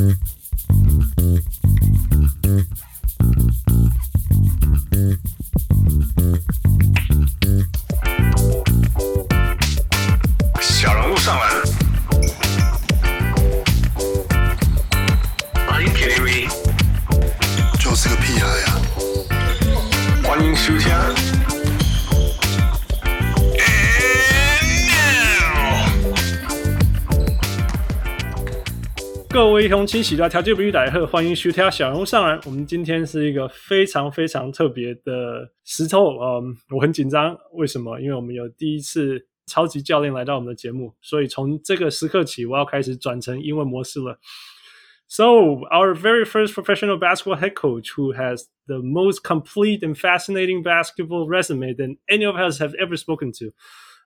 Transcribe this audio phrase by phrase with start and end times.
[0.00, 0.39] Mm-hmm.
[29.69, 32.41] 各位雄起喜来调节不语来贺，欢迎收听小人物上篮。
[32.47, 37.99] 我们今天是一个非常非常特别的时候，嗯，我很紧张，为什么？
[38.01, 44.17] 因为我们有第一次超级教练来到我们的节目，所以从这个时刻起，我要开始转成英文模式了。
[45.07, 45.25] So,
[45.69, 51.29] our very first professional basketball head coach who has the most complete and fascinating basketball
[51.29, 53.51] resume than any of us have ever spoken to.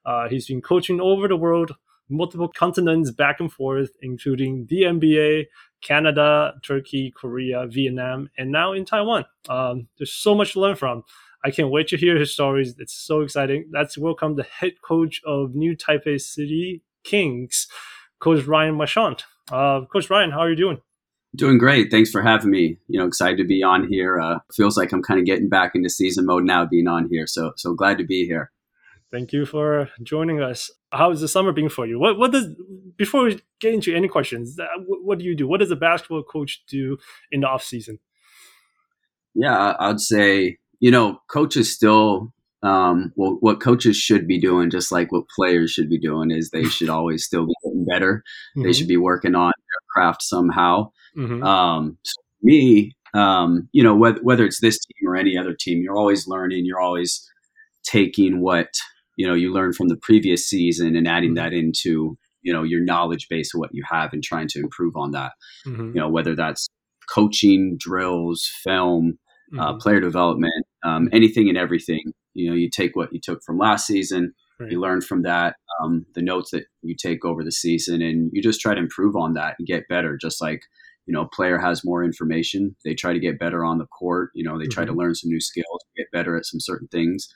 [0.04, 1.76] Uh, he's been coaching over the world,
[2.09, 5.45] multiple continents back and forth, including the NBA,
[5.81, 9.25] Canada, Turkey, Korea, Vietnam, and now in Taiwan.
[9.49, 11.03] Um, there's so much to learn from.
[11.43, 12.75] I can't wait to hear his stories.
[12.79, 13.69] It's so exciting.
[13.71, 17.67] Let's welcome the head coach of New Taipei City Kings,
[18.19, 19.23] Coach Ryan Marchand.
[19.51, 20.81] Uh, coach Ryan, how are you doing?
[21.35, 21.91] Doing great.
[21.91, 22.77] Thanks for having me.
[22.87, 24.19] You know, excited to be on here.
[24.19, 27.27] Uh, feels like I'm kind of getting back into season mode now, being on here.
[27.27, 28.51] So, so glad to be here.
[29.15, 30.69] Thank you for joining us.
[30.91, 31.97] How has the summer been for you?
[31.97, 32.47] What what does
[32.97, 34.59] before we get into any questions?
[34.59, 35.47] uh, What, what do you do?
[35.47, 36.97] What does a basketball coach do
[37.31, 37.99] in the off season?
[39.33, 42.33] Yeah, I'd say you know, coaches still.
[42.61, 46.49] Um, well, what coaches should be doing, just like what players should be doing, is
[46.49, 48.23] they should always still be getting better.
[48.55, 50.91] They should be working on their craft somehow.
[51.15, 51.41] Mhm.
[51.45, 55.55] Um, so for me, um, you know, whether, whether it's this team or any other
[55.57, 56.65] team, you're always learning.
[56.65, 57.25] You're always
[57.83, 58.69] taking what
[59.15, 62.81] you know you learned from the previous season and adding that into you know your
[62.81, 65.33] knowledge base of what you have and trying to improve on that.
[65.65, 65.93] Mhm.
[65.95, 66.67] You know, whether that's
[67.13, 69.17] coaching, drills, film,
[69.59, 69.79] uh, Mhm.
[69.79, 72.13] player development, um, anything and everything.
[72.33, 74.71] You know, you take what you took from last season, Right.
[74.71, 78.41] you learn from that, um, the notes that you take over the season, and you
[78.41, 80.17] just try to improve on that and get better.
[80.17, 80.61] Just like
[81.07, 84.31] you know, a player has more information, they try to get better on the court.
[84.33, 87.27] You know, they try to learn some new skills, get better at some certain things.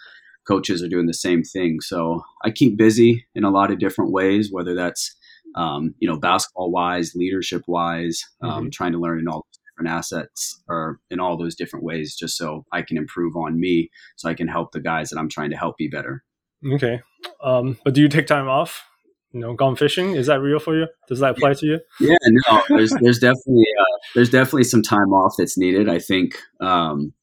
[0.47, 1.79] Coaches are doing the same thing.
[1.81, 5.15] So I keep busy in a lot of different ways, whether that's
[5.55, 9.45] um, you know, basketball wise, leadership wise, um, trying to learn in all
[9.79, 13.89] different assets or in all those different ways, just so I can improve on me,
[14.15, 16.23] so I can help the guys that I'm trying to help be better.
[16.73, 17.01] Okay.
[17.43, 18.85] Um, but do you take time off?
[19.31, 20.15] You know, gone fishing?
[20.15, 20.87] Is that real for you?
[21.07, 21.79] Does that apply to you?
[21.99, 25.87] Yeah, no, there's there's definitely uh, there's definitely some time off that's needed.
[25.87, 27.13] I think um,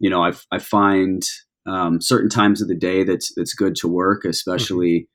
[0.00, 1.22] you know I I find
[1.66, 5.08] um, certain times of the day that's that's good to work, especially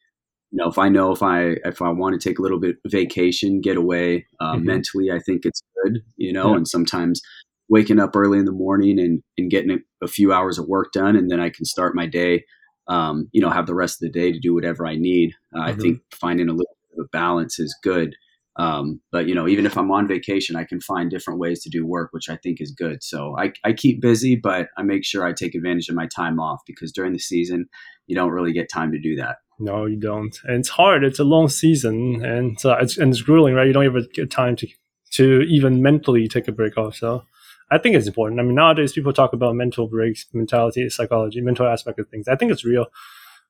[0.51, 2.77] you know if I know if I if I want to take a little bit
[2.85, 4.65] of vacation, get away uh, Mhm.
[4.65, 5.99] mentally, I think it's good.
[6.17, 6.57] You know, Yeah.
[6.57, 7.21] and sometimes
[7.69, 10.91] waking up early in the morning and and getting a, a few hours of work
[10.93, 12.45] done, and then I can start my day.
[12.87, 15.33] Um, you know, have the rest of the day to do whatever I need.
[15.55, 15.81] Uh, I Mhm.
[15.81, 18.15] think finding a little bit of a balance is good.
[18.59, 21.69] Um, but you know, even if I'm on vacation, I can find different ways to
[21.69, 23.01] do work, which I think is good.
[23.01, 26.41] So I, I keep busy, but I make sure I take advantage of my time
[26.41, 27.69] off because during the season,
[28.07, 29.37] you don't really get time to do that.
[29.59, 30.37] No, you don't.
[30.43, 31.05] And it's hard.
[31.05, 33.65] It's a long season, and uh, it's and it's grueling, right?
[33.65, 34.67] You don't ever get time to
[35.11, 36.95] to even mentally take a break off.
[36.95, 37.23] So,
[37.71, 38.41] I think it's important.
[38.41, 42.27] I mean, nowadays people talk about mental breaks, mentality, psychology, mental aspect of things.
[42.27, 42.87] I think it's real.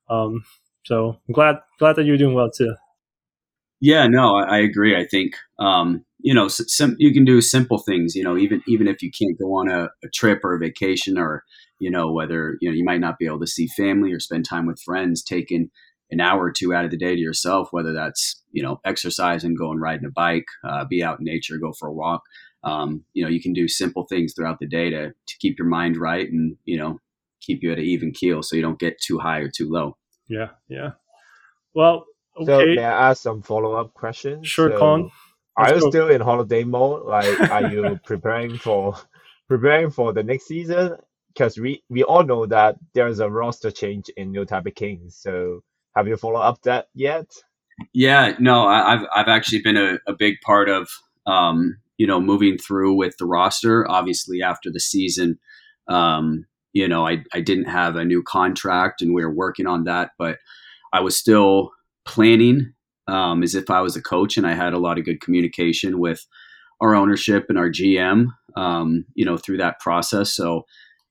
[0.08, 0.44] Um,
[0.84, 2.74] so I'm glad glad that you're doing well too.
[3.80, 4.94] Yeah, no, I, agree.
[4.94, 8.14] I think um, you know, sim- you can do simple things.
[8.14, 11.18] You know, even even if you can't go on a, a trip or a vacation,
[11.18, 11.44] or
[11.78, 14.44] you know, whether you know you might not be able to see family or spend
[14.44, 15.70] time with friends, taking
[16.10, 19.54] an hour or two out of the day to yourself, whether that's you know exercising,
[19.54, 22.22] going riding a bike, uh, be out in nature, go for a walk.
[22.62, 25.68] Um, you know, you can do simple things throughout the day to to keep your
[25.68, 26.98] mind right and you know
[27.40, 29.96] keep you at an even keel, so you don't get too high or too low.
[30.28, 30.90] Yeah, yeah.
[31.74, 32.04] Well,
[32.40, 34.48] So okay, may I ask some follow up questions?
[34.48, 35.10] sure, So, Con.
[35.56, 35.90] Are Let's you go.
[35.90, 37.06] still in holiday mode?
[37.06, 38.96] Like, are you preparing for
[39.48, 40.96] preparing for the next season?
[41.28, 45.16] Because we we all know that there's a roster change in New Taipei Kings.
[45.16, 45.62] So
[45.96, 47.30] have you followed up that yet?
[47.94, 50.88] Yeah, no, I, I've I've actually been a, a big part of
[51.26, 53.90] um, you know moving through with the roster.
[53.90, 55.38] Obviously, after the season,
[55.88, 59.84] um, you know, I I didn't have a new contract, and we were working on
[59.84, 60.38] that, but
[60.92, 61.72] I was still
[62.10, 62.72] planning
[63.06, 66.00] um, as if I was a coach, and I had a lot of good communication
[66.00, 66.26] with
[66.80, 68.26] our ownership and our GM,
[68.56, 70.34] um, you know, through that process.
[70.34, 70.64] So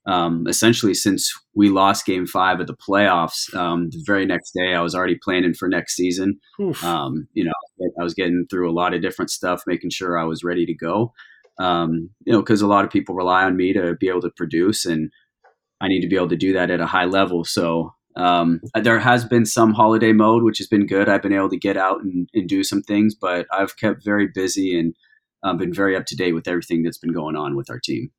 [0.05, 4.73] um, essentially since we lost game five of the playoffs, um, the very next day
[4.73, 6.39] I was already planning for next season.
[6.83, 7.51] Um, you know,
[7.99, 10.73] I was getting through a lot of different stuff, making sure I was ready to
[10.73, 11.13] go.
[11.59, 14.31] Um, you know, because a lot of people rely on me to be able to
[14.35, 15.11] produce, and
[15.81, 17.43] I need to be able to do that at a high level.
[17.43, 21.07] So um, there has been some holiday mode, which has been good.
[21.07, 24.27] I've been able to get out and, and do some things, but I've kept very
[24.27, 24.93] busy and
[25.41, 28.11] um, been very up to date with everything that's been going on with our team.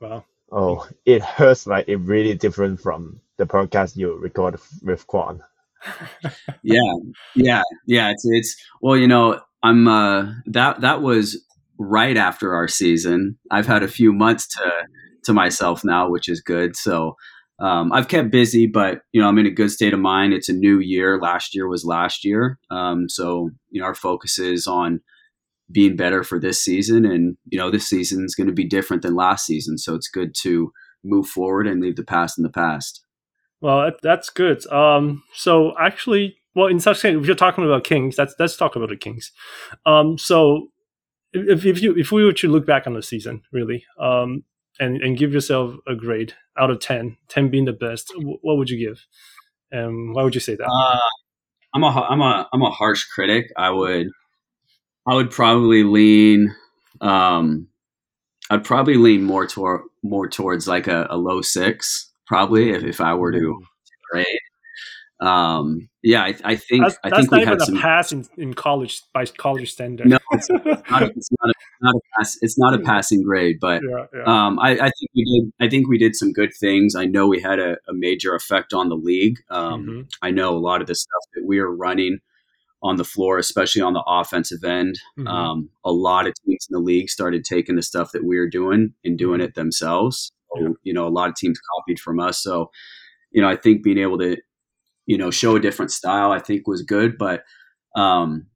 [0.00, 0.24] Wow.
[0.52, 5.42] Oh, it hurts like it really different from the podcast you record with Quan.
[6.62, 6.94] yeah,
[7.34, 8.10] yeah, yeah.
[8.10, 11.44] It's it's well, you know, I'm uh that that was
[11.78, 13.38] right after our season.
[13.50, 14.70] I've had a few months to
[15.24, 16.76] to myself now, which is good.
[16.76, 17.16] So
[17.58, 20.32] um, I've kept busy, but you know, I'm in a good state of mind.
[20.32, 21.20] It's a new year.
[21.20, 25.00] Last year was last year, um, so you know, our focus is on
[25.70, 27.04] being better for this season.
[27.04, 29.78] And, you know, this season is going to be different than last season.
[29.78, 30.72] So it's good to
[31.02, 33.04] move forward and leave the past in the past.
[33.60, 34.66] Well, that's good.
[34.70, 38.76] Um, so actually, well, in such case, if you're talking about Kings, let's let's talk
[38.76, 39.32] about the Kings.
[39.86, 40.68] Um, so
[41.32, 44.44] if, if you if we were to look back on the season, really, um,
[44.80, 48.70] and and give yourself a grade out of 10, 10 being the best, what would
[48.70, 49.06] you give?
[49.70, 50.66] And why would you say that?
[50.66, 50.98] Uh,
[51.74, 53.52] I'm a I'm a I'm a harsh critic.
[53.56, 54.08] I would
[55.06, 56.54] I would probably lean.
[57.00, 57.68] Um,
[58.50, 63.00] I'd probably lean more toward more towards like a, a low six, probably if, if
[63.00, 63.62] I were to
[64.10, 64.26] grade.
[65.20, 67.78] Um, yeah, I, I think that's, I that's think not we even had a some.
[67.78, 70.08] pass in, in college by college standard.
[70.08, 71.02] No, it's, it's not.
[71.02, 72.38] A, it's not a, not a pass.
[72.42, 74.22] It's not a passing grade, but yeah, yeah.
[74.46, 75.52] um, I, I think we did.
[75.66, 76.94] I think we did some good things.
[76.94, 79.38] I know we had a, a major effect on the league.
[79.50, 80.08] Um, Mhm.
[80.20, 82.18] I know a lot of the stuff that we are running
[82.82, 85.00] on the floor, especially on the offensive end.
[85.18, 85.26] Mhm.
[85.28, 88.48] Um, a lot of teams in the league started taking the stuff that we were
[88.48, 89.44] doing and doing Mhm.
[89.44, 90.32] it themselves.
[90.54, 90.68] So, Yeah.
[90.82, 92.42] You know, a lot of teams copied from us.
[92.42, 92.70] So,
[93.30, 94.36] you know, I think being able to,
[95.06, 97.16] you know, show a different style, I think was good.
[97.18, 97.42] But,
[97.96, 98.46] um,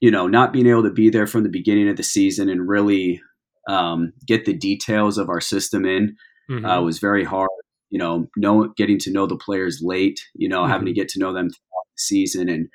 [0.00, 2.68] you know, not being able to be there from the beginning of the season and
[2.68, 3.20] really
[3.68, 6.14] um, get the details of our system in
[6.50, 6.64] Mhm.
[6.78, 7.48] uh, was very hard.
[7.90, 10.20] You know, know getting to know the players late.
[10.34, 10.96] You know, having to Mm-hmm.
[11.00, 12.68] get to know them throughout the season and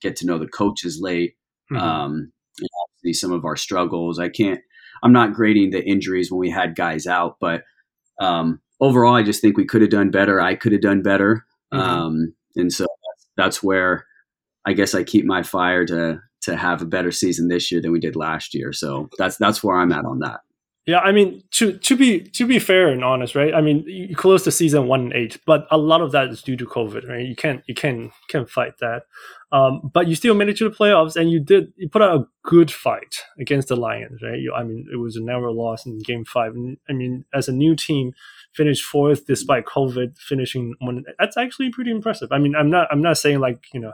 [0.00, 1.34] get to know the coaches late.
[1.72, 1.78] Mhm.
[1.80, 2.32] Um,
[2.62, 4.18] obviously, some of our struggles.
[4.18, 4.60] I can't.
[5.02, 7.62] I'm not grading the injuries when we had guys out, but
[8.20, 10.40] um, overall, I just think we could have done better.
[10.40, 11.78] I could have done better, Mhm.
[11.78, 12.86] um, and so
[13.36, 14.04] that's, where
[14.66, 17.92] I guess I keep my fire to to have a better season this year than
[17.92, 18.72] we did last year.
[18.72, 20.40] So that's that's where I'm at on that.
[20.86, 23.54] Yeah, I mean to to be to be fair and honest, right?
[23.54, 26.42] I mean, you closed the season one and eight, but a lot of that is
[26.42, 27.26] due to COVID, right?
[27.26, 29.02] You can't you can can't fight that.
[29.52, 32.20] Um, but you still made it to the playoffs, and you did you put out
[32.20, 34.38] a good fight against the Lions, right?
[34.38, 36.54] You, I mean, it was a narrow loss in Game Five,
[36.88, 38.14] I mean, as a new team,
[38.58, 41.04] finished fourth despite COVID, finishing one.
[41.18, 42.32] That's actually pretty impressive.
[42.32, 43.92] I mean, I'm not I'm not saying like you know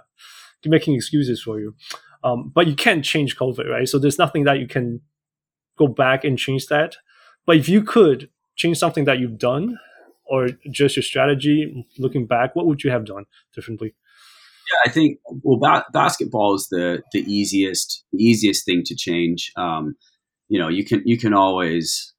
[0.64, 1.74] making excuses for you,
[2.24, 3.86] um, but you can't change COVID, right?
[3.86, 5.02] So there's nothing that you can
[5.78, 6.96] go back and change that.
[7.46, 9.78] But if you could change something that you've done
[10.24, 13.94] or just your strategy looking back, what would you have done differently?
[14.72, 19.52] Yeah, I think well, ba- basketball is the the easiest the easiest thing to change.
[19.56, 19.94] Um,
[20.48, 22.13] you know, you can you can always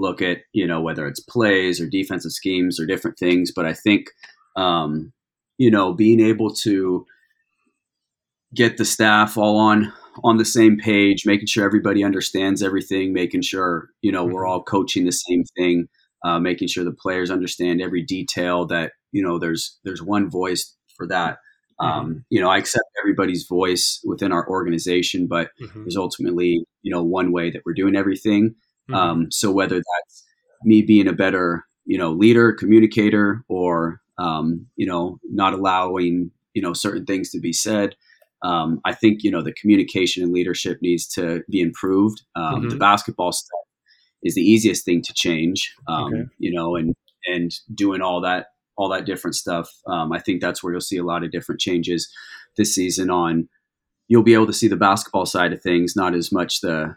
[0.00, 3.74] look at you know whether it's plays or defensive schemes or different things, but I
[3.74, 4.08] think
[4.56, 5.12] um,
[5.58, 7.06] you know being able to
[8.54, 9.92] get the staff all on
[10.24, 14.48] on the same page, making sure everybody understands everything, making sure you know we're Mhm.
[14.48, 15.88] all coaching the same thing,
[16.24, 18.66] uh, making sure the players understand every detail.
[18.66, 21.38] That you know there's there's one voice for that.
[21.78, 25.84] Um, you know, I accept everybody's voice within our organization, but Mhm.
[25.84, 28.54] there's ultimately you know one way that we're doing everything.
[28.88, 28.96] Mhm.
[28.96, 30.24] Um, so whether that's
[30.64, 36.62] me being a better you know leader, communicator, or um, you know not allowing you
[36.62, 37.94] know certain things to be said,
[38.42, 42.22] um, I think you know the communication and leadership needs to be improved.
[42.36, 42.78] Um, The Mhm.
[42.78, 43.60] basketball stuff
[44.22, 45.74] is the easiest thing to change.
[45.88, 46.26] Um, Okay.
[46.38, 46.94] You know, and
[47.26, 49.70] and doing all that all that different stuff.
[49.88, 52.08] Um, I think that's where you'll see a lot of different changes
[52.56, 53.10] this season.
[53.10, 53.48] On
[54.08, 56.96] you'll be able to see the basketball side of things, not as much the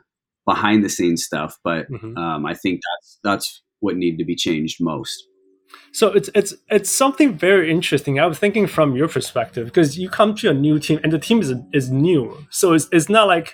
[0.54, 1.52] behind the scenes stuff.
[1.64, 2.18] But Mhm.
[2.24, 3.48] um, I think that's that's
[3.84, 5.18] what needed to be changed most.
[6.00, 8.14] So it's it's it's something very interesting.
[8.20, 11.20] I was thinking from your perspective because you come to a new team and the
[11.28, 13.48] team is is new, so it's it's not like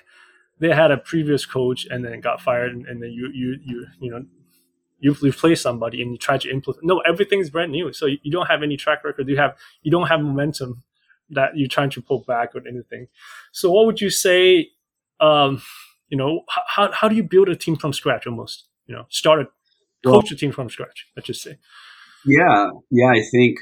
[0.61, 3.77] they had a previous coach and then got fired and, and then you you you
[4.03, 4.21] you know
[5.03, 6.83] you replace somebody and you try to implement.
[6.91, 9.27] No, everything's brand new, so you, you don't have any track record.
[9.27, 10.83] You have you don't have momentum
[11.37, 13.07] that you're trying to pull back or anything.
[13.51, 14.69] So what would you say?
[15.19, 15.61] Um,
[16.09, 18.67] you know, how how do you build a team from scratch almost?
[18.87, 19.47] You know, start a
[20.07, 21.07] coach a team from scratch.
[21.15, 21.57] Let's just say.
[22.25, 23.07] Yeah, yeah.
[23.09, 23.57] I think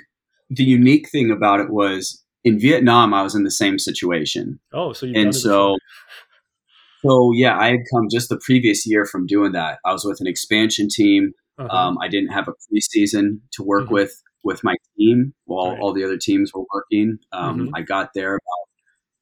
[0.50, 4.92] the unique thing about it was in Vietnam, I was in the same situation, Oh,
[4.94, 5.78] so you and so,
[7.06, 9.80] so yeah, I had come just the previous year from doing that.
[9.86, 11.32] I was with an expansion team.
[11.60, 13.92] uh Um, I didn't have a preseason to work Mhm.
[13.92, 14.14] with
[14.46, 15.80] with my team while Right.
[15.80, 17.18] all the other teams were working.
[17.32, 17.72] Um, Mhm.
[17.76, 18.64] I got there about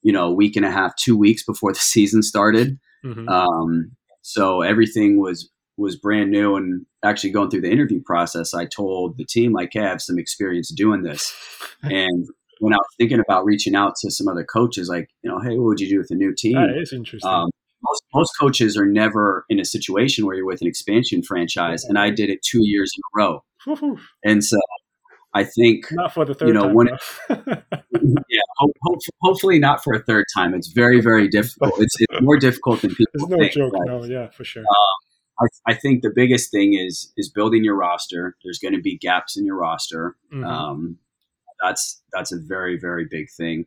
[0.01, 2.79] you know a week and a half, two weeks before the season started.
[3.03, 3.91] Hmm Um,
[4.21, 6.55] so everything was was brand new.
[6.55, 10.01] And actually going through the interview process, I told the team like, "Hey, I have
[10.01, 11.33] some experience doing this."
[11.83, 12.27] and
[12.59, 15.57] when I was thinking about reaching out to some other coaches, like you know, hey,
[15.57, 16.53] what would you do with a new team?
[16.53, 17.29] that is interesting.
[17.29, 17.49] Um,
[17.83, 21.97] most, most coaches are never in a situation where you're with an expansion franchise, and
[21.97, 23.43] I did it two years in a row.
[24.23, 24.57] And so
[25.33, 26.75] I think, Not for the third know, time.
[26.75, 26.89] when-.
[28.29, 30.53] yeah, ho- ho- hopefully not for a third time.
[30.53, 31.73] It's very, very difficult.
[31.79, 33.53] It's, it's more difficult than people There's no think.
[33.53, 33.73] joke.
[33.85, 34.63] No, yeah, for sure.
[35.39, 38.35] I, I think the biggest thing is is building your roster.
[38.43, 40.15] There's going to be gaps in your roster.
[40.33, 40.45] Mhm.
[40.45, 40.97] Um,
[41.63, 43.65] that's that's a very very big thing.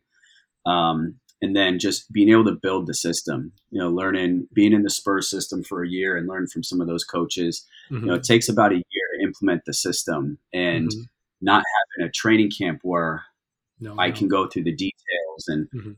[0.67, 3.53] Um, and then just being able to build the system.
[3.71, 6.81] You know, learning being in the Spurs system for a year and learn from some
[6.81, 7.67] of those coaches.
[7.91, 8.01] Mhm.
[8.01, 11.09] You know, it takes about a year to implement the system and Mhm.
[11.41, 11.65] not
[11.99, 13.25] having a training camp where
[13.85, 14.15] no, I no.
[14.17, 15.97] can go through the details and Mhm.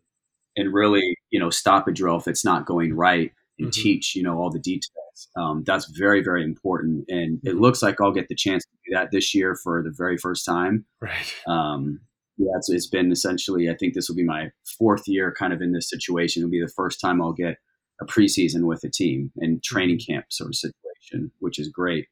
[0.57, 3.73] and really you know stop a drill if it's not going right and Mhm.
[3.73, 5.29] teach you know all the details.
[5.37, 7.61] Um, that's very very important, and it Mhm.
[7.61, 10.45] looks like I'll get the chance to do that this year for the very first
[10.45, 10.85] time.
[11.01, 11.35] Right.
[11.47, 12.01] Um,
[12.39, 13.71] yeah, it's, it's been essentially.
[13.71, 16.43] I think this will be my fourth year kind of in this situation.
[16.43, 17.57] It'll be the first time I'll get
[18.03, 22.09] a preseason with a team and training camp sort of situation, which is great.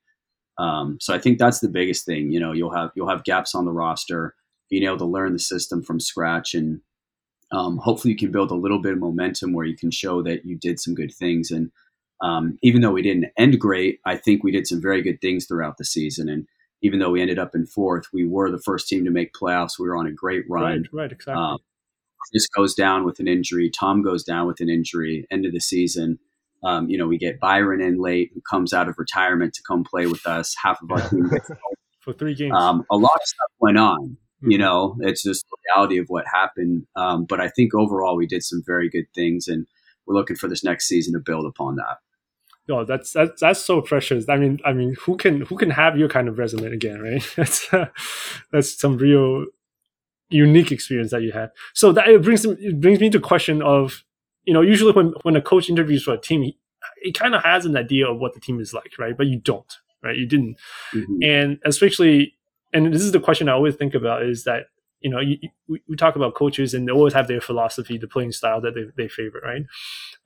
[0.57, 2.33] Um, so I think that's the biggest thing.
[2.33, 4.35] You know, you'll have you'll have gaps on the roster,
[4.75, 6.81] being able to learn the system from scratch, and
[7.53, 10.45] um, hopefully you can build a little bit of momentum where you can show that
[10.45, 11.53] you did some good things.
[11.53, 11.71] And
[12.21, 15.47] um, even though we didn't end great, I think we did some very good things
[15.47, 16.29] throughout the season.
[16.29, 16.49] And
[16.83, 19.79] even though we ended up in fourth, we were the first team to make playoffs.
[19.79, 20.65] We were on a great run.
[20.65, 20.87] Right.
[20.93, 21.13] Right.
[21.13, 21.41] Exactly.
[21.41, 21.59] Um,
[22.33, 23.71] Chris goes down with an injury.
[23.71, 25.25] Tom goes down with an injury.
[25.31, 26.19] End of the season.
[26.65, 29.85] Um, you know, we get Byron in late, who comes out of retirement to come
[29.85, 30.57] play with us.
[30.61, 31.31] Half of our team
[32.05, 32.55] for three games.
[32.55, 34.17] um, a lot of stuff went on.
[34.41, 34.61] You Mhm.
[34.61, 36.87] know, it's just the reality of what happened.
[36.97, 39.67] Um, but I think overall we did some very good things, and
[40.07, 41.99] we're looking for this next season to build upon that.
[42.69, 44.29] No, that's that's that's so precious.
[44.29, 47.23] I mean, I mean, who can who can have your kind of resume again, right?
[47.37, 47.87] That's uh,
[48.53, 49.47] that's some real
[50.31, 51.51] unique experience that you had.
[51.75, 54.03] So that it brings it brings me to question of,
[54.45, 56.59] you know, usually when when a coach interviews for a team, he,
[57.03, 59.17] he kind of has an idea of what the team is like, right?
[59.17, 59.73] But you don't,
[60.03, 60.17] right?
[60.17, 60.57] You didn't,
[60.95, 61.23] Mhm.
[61.23, 62.34] and especially,
[62.75, 64.67] and this is the question I always think about is that
[65.01, 65.39] you know you,
[65.69, 68.75] we, we talk about coaches and they always have their philosophy, the playing style that
[68.75, 69.65] they they favor, right?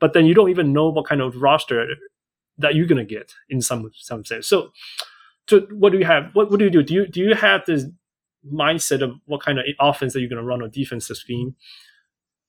[0.00, 1.86] But then you don't even know what kind of roster
[2.58, 4.48] that you're gonna get in some some sense.
[4.48, 4.72] So,
[5.48, 6.30] so what do you have?
[6.34, 6.82] What what do you do?
[6.82, 7.86] Do you do you have this
[8.52, 11.56] mindset of what kind of offense that you're gonna run or defensive scheme,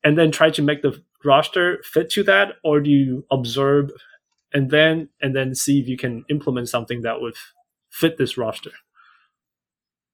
[0.04, 3.92] and then try to make the roster fit to that, or do you observe
[4.54, 7.36] and then and then see if you can implement something that would
[7.90, 8.72] fit this roster?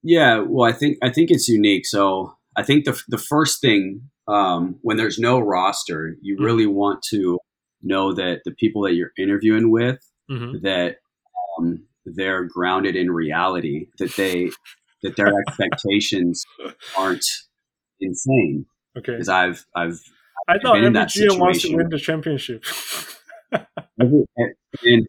[0.08, 1.86] Yeah, well, I think I think it's unique.
[1.88, 6.44] So I think the the first thing um, when there's no roster, you Mhm.
[6.46, 7.40] really want to
[7.82, 10.60] know that the people that you're interviewing with Mm-hmm.
[10.64, 10.98] that
[11.58, 14.50] um, they're grounded in reality, that they
[15.04, 16.44] that their expectations
[16.98, 17.26] aren't
[18.00, 18.66] insane.
[18.98, 19.12] Okay.
[19.14, 20.00] Because I've I've
[20.48, 22.64] I thought every that GM wants to win the championship.
[23.52, 25.08] and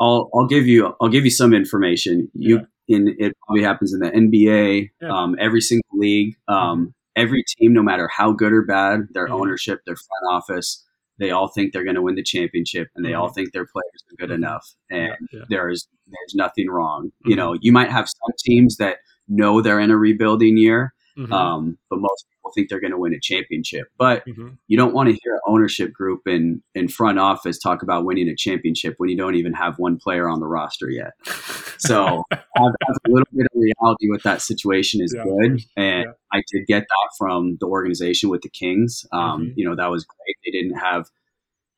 [0.00, 2.30] I'll I'll give you I'll give you some information.
[2.34, 5.08] You in it probably happens in the NBA, Yeah.
[5.10, 9.32] um, every single league, um, every team, no matter how good or bad, their Mhm.
[9.40, 10.84] ownership, their front office,
[11.18, 14.02] they all think they're going to win the championship, and they all think their players
[14.12, 14.34] are good Mhm.
[14.36, 15.42] enough, and yeah.
[15.48, 17.10] there's there's nothing wrong.
[17.24, 17.38] You Mhm.
[17.38, 21.32] know, you might have some teams that know they're in a rebuilding year, Mhm.
[21.32, 23.88] um, but most people think they're going to win a championship.
[23.96, 24.58] But Mhm.
[24.68, 28.28] you don't want to hear an ownership group in in front office talk about winning
[28.28, 31.12] a championship when you don't even have one player on the roster yet.
[31.78, 36.04] So have, have a little bit of reality with that situation is Yeah, good, and
[36.06, 36.12] Yeah.
[36.32, 39.04] I did get that from the organization with the Kings.
[39.12, 39.52] Um, Mhm.
[39.56, 40.36] You know that was great.
[40.44, 41.10] They didn't have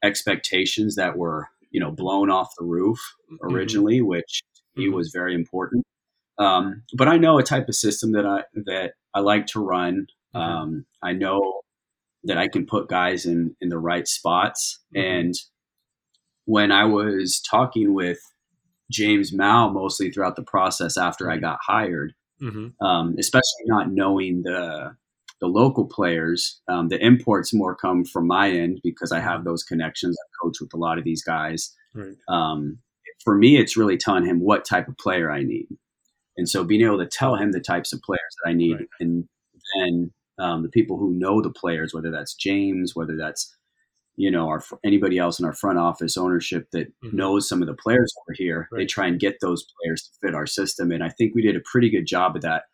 [0.05, 2.99] expectations that were you know blown off the roof
[3.31, 3.55] Mm-hmm.
[3.55, 4.43] originally, which
[4.75, 4.95] to me Mhm.
[4.95, 5.85] was very important.
[6.39, 10.07] Um, but I know a type of system that I that I like to run.
[10.35, 10.41] Mhm.
[10.41, 11.63] Um, I know
[12.25, 14.81] that I can put guys in in the right spots.
[14.95, 15.01] Mhm.
[15.03, 15.35] And
[16.45, 18.21] when I was talking with
[18.91, 22.75] James Mao mostly throughout the process after I got hired, Mhm.
[22.81, 24.97] um, especially not knowing the
[25.41, 29.63] the local players, um, the imports more come from my end because I have those
[29.63, 30.17] connections.
[30.19, 31.77] I coach with a lot of these guys.
[31.95, 32.17] Right.
[32.29, 32.79] Um,
[33.25, 35.69] for me, it's really telling him what type of player I need.
[36.39, 38.89] And so being able to tell him the types of players that I need, Right.
[39.01, 39.29] and
[39.77, 43.55] then um, the people who know the players, whether that's James, whether that's
[44.17, 47.13] you know our anybody else in our front office ownership that Mhm.
[47.13, 50.35] knows some of the players over here, they try and get those players to fit
[50.35, 50.91] our system.
[50.93, 52.65] And I think we did a pretty good job of that,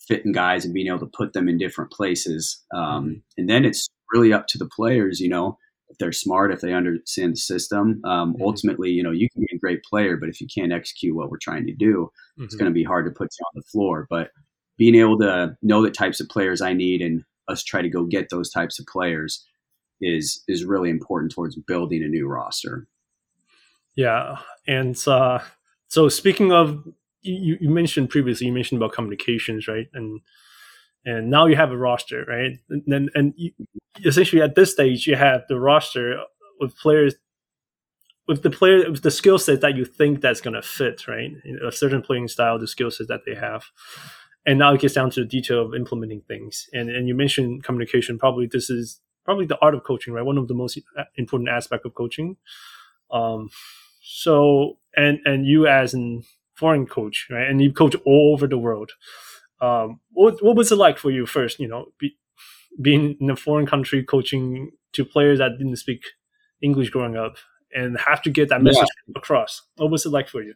[0.00, 2.64] fitting guys and being able to put them in different places.
[2.74, 3.22] Um, Mhm.
[3.36, 5.58] And then it's really up to the players, you know,
[5.90, 8.00] if they're smart, if they understand the system.
[8.04, 8.42] Um, Mhm.
[8.42, 11.30] Ultimately, you know, you can be a great player, but if you can't execute what
[11.30, 12.58] we're trying to do, it's Mhm.
[12.58, 14.06] going to be hard to put you on the floor.
[14.10, 14.30] But
[14.76, 18.04] being able to know the types of players I need and us try to go
[18.04, 19.44] get those types of players
[20.00, 22.86] is is really important towards building a new roster.
[23.96, 25.40] Yeah, and uh,
[25.88, 26.86] so speaking of,
[27.22, 29.88] you, you mentioned previously, you mentioned about communications, right?
[29.94, 30.20] And
[31.08, 32.52] and now you have a roster, right?
[32.70, 33.52] And then and you,
[34.04, 36.20] essentially at this stage, you have the roster
[36.60, 37.14] with players
[38.26, 41.32] with the player with the skill set that you think that's going to fit, right?
[41.66, 43.64] A certain playing style, the skill set that they have.
[44.46, 46.68] And now it gets down to the detail of implementing things.
[46.72, 48.18] And and you mentioned communication.
[48.18, 50.24] Probably this is probably the art of coaching, right?
[50.24, 50.78] One of the most
[51.16, 52.36] important aspect of coaching.
[53.10, 53.50] Um,
[54.02, 56.24] so and and you as an
[56.54, 57.48] foreign coach, right?
[57.48, 58.92] And you coach all over the world.
[59.60, 61.58] Um, what what was it like for you first?
[61.58, 62.16] You know, be,
[62.80, 66.02] being in a foreign country, coaching to players that didn't speak
[66.62, 67.36] English growing up,
[67.72, 69.62] and have to get that message across.
[69.76, 70.54] What was it like for you?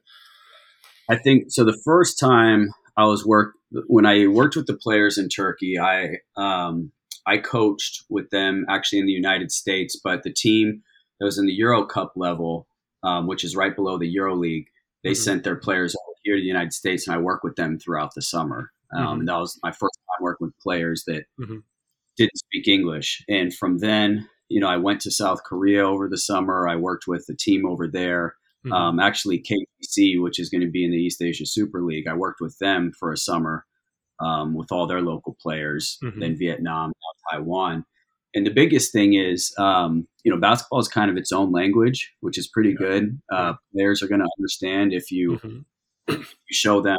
[1.11, 1.64] I think so.
[1.64, 3.54] The first time I was work
[3.87, 6.92] when I worked with the players in Turkey, I um,
[7.26, 10.82] I coached with them actually in the United States, but the team
[11.18, 12.66] that was in the Euro Cup level,
[13.02, 14.66] um, which is right below the Euro League,
[15.04, 15.16] they Mhm.
[15.16, 18.14] sent their players over here to the United States, and I worked with them throughout
[18.14, 18.73] the summer.
[18.94, 19.18] Um, Mhm.
[19.20, 21.62] And that was my first time working with players that Mhm.
[22.16, 23.25] didn't speak English.
[23.28, 26.68] And from then, you know, I went to South Korea over the summer.
[26.68, 28.37] I worked with the team over there.
[28.66, 28.72] Mhm.
[28.72, 32.14] Um, actually, KGC, which is going to be in the East Asia Super League, I
[32.14, 33.64] worked with them for a summer
[34.20, 35.99] um, with all their local players.
[36.20, 37.84] Then Vietnam, now Taiwan.
[38.34, 42.14] And the biggest thing is, um, you know, basketball is kind of its own language,
[42.20, 42.76] which is pretty Yeah.
[42.78, 43.20] good.
[43.32, 45.64] Uh, Players are going to understand if you Mhm.
[46.08, 46.98] you show them.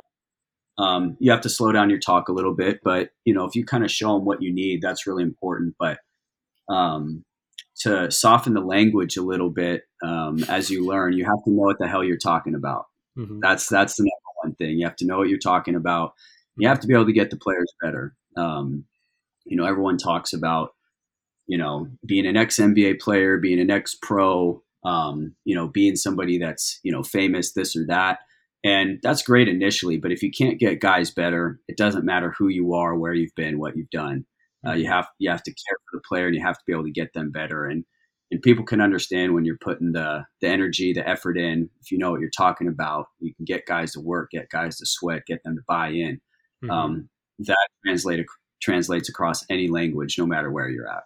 [0.78, 3.56] Um, you have to slow down your talk a little bit, but you know, if
[3.56, 5.76] you kind of show them what you need, that's really important.
[5.80, 6.00] But
[6.70, 7.24] um,
[7.82, 11.64] to soften the language a little bit um, as you learn, you have to know
[11.64, 12.86] what the hell you're talking about.
[13.18, 13.40] Mhm.
[13.42, 14.80] That's that's the number one thing.
[14.80, 16.14] You have to know what you're talking about.
[16.58, 18.16] You have to be able to get the players better.
[18.38, 18.86] Um,
[19.46, 20.72] you know, everyone talks about
[21.48, 25.96] you know being an ex NBA player, being an ex pro, um, you know, being
[25.96, 28.20] somebody that's you know famous, this or that.
[28.64, 32.48] And that's great initially, but if you can't get guys better, it doesn't matter who
[32.48, 34.26] you are, where you've been, what you've done.
[34.66, 36.72] Uh, you have you have to care for the player, and you have to be
[36.74, 37.66] able to get them better.
[37.66, 37.84] And
[38.32, 41.70] and people can understand when you're putting the the energy, the effort in.
[41.82, 44.78] If you know what you're talking about, you can get guys to work, get guys
[44.78, 46.22] to sweat, get them to buy in.
[46.64, 46.72] Mhm.
[46.72, 48.26] Um, that translate
[48.62, 51.04] translates across any language, no matter where you're at.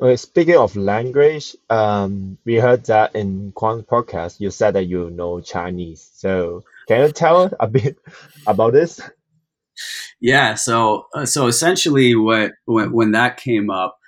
[0.00, 5.10] Okay, speaking of language, um, we heard that in Quan's podcast, you said that you
[5.10, 6.10] know Chinese.
[6.14, 7.98] So can you tell us a bit
[8.46, 9.00] about this?
[10.20, 10.54] Yeah.
[10.54, 13.98] So uh, so essentially, what when when that came up,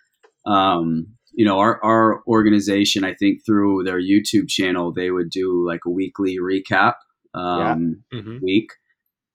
[0.46, 5.66] um, you know, our our organization, I think through their YouTube channel, they would do
[5.66, 6.94] like a weekly recap
[7.34, 8.40] um, Mhm.
[8.42, 8.70] week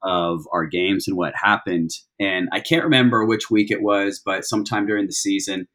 [0.04, 1.91] of our games and what happened.
[2.20, 5.67] And I can't remember which week it was, but sometime during the season,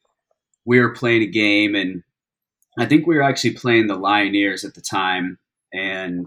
[0.67, 2.03] we were playing a game, and
[2.79, 5.39] I think we were actually playing the Lioneers at the time,
[5.73, 6.27] and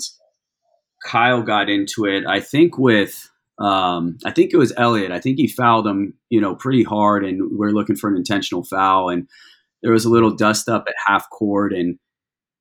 [1.06, 2.26] Kyle got into it.
[2.26, 5.12] I think with um, I think it was Elliot.
[5.12, 8.16] I think he fouled him, you know, pretty hard, and we are looking for an
[8.16, 9.10] intentional foul.
[9.10, 9.28] And
[9.84, 12.00] there was a little dust up at half court, and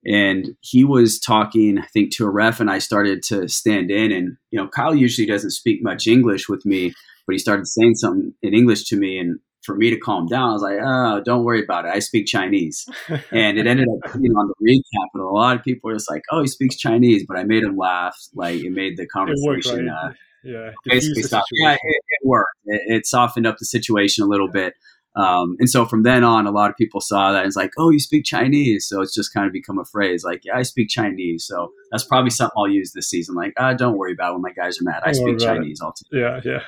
[0.05, 4.11] and he was talking, I think, to a ref, and I started to stand in.
[4.11, 6.93] And you know, Kyle usually doesn't speak much English with me,
[7.27, 9.39] but he started saying something in English to me, and
[9.69, 11.91] for me to calm down, I was like, "Oh, don't worry about it.
[11.95, 12.89] I speak Chinese."
[13.31, 16.11] and it ended up being on the recap, and a lot of people were just
[16.11, 18.17] like, "Oh, he speaks Chinese," but I made him laugh.
[18.35, 20.09] Like it made the It worked, conversation right?
[20.09, 20.71] uh, yeah.
[20.87, 21.45] basically stop.
[21.53, 22.57] Yeah, it, it worked.
[22.65, 24.73] It, it softened up the situation a little bit.
[25.17, 27.73] Um, and so from then on, a lot of people saw that and it's like,
[27.77, 30.23] "Oh, you speak Chinese," so it's just kind of become a phrase.
[30.25, 33.35] Like, "Yeah, I speak Chinese," so that's probably something I'll use this season.
[33.35, 35.03] Like, ah, don't worry about it when my guys are mad.
[35.05, 35.45] I Don't speak it.
[35.45, 35.81] Chinese.
[35.83, 36.63] I'll t- Yeah, yeah,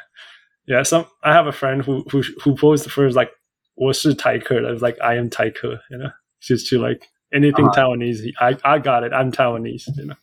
[0.71, 3.33] yeah, some I have a friend who who who posed the first like
[3.77, 7.89] "was Taiko," that was like "I am Taiko," you know, just to like anything uh-huh.
[7.89, 8.33] Taiwanese.
[8.39, 9.13] I I got it.
[9.13, 10.15] I'm Taiwanese, you know.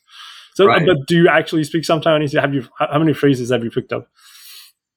[0.55, 0.85] So, right.
[0.85, 2.39] but do you actually speak some Taiwanese?
[2.39, 4.07] Have you how many phrases have you picked up?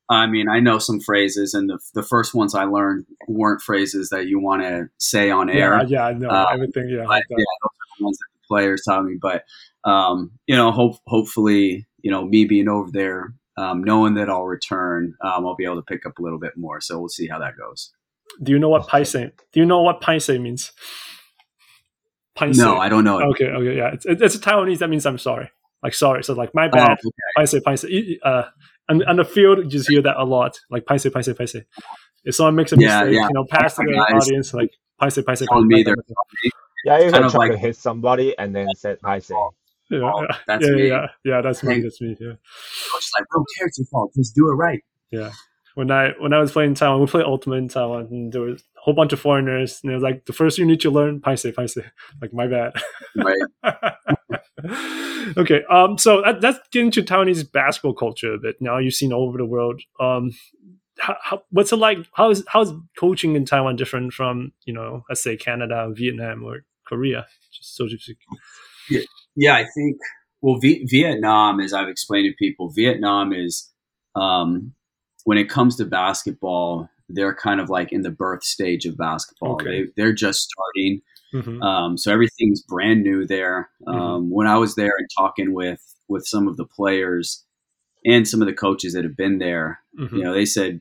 [0.08, 4.10] I mean, I know some phrases, and the, the first ones I learned weren't phrases
[4.10, 5.74] that you want to say on air.
[5.78, 6.90] Yeah, yeah I know um, everything.
[6.90, 9.16] Yeah, I, yeah, those are the ones that the players taught me.
[9.20, 9.42] But
[9.82, 14.44] um, you know, hope hopefully, you know, me being over there um, knowing that I'll
[14.44, 16.80] return, um, I'll be able to pick up a little bit more.
[16.80, 17.92] So we'll see how that goes.
[18.42, 19.12] Do you know what paise?
[19.12, 20.72] Do you know what paise means?
[22.36, 22.58] Paise.
[22.58, 23.18] No, I don't know.
[23.18, 23.24] it.
[23.30, 23.90] Okay, okay, yeah.
[23.92, 24.78] It's, it's a Taiwanese.
[24.78, 25.50] That means I'm sorry.
[25.82, 26.22] Like sorry.
[26.24, 26.98] So like my Oh, bad.
[27.04, 27.10] okay.
[27.36, 28.18] Paise, paise.
[28.22, 28.44] Uh,
[28.88, 30.58] on, on the field, you just hear that a lot.
[30.70, 31.56] Like paise, paise, paise.
[32.24, 33.28] If someone makes a Yeah, mistake, yeah.
[33.28, 34.70] you know, pass to the audience, like
[35.00, 35.42] paise, paise, paise.
[35.48, 36.52] telling paise, paise.
[36.84, 39.34] Yeah, you Kind can of try like- to hit somebody and then said hi say.
[39.90, 40.88] Yeah, Oh, that's yeah, me.
[40.88, 41.40] yeah, yeah.
[41.42, 41.80] That's me.
[41.80, 42.16] That's me.
[42.20, 42.34] Yeah.
[42.92, 44.12] Coach like, bro, care it's your fault.
[44.16, 44.80] Just do it right.
[45.10, 45.32] Yeah.
[45.74, 48.42] When I when I was playing in Taiwan, we played Ultimate in Taiwan, and there
[48.42, 50.90] was a whole bunch of foreigners, and it was like the first you need to
[50.90, 51.78] learn paise, paise.
[52.20, 52.72] Like my bad.
[53.16, 53.94] Right.
[55.36, 58.56] okay, um, so that, that's getting to Taiwanese basketball culture a bit.
[58.60, 59.80] Now you've seen all over the world.
[59.98, 60.32] Um,
[60.98, 61.98] how, how, what's it like?
[62.14, 66.44] How is how is coaching in Taiwan different from you know, let's say Canada, Vietnam,
[66.44, 67.26] or Korea?
[67.52, 68.18] Just so to speak.
[69.36, 69.96] Yeah, I think.
[70.42, 73.70] Well, v- Vietnam, as I've explained to people, Vietnam is
[74.16, 74.72] um,
[75.24, 79.52] when it comes to basketball, they're kind of like in the birth stage of basketball.
[79.54, 79.84] Okay.
[79.84, 81.02] They they're just starting,
[81.34, 81.62] Mhm.
[81.62, 83.68] um, so everything's brand new there.
[83.86, 84.28] Um, Mhm.
[84.30, 87.44] When I was there and talking with with some of the players
[88.04, 90.12] and some of the coaches that have been there, Mhm.
[90.12, 90.80] you know, they said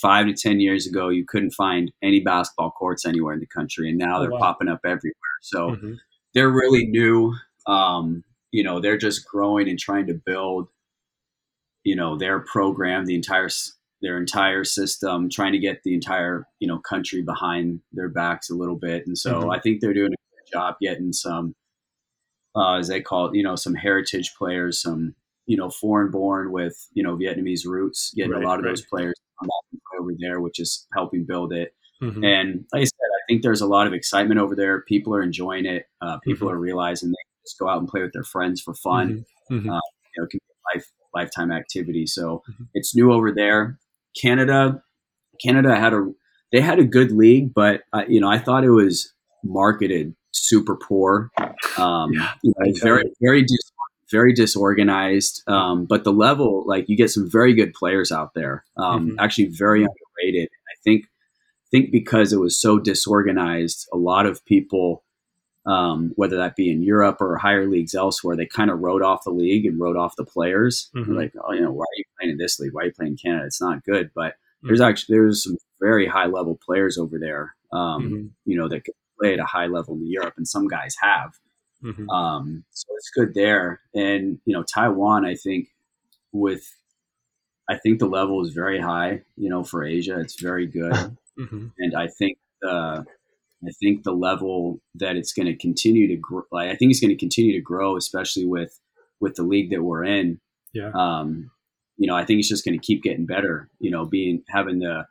[0.00, 3.88] five to ten years ago you couldn't find any basketball courts anywhere in the country,
[3.90, 4.38] and now Oh, they're wow.
[4.38, 5.36] popping up everywhere.
[5.42, 5.98] So Mhm.
[6.34, 7.34] they're really new.
[7.66, 10.68] Um, you know, they're just growing and trying to build,
[11.84, 13.48] you know, their program, the entire
[14.02, 18.54] their entire system, trying to get the entire you know country behind their backs a
[18.54, 19.06] little bit.
[19.06, 19.50] And so Mhm.
[19.50, 21.54] I think they're doing a good job getting some,
[22.56, 25.14] uh, as they call it, you know, some heritage players, some
[25.46, 28.70] you know foreign born with you know Vietnamese roots, getting Right, a lot of right.
[28.70, 31.74] those players to come back and play over there, which is helping build it.
[32.02, 32.24] Mhm.
[32.24, 34.82] And like I said, I think there's a lot of excitement over there.
[34.82, 35.86] People are enjoying it.
[36.00, 36.52] Uh, people Mhm.
[36.52, 39.24] are realizing they just go out and play with their friends for fun.
[39.50, 39.62] Mhm.
[39.64, 39.70] Mhm.
[39.76, 39.80] Uh,
[40.16, 42.06] You know, it can be a life lifetime activity.
[42.06, 42.68] So Mhm.
[42.74, 43.78] it's new over there.
[44.20, 44.82] Canada,
[45.42, 46.12] Canada had a
[46.52, 50.76] they had a good league, but uh, you know I thought it was marketed super
[50.76, 51.30] poor.
[51.78, 53.72] Um, Yeah, you know, very very dis-
[54.10, 55.42] very disorganized.
[55.48, 58.64] Um, but the level, like you get some very good players out there.
[58.76, 59.16] Um, Mhm.
[59.18, 60.48] Actually, very underrated.
[60.68, 61.06] I think
[61.70, 65.02] think because it was so disorganized, a lot of people,
[65.66, 69.24] um, whether that be in Europe or higher leagues elsewhere, they kind of wrote off
[69.24, 70.90] the league and wrote off the players.
[70.94, 71.16] Mhm.
[71.16, 72.72] Like, oh, you know, why are you playing in this league?
[72.74, 73.46] Why are you playing in Canada?
[73.46, 74.10] It's not good.
[74.14, 77.54] But there's actually there's some very high level players over there.
[77.72, 78.30] Um, Mhm.
[78.46, 81.32] You know, that can play at a high level in Europe, and some guys have.
[81.82, 82.08] Mhm.
[82.10, 83.80] Um, so it's good there.
[83.94, 85.68] And you know, Taiwan, I think
[86.32, 86.66] with
[87.68, 89.22] I think the level is very high.
[89.36, 90.92] You know, for Asia, it's very good
[91.38, 91.72] Mhm.
[91.78, 93.04] and I think the
[93.66, 97.00] I think the level that it's going to continue to grow, like, I think it's
[97.00, 98.78] going to continue to grow, especially with
[99.20, 100.40] with the league that we're in.
[100.74, 100.90] Yeah.
[100.94, 101.50] Um,
[101.96, 103.68] you know, I think it's just going to keep getting better.
[103.80, 105.06] You know, being having the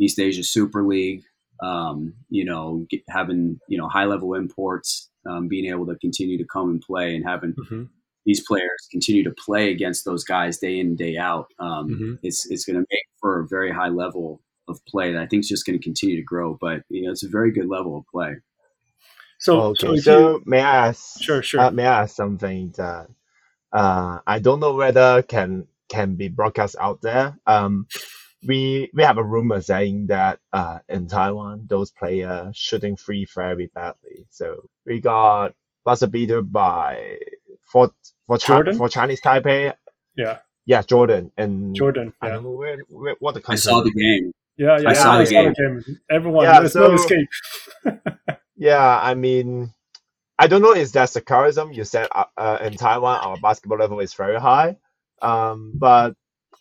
[0.00, 1.22] East Asia Super League,
[1.62, 6.38] um, you know, get, having you know high level imports, um, being able to continue
[6.38, 7.88] to come and play, and having Mhm.
[8.24, 11.46] these players continue to play against those guys day in and day out.
[11.58, 12.18] Um, Mhm.
[12.22, 15.40] It's it's going to make for a very high level of play that I think
[15.42, 16.56] is just going to continue to grow.
[16.60, 18.36] But you know, it's a very good level of play.
[19.38, 21.20] So, okay, so, so, you, may I ask?
[21.22, 21.60] Sure, sure.
[21.60, 23.08] Uh, may I ask something that
[23.72, 27.38] uh, I don't know whether can can be broadcast out there.
[27.46, 27.86] Um,
[28.46, 33.66] we we have a rumor saying that uh, in Taiwan those players shooting free very
[33.74, 34.26] badly.
[34.30, 37.18] So we got buzzer beater by
[37.64, 37.92] for
[38.26, 38.76] for Chi- Jordan?
[38.76, 39.74] for Chinese Taipei.
[40.16, 42.12] yeah, Yeah, Jordan and Jordan.
[42.20, 44.32] I Yeah, don't know where, where what the I saw the game.
[44.56, 44.88] Yeah, yeah.
[44.88, 45.52] I saw I the game.
[45.52, 45.98] game.
[46.10, 47.28] Everyone, Yeah, there's no escape.
[48.62, 49.74] Yeah, I mean,
[50.38, 51.72] I don't know if that's sarcasm.
[51.72, 54.76] You said uh, uh, in Taiwan our basketball level is very high.
[55.20, 56.14] Um, but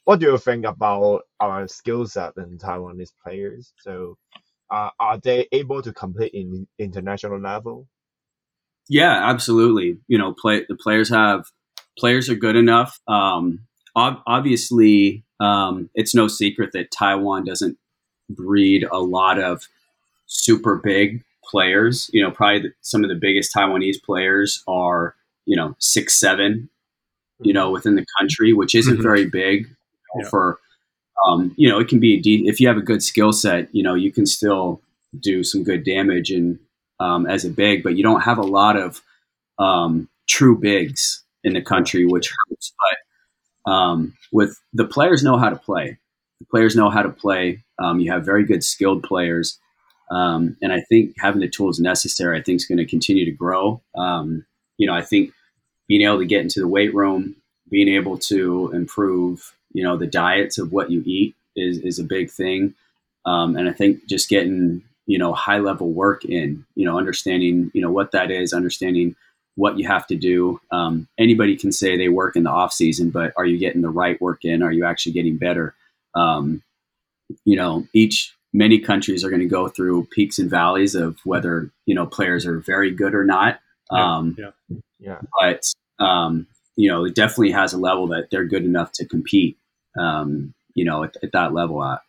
[0.05, 3.73] what do you think about our skill set in Taiwanese players?
[3.77, 4.17] So,
[4.71, 7.87] uh, are they able to compete in international level?
[8.89, 9.99] Yeah, absolutely.
[10.07, 11.45] You know, play the players have
[11.99, 12.99] players are good enough.
[13.07, 17.77] Um, ob- obviously, um, it's no secret that Taiwan doesn't
[18.35, 19.67] breed a lot of
[20.27, 22.09] super big players.
[22.13, 25.15] You know, probably the, some of the biggest Taiwanese players are
[25.45, 26.69] you know six seven.
[27.43, 29.03] You know, within the country, which isn't Mhm.
[29.03, 29.67] very big you
[30.15, 30.29] know, Yeah.
[30.29, 30.59] for.
[31.27, 33.69] Um, you know, it can be a de- if you have a good skill set.
[33.75, 34.81] You know, you can still
[35.19, 36.57] do some good damage and
[36.99, 39.01] um, as a big, but you don't have a lot of
[39.59, 42.73] um, true bigs in the country, which hurts.
[43.65, 45.97] But um, with the players know how to play.
[46.41, 47.63] The players know how to play.
[47.77, 49.59] Um, you have very good skilled players,
[50.09, 53.31] um, and I think having the tools necessary, I think, is going to continue to
[53.31, 53.79] grow.
[53.95, 54.43] Um,
[54.77, 55.33] you know, I think
[55.87, 57.35] being able to get into the weight room,
[57.69, 62.03] being able to improve, you know, the diets of what you eat is is a
[62.03, 62.73] big thing.
[63.23, 67.69] Um, and I think just getting you know high level work in, you know, understanding
[67.75, 69.15] you know what that is, understanding
[69.55, 70.59] what you have to do.
[70.71, 73.89] Um, anybody can say they work in the off season, but are you getting the
[73.89, 74.63] right work in?
[74.63, 75.75] Are you actually getting better?
[76.15, 76.61] Um,
[77.45, 81.71] you know, each many countries are going to go through peaks and valleys of whether
[81.85, 83.59] you know players are very good or not.
[83.89, 84.77] Um, yeah.
[84.99, 85.21] Yeah.
[85.39, 85.63] But
[86.03, 89.57] um, you know, it definitely has a level that they're good enough to compete.
[89.97, 91.99] Um, you know, at, at, that level at.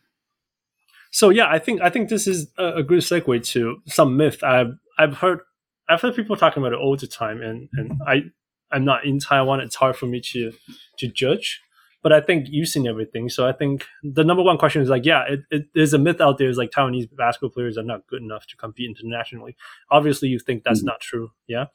[1.11, 4.43] So yeah, I think I think this is a, a good segue to some myth
[4.45, 5.41] I've I've heard
[5.89, 8.23] I've heard people talking about it all the time, and and I
[8.71, 9.61] I'm not in Taiwan.
[9.61, 10.53] It's hard for me to
[10.99, 11.61] to judge
[12.03, 13.29] but I think you've seen everything.
[13.29, 16.21] So I think the number one question is like, yeah, it, it, there's a myth
[16.21, 19.57] out there is like Taiwanese basketball players are not good enough to compete internationally.
[19.91, 20.89] Obviously, you think that's mm-hmm.
[20.89, 21.67] not true, yeah.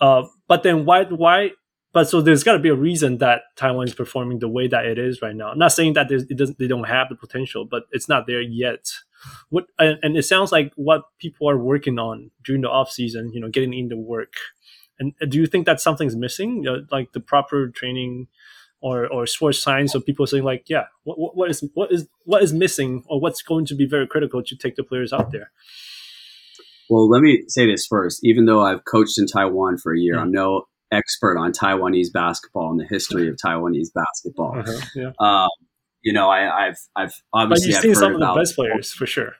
[0.00, 1.50] Uh, but then why why?
[1.92, 4.84] But so there's got to be a reason that Taiwan is performing the way that
[4.84, 5.50] it is right now.
[5.50, 8.42] I'm not saying that it doesn't they don't have the potential, but it's not there
[8.42, 8.90] yet.
[9.48, 13.30] What and, and it sounds like what people are working on during the off season,
[13.32, 14.34] you know, getting into work.
[14.98, 18.26] And do you think that something's missing, you know, like the proper training?
[18.84, 22.42] Or or sports science of people saying like yeah what, what is what is what
[22.42, 25.50] is missing or what's going to be very critical to take the players out there
[26.90, 30.14] well let me say this first even though i've coached in taiwan for a year
[30.14, 30.24] mm-hmm.
[30.24, 35.12] i'm no expert on taiwanese basketball and the history of taiwanese basketball uh-huh, yeah.
[35.18, 35.48] um,
[36.02, 39.06] you know I, have I've obviously but you've seen some of the best players for
[39.06, 39.32] sure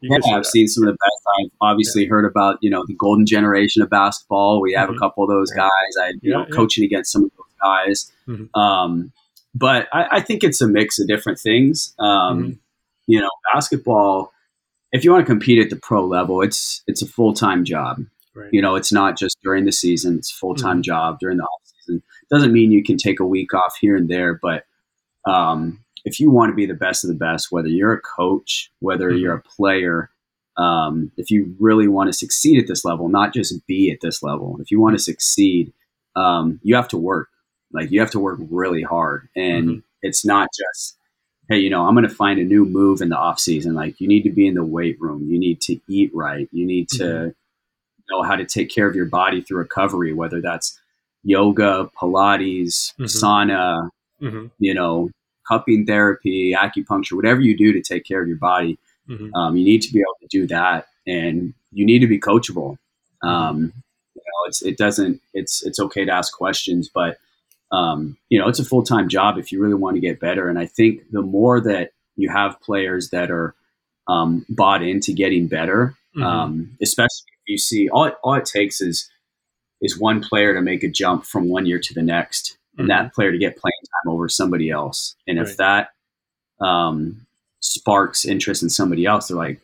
[0.00, 0.46] you yeah, I've that.
[0.46, 1.22] seen some of the best.
[1.38, 2.08] I've obviously yeah.
[2.08, 4.60] heard about you know the golden generation of basketball.
[4.60, 4.96] We have mm-hmm.
[4.96, 5.68] a couple of those guys.
[6.02, 8.12] I you yeah, know coaching against some of those guys.
[8.26, 8.58] Mm-hmm.
[8.58, 9.12] Um,
[9.54, 11.92] but I, I, think it's a mix of different things.
[11.98, 12.52] Um, mm-hmm.
[13.06, 14.32] You know, basketball.
[14.92, 17.98] If you want to compete at the pro level, it's it's a full time job.
[18.34, 18.48] Right.
[18.52, 20.82] You know, it's not just during the season; it's full time mm-hmm.
[20.82, 22.02] job during the off season.
[22.30, 24.64] Doesn't mean you can take a week off here and there, but
[25.26, 28.70] um, if you want to be the best of the best, whether you're a coach,
[28.80, 29.18] whether mm-hmm.
[29.18, 30.10] you're a player,
[30.56, 34.22] um, if you really want to succeed at this level, not just be at this
[34.22, 35.72] level, if you want to succeed,
[36.16, 37.28] um, you have to work.
[37.72, 39.78] Like you have to work really hard, and mm-hmm.
[40.02, 40.96] it's not just
[41.50, 43.74] hey, you know, I'm going to find a new move in the off season.
[43.74, 45.28] Like you need to be in the weight room.
[45.28, 46.48] You need to eat right.
[46.52, 47.30] You need to mm-hmm.
[48.08, 50.80] know how to take care of your body through recovery, whether that's
[51.24, 53.04] yoga, Pilates, mm-hmm.
[53.04, 53.90] sauna,
[54.22, 54.46] mm-hmm.
[54.60, 55.10] you know,
[55.50, 58.78] cupping therapy, acupuncture, whatever you do to take care of your body.
[59.08, 59.34] Mm-hmm.
[59.34, 62.78] Um, you need to be able to do that, and you need to be coachable.
[63.24, 63.28] Mm-hmm.
[63.28, 63.72] Um,
[64.14, 67.18] you know, it's it doesn't it's it's okay to ask questions, but
[67.72, 70.48] um, you know, it's a full time job if you really want to get better.
[70.48, 73.54] And I think the more that you have players that are
[74.08, 76.22] um, bought into getting better, mm-hmm.
[76.22, 79.10] um, especially if you see all it, all it takes is
[79.80, 83.04] is one player to make a jump from one year to the next, and mm-hmm.
[83.04, 85.14] that player to get playing time over somebody else.
[85.26, 85.46] And right.
[85.46, 85.90] if that
[86.60, 87.26] um,
[87.60, 89.60] sparks interest in somebody else, they're like,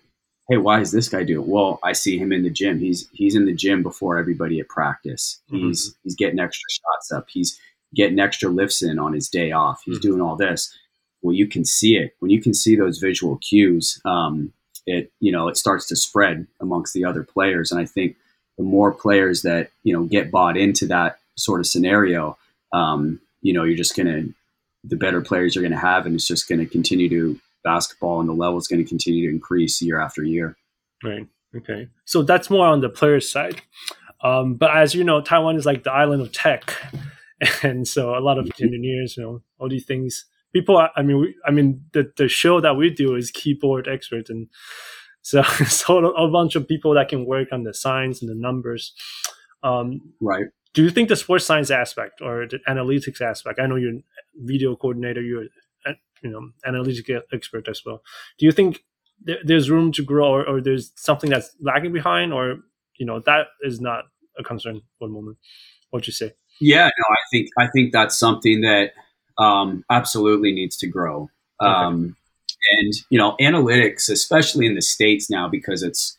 [0.49, 2.79] "Hey, why is this guy doing?" Well, I see him in the gym.
[2.79, 5.41] He's he's in the gym before everybody at practice.
[5.51, 5.69] Mm-hmm.
[5.69, 7.29] He's he's getting extra shots up.
[7.31, 7.59] He's
[7.95, 9.83] getting extra lifts in on his day off.
[9.85, 10.09] He's mm-hmm.
[10.09, 10.77] doing all this.
[11.23, 14.01] Well, you can see it when you can see those visual cues.
[14.05, 14.53] Um,
[14.87, 18.17] it you know it starts to spread amongst the other players, and I think
[18.57, 22.39] the more players that you know get bought into that sort of scenario,
[22.77, 24.25] um, you know, you're just gonna
[24.85, 28.33] the better players you're gonna have, and it's just gonna continue to basketball, and the
[28.33, 30.57] level is going to continue to increase year after year.
[31.05, 31.27] Right.
[31.55, 31.89] Okay.
[32.05, 33.61] So that's more on the players' side.
[34.23, 36.73] Um, but as you know, Taiwan is like the island of tech.
[37.63, 40.25] and so a lot of engineers, you know, all these things.
[40.55, 43.89] People, are, I mean, we, I mean, the the show that we do is keyboard
[43.89, 44.49] expert, and
[45.21, 48.95] so so a bunch of people that can work on the science and the numbers.
[49.63, 50.47] Um, right.
[50.77, 53.59] Do you think the sports science aspect or the analytics aspect?
[53.59, 54.03] I know you're a
[54.37, 55.47] video coordinator, you're
[56.23, 58.03] you know analytics expert as well.
[58.39, 58.85] Do you think
[59.45, 62.59] there's room to grow, or, or there's something that's lagging behind, or
[62.99, 64.05] you know that is not
[64.39, 65.39] a concern for the moment?
[65.89, 66.35] What'd you say?
[66.61, 68.93] Yeah, no, I think I think that's something that
[69.39, 71.31] um, absolutely needs to grow.
[71.63, 71.71] Okay.
[71.71, 72.17] Um,
[72.71, 76.19] and you know, analytics, especially in the states now, because it's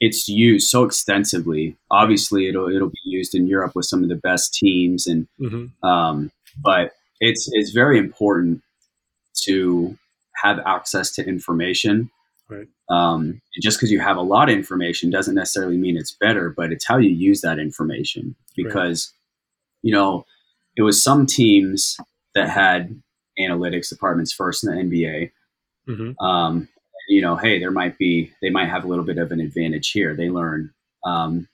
[0.00, 1.76] it's used so extensively.
[1.90, 5.86] Obviously, it'll it'll be used in Europe with some of the best teams, and mm-hmm.
[5.86, 6.30] um,
[6.62, 8.62] but it's it's very important
[9.44, 9.96] to
[10.42, 12.10] have access to information.
[12.48, 12.68] Right.
[12.90, 16.72] Um, just because you have a lot of information doesn't necessarily mean it's better, but
[16.72, 18.34] it's how you use that information.
[18.56, 19.12] Because
[19.82, 20.26] you know,
[20.76, 21.96] it was some teams
[22.34, 23.00] that had
[23.38, 25.30] analytics departments first in the NBA.
[25.88, 26.24] Mm-hmm.
[26.24, 26.68] Um,
[27.08, 29.90] you know, hey, there might be they might have a little bit of an advantage
[29.90, 30.14] here.
[30.14, 30.72] They learn,
[31.04, 31.48] um,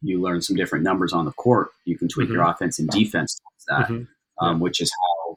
[0.00, 1.70] you learn some different numbers on the court.
[1.84, 4.08] You can tweak your offense and defense towards that, Mhm.
[4.40, 5.36] um, which is how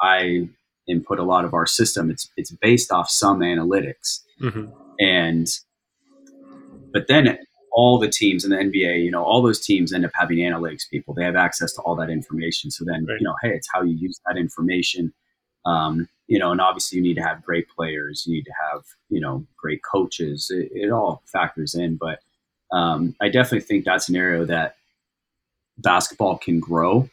[0.00, 0.48] I
[0.88, 2.10] input a lot of our system.
[2.10, 4.72] It's it's based off some analytics, Mhm.
[4.98, 5.46] and
[6.92, 7.38] but then
[7.72, 10.88] all the teams in the NBA, you know, all those teams end up having analytics
[10.90, 11.14] people.
[11.14, 12.70] They have access to all that information.
[12.70, 13.20] So then, Right.
[13.20, 15.12] you know, hey, it's how you use that information.
[15.64, 18.24] Um, you know, and obviously you need to have great players.
[18.26, 20.50] You need to have, you know, great coaches.
[20.50, 21.96] It, it all factors in.
[21.96, 22.20] But
[22.72, 24.76] um, I definitely think that's an area that
[25.76, 27.10] basketball can grow.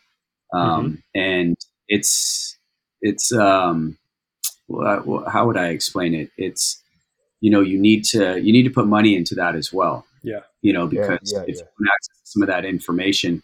[0.53, 1.57] Um, And
[1.89, 2.57] it's,
[3.01, 3.97] it's, um,
[4.67, 6.29] wha- wha- how would I explain it?
[6.37, 6.81] It's,
[7.41, 10.41] you know, you need to, you need to put money into that as well Yeah.
[10.61, 11.61] you know, because yeah, if yeah.
[11.61, 13.41] you want access to some of that information,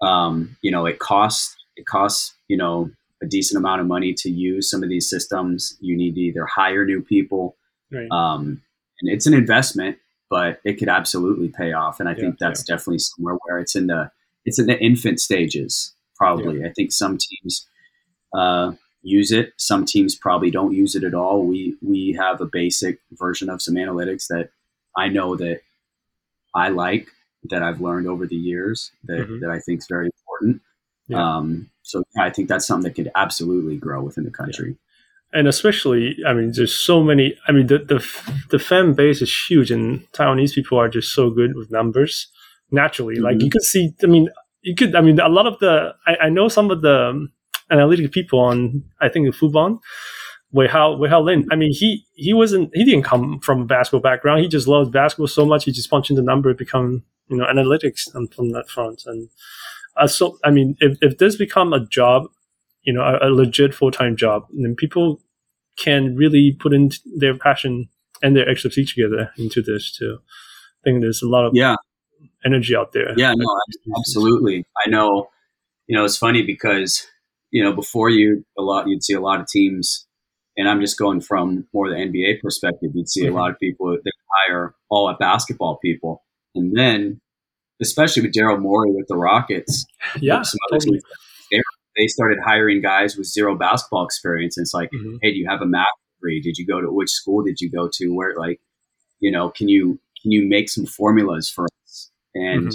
[0.00, 2.90] um, you know, it costs it costs you know
[3.22, 5.76] a decent amount of money to use some of these systems.
[5.80, 7.56] You need to either hire new people,
[7.90, 8.08] Right.
[8.10, 8.62] um,
[9.00, 9.98] and it's an investment,
[10.30, 12.00] but it could absolutely pay off.
[12.00, 14.10] And I Yeah, think that's definitely somewhere where it's in the
[14.44, 15.94] it's in the infant stages.
[16.16, 17.66] Probably, I think some teams
[18.34, 19.52] uh, use it.
[19.56, 21.44] Some teams probably don't use it at all.
[21.46, 24.50] We we have a basic version of some analytics that
[24.96, 25.60] I know that
[26.54, 27.08] I like
[27.44, 29.40] that I've learned over the years that, Mhm.
[29.40, 30.62] that I think is very important.
[31.06, 31.36] Yeah.
[31.36, 34.76] Um, so yeah, I think that's something that could absolutely grow within the country.
[35.38, 37.98] and especially i mean there's so many i mean the, the
[38.52, 42.14] the fan base is huge and taiwanese people are just so good with numbers
[42.80, 44.28] naturally like you could see i mean
[44.62, 47.32] you could i mean a lot of the i, I know some of the um,
[47.70, 49.78] analytic people on i think in fubon
[50.50, 51.46] Wei Hao, Wei Hao Lin.
[51.52, 54.40] I mean, he he wasn't he didn't come from a basketball background.
[54.40, 55.64] He just loves basketball so much.
[55.64, 59.02] He just punched in the number, become you know analytics on, from that front.
[59.06, 59.28] And
[60.06, 62.28] so, I mean, if if this become a job,
[62.82, 65.20] you know, a, a legit full time job, then people
[65.78, 67.88] can really put in their passion
[68.22, 70.18] and their expertise together into this too.
[70.20, 71.76] I think there's a lot of Yeah,
[72.44, 73.14] energy out there.
[73.16, 73.46] Yeah, no,
[73.98, 74.64] absolutely.
[74.84, 75.28] I know.
[75.86, 77.06] You know, it's funny because
[77.50, 80.06] you know before you a lot you'd see a lot of teams,
[80.56, 82.90] and I'm just going from more the NBA perspective.
[82.94, 83.32] You'd see Mhm.
[83.32, 84.12] a lot of people that
[84.48, 87.20] hire all at basketball people, and then
[87.80, 89.84] especially with Daryl Morey with the Rockets,
[90.20, 91.00] Yeah, some other totally.
[91.50, 91.64] teams,
[91.96, 94.56] they, started hiring guys with zero basketball experience.
[94.56, 95.18] And it's like, Mhm.
[95.20, 95.86] hey, do you have a math
[96.16, 96.40] degree?
[96.40, 98.14] Did you go to which school did you go to?
[98.14, 98.60] Where like,
[99.20, 102.10] you know, can you can you make some formulas for us?
[102.34, 102.72] And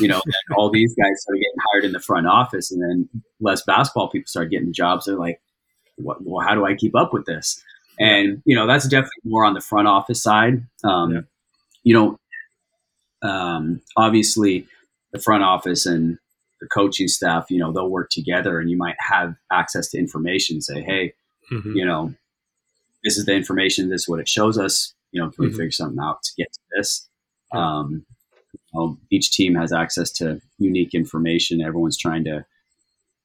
[0.00, 3.08] you know, then all these guys started getting hired in the front office, and then
[3.40, 5.06] less basketball people started getting jobs.
[5.06, 5.40] They're like,
[5.96, 7.62] what, well, how do I keep up with this?
[8.00, 10.66] And you know, that's definitely more on the front office side.
[10.82, 11.20] Um, Yeah.
[11.84, 12.16] You know,
[13.22, 14.66] um, obviously,
[15.12, 16.18] the front office and
[16.60, 20.60] the coaching staff, you know, they'll work together, and you might have access to information.
[20.60, 21.12] Say, hey,
[21.50, 21.74] Mhm.
[21.76, 22.14] you know,
[23.02, 23.88] this is the information.
[23.90, 24.94] This is what it shows us.
[25.12, 25.56] You know, can we Mhm.
[25.56, 27.08] figure something out to get to this?
[27.52, 28.06] Um,
[28.52, 31.60] you know, each team has access to unique information.
[31.60, 32.44] Everyone's trying to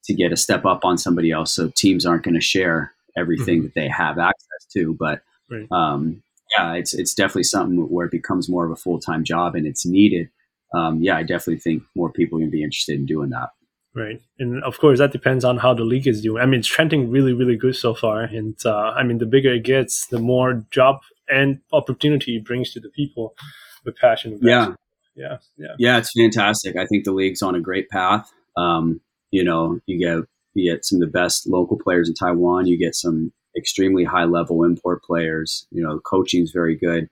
[0.06, 1.52] to get a step up on somebody else.
[1.52, 4.94] So teams aren't going to share everything that they have access to.
[4.94, 5.68] But Right.
[5.72, 6.24] um,
[6.58, 9.66] yeah, it's it's definitely something where it becomes more of a full time job and
[9.66, 10.30] it's needed.
[10.74, 13.50] Um, yeah, I definitely think more people are going to be interested in doing that.
[13.96, 16.42] Right, and of course that depends on how the league is doing.
[16.42, 19.54] I mean, it's trending really, really good so far, and uh, I mean, the bigger
[19.54, 23.36] it gets, the more job and opportunity it brings to the people
[23.86, 24.40] with passion.
[24.42, 24.74] Yeah.
[25.16, 25.76] yeah, yeah.
[25.78, 26.76] Yeah, it's fantastic.
[26.76, 28.32] I think the league's on a great path.
[28.58, 32.68] Um, you know, you get you get some of the best local players in Taiwan.
[32.68, 35.68] You get some extremely high level import players.
[35.72, 37.10] You know, the is very good.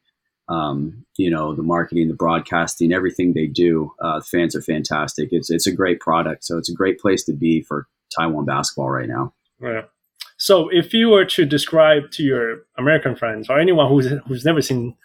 [0.49, 3.91] Um, you know, the marketing, the broadcasting, everything they do.
[4.01, 5.29] Uh, the fans are fantastic.
[5.31, 6.45] It's it's a great product.
[6.45, 9.33] So it's a great place to be for Taiwan basketball right now.
[9.61, 9.81] Yeah.
[10.37, 14.61] So, if you were to describe to your American friends or anyone who's who's never
[14.61, 14.95] seen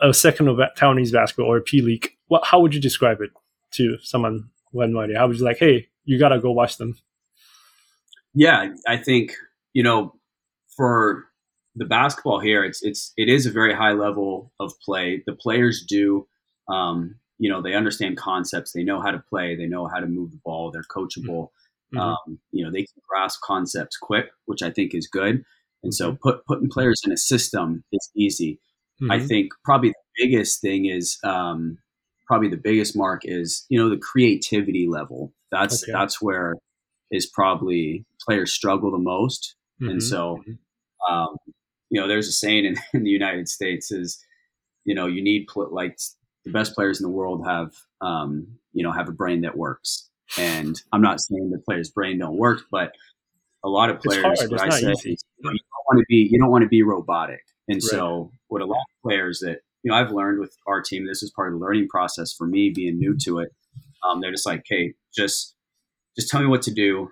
[0.00, 3.30] a second of Taiwanese basketball or P League, what how would you describe it
[3.72, 5.18] to someone who had no idea?
[5.18, 6.96] How would you like, hey, you gotta go watch them?
[8.34, 9.34] Yeah, I think
[9.72, 10.14] you know
[10.76, 11.24] for
[11.74, 15.22] the basketball here, it's it's it is a very high level of play.
[15.26, 16.26] The players do,
[16.68, 18.72] um, you know, they understand concepts.
[18.72, 19.56] They know how to play.
[19.56, 20.70] They know how to move the ball.
[20.70, 21.48] They're coachable.
[21.94, 22.00] Mhm.
[22.00, 25.44] Um, you know, they can grasp concepts quick, which I think is good.
[25.82, 28.60] And so, put putting players in a system is easy.
[29.10, 29.28] I Mhm.
[29.28, 31.78] think probably the biggest thing is um,
[32.26, 35.32] probably the biggest mark is you know the creativity level.
[35.50, 35.92] That's Okay.
[35.92, 36.54] that's where
[37.10, 39.54] is probably players struggle the most.
[39.88, 40.02] And Mhm.
[40.02, 40.42] so,
[41.10, 41.36] um,
[41.90, 44.24] you know, there's a saying in, in the United States is,
[44.84, 45.98] you know, you need pl- like
[46.44, 50.08] the best players in the world have, um, you know, have a brain that works.
[50.38, 52.92] And I'm not saying the player's brain don't work, but
[53.64, 55.18] a lot of players, what I say, easy.
[55.38, 55.58] you, don't
[55.88, 57.42] want to be, you don't want to be robotic.
[57.68, 61.06] And so, what a lot of players that you know, I've learned with our team.
[61.06, 63.50] This is part of the learning process for me, being new to it.
[64.04, 65.54] Um, they're just like, hey, just
[66.16, 67.10] just tell me what to do.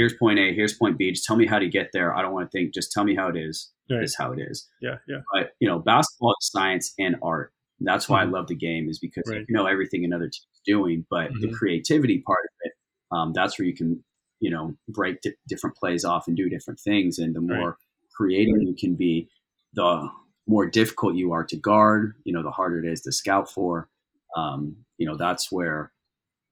[0.00, 0.54] Here's point A.
[0.54, 1.10] Here's point B.
[1.10, 2.16] Just tell me how to get there.
[2.16, 2.72] I don't want to think.
[2.72, 3.70] Just tell me how it is.
[3.90, 4.02] Right.
[4.02, 4.66] Is how it is.
[4.80, 5.18] Yeah, yeah.
[5.34, 7.52] But you know, basketball is science and art.
[7.78, 8.28] And that's why Mhm.
[8.28, 9.44] I love the game is because Right.
[9.46, 11.52] you know everything another team's doing, but the Mhm.
[11.54, 12.72] creativity part of it,
[13.10, 14.02] um, that's where you can,
[14.40, 17.18] you know, break di- different plays off and do different things.
[17.18, 17.58] And the Right.
[17.58, 17.76] more
[18.16, 19.28] creative you can be,
[19.74, 20.08] the
[20.46, 22.14] more difficult you are to guard.
[22.24, 23.90] You know, the harder it is to scout for.
[24.34, 25.92] Um, you know, that's where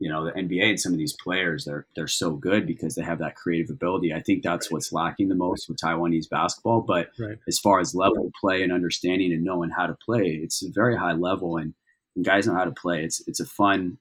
[0.00, 3.02] you know the NBA and some of these players they're they're so good because they
[3.02, 4.12] have that creative ability.
[4.14, 4.72] I think that's Right.
[4.74, 6.82] what's lacking the most with Taiwanese basketball.
[6.82, 7.38] But Right.
[7.48, 10.70] as far as level of play and understanding and knowing how to play, it's a
[10.70, 11.74] very high level and,
[12.16, 13.02] and guys know how to play.
[13.04, 13.98] It's it's a fun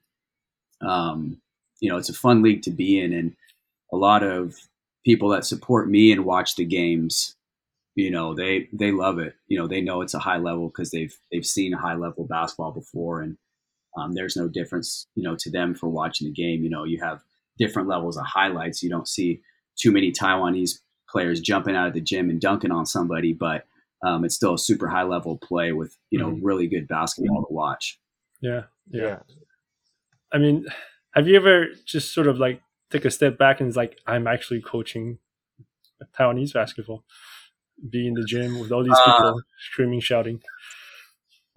[0.81, 1.41] um,
[1.79, 3.35] you know, it's a fun league to be in and
[3.91, 4.55] a lot of
[5.05, 7.35] people that support me and watch the games,
[7.95, 9.35] you know, they they love it.
[9.47, 12.71] You know, they know it's a high level because they've they've seen high level basketball
[12.71, 13.37] before and
[13.97, 16.63] um, there's no difference, you know, to them for watching the game.
[16.63, 17.21] You know, you have
[17.57, 18.83] different levels of highlights.
[18.83, 19.41] You don't see
[19.75, 20.79] too many Taiwanese
[21.09, 23.65] players jumping out of the gym and dunking on somebody, but
[24.03, 26.39] um, it's still a super high level play with you know Mhm.
[26.43, 27.99] really good basketball to watch.
[28.41, 29.01] Yeah, yeah.
[29.01, 29.19] Yeah.
[30.31, 30.65] I mean,
[31.15, 34.27] have you ever just sort of like take a step back and it's like, I'm
[34.27, 35.17] actually coaching
[36.17, 37.03] Taiwanese basketball,
[37.89, 39.41] be in the gym with all these Uh, people
[39.71, 40.41] screaming, shouting.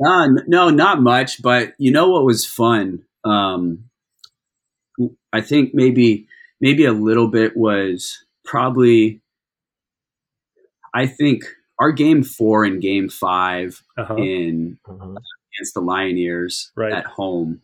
[0.04, 1.42] Uh, no, not much.
[1.42, 3.04] But you know what was fun?
[3.24, 3.84] Um,
[5.32, 6.26] I think maybe
[6.60, 9.20] maybe a little bit was probably.
[10.92, 11.44] I think
[11.78, 14.16] our game four and game five Uh-huh.
[14.16, 15.16] in Mhm.
[15.54, 16.92] against the Lioneers Right.
[16.92, 17.62] at home,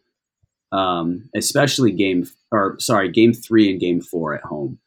[0.73, 4.79] um, especially game or sorry, game three and game four at home.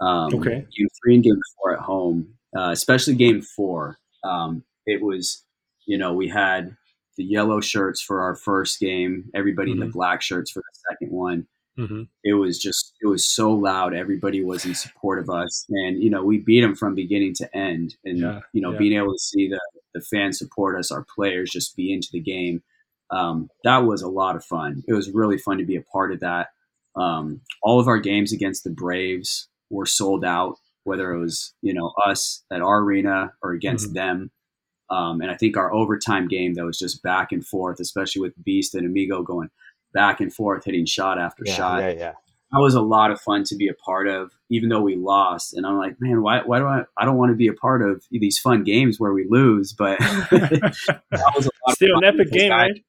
[0.00, 0.66] Um, Okay.
[0.76, 3.98] Game three and game four at home, uh, especially game four.
[4.24, 5.42] Um, it was,
[5.90, 6.76] you know, we had
[7.18, 9.92] the yellow shirts for our first game, everybody in the Mhm.
[9.92, 11.46] black shirts for the second one.
[11.76, 13.94] hmm It was just, it was so loud.
[13.94, 17.56] Everybody was in support of us, and you know, we beat them from beginning to
[17.56, 17.96] end.
[18.04, 18.78] And Yeah, you know, yeah.
[18.78, 19.60] being able to see the
[19.94, 22.62] the fans support us, our players just be into the game.
[23.10, 24.84] Um, that was a lot of fun.
[24.86, 26.50] It was really fun to be a part of that.
[26.94, 31.74] Um, all of our games against the Braves were sold out, whether it was you
[31.74, 33.94] know us at our arena or against Mhm.
[33.94, 34.30] them.
[34.90, 38.42] Um, and I think our overtime game that was just back and forth, especially with
[38.44, 39.50] Beast and Amigo going
[39.94, 42.12] back and forth, hitting shot after Yeah, shot yeah, yeah.
[42.52, 45.54] that was a lot of fun to be a part of, even though we lost.
[45.54, 47.82] And I'm like, man, why, why do I, I don't want to be a part
[47.82, 52.04] of these fun games where we lose, but that was a lot Still of an
[52.04, 52.84] epic game, I- right?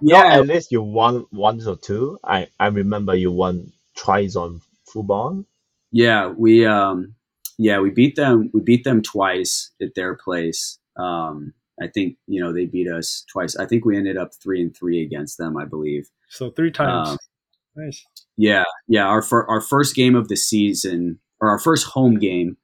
[0.00, 2.18] Yeah, Yeah, at least you won once or two.
[2.22, 4.60] I, I remember you won twice on
[4.94, 5.44] Fubon.
[5.90, 7.14] yeah, we, um,
[7.58, 8.50] yeah, we beat them.
[8.54, 10.77] We beat them twice at their place.
[10.98, 13.56] Um, I think you know they beat us twice.
[13.56, 15.56] I think we ended up three and three against them.
[15.56, 16.08] I believe.
[16.28, 17.10] So three times.
[17.10, 17.16] Um,
[17.76, 18.04] nice.
[18.36, 19.04] Yeah, yeah.
[19.06, 22.56] Our fir- our first game of the season, or our first home game,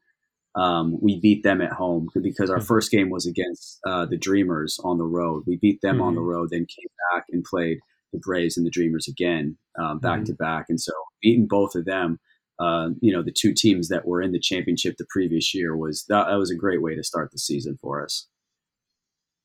[0.56, 2.66] um, we beat them at home because our Mhm.
[2.66, 5.44] first game was against uh, the Dreamers on the road.
[5.46, 6.26] We beat them on the Mhm.
[6.26, 7.78] road, then came back and played
[8.12, 10.26] the Braves and the Dreamers again, um, back Mhm.
[10.26, 10.66] to back.
[10.68, 12.18] And so beating both of them,
[12.58, 16.04] uh, you know, the two teams that were in the championship the previous year was
[16.08, 18.28] that, that was a great way to start the season for us.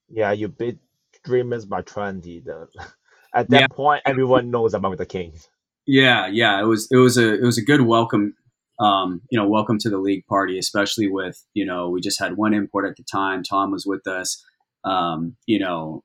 [0.09, 0.79] Yeah, you beat
[1.23, 2.41] Dreamers by 20.
[2.41, 2.67] The,
[3.33, 3.67] at that Yeah.
[3.69, 5.49] point, everyone knows about the Kings.
[5.85, 8.35] Yeah, yeah, it was it was a it was a good welcome,
[8.79, 12.37] um, you know, welcome to the league party, especially with you know we just had
[12.37, 13.43] one import at the time.
[13.43, 14.43] Tom was with us.
[14.83, 16.03] Um, you know,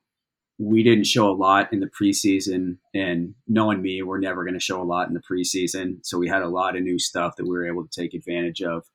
[0.57, 4.59] we didn't show a lot in the preseason, and knowing me, we're never going to
[4.59, 5.97] show a lot in the preseason.
[6.03, 8.61] So we had a lot of new stuff that we were able to take advantage
[8.61, 8.85] of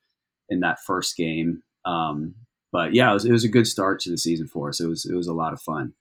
[0.49, 1.61] in that first game.
[1.85, 2.35] Um,
[2.71, 4.79] but yeah, it was, it was a good start to the season for us.
[4.79, 5.93] It was it was a lot of fun.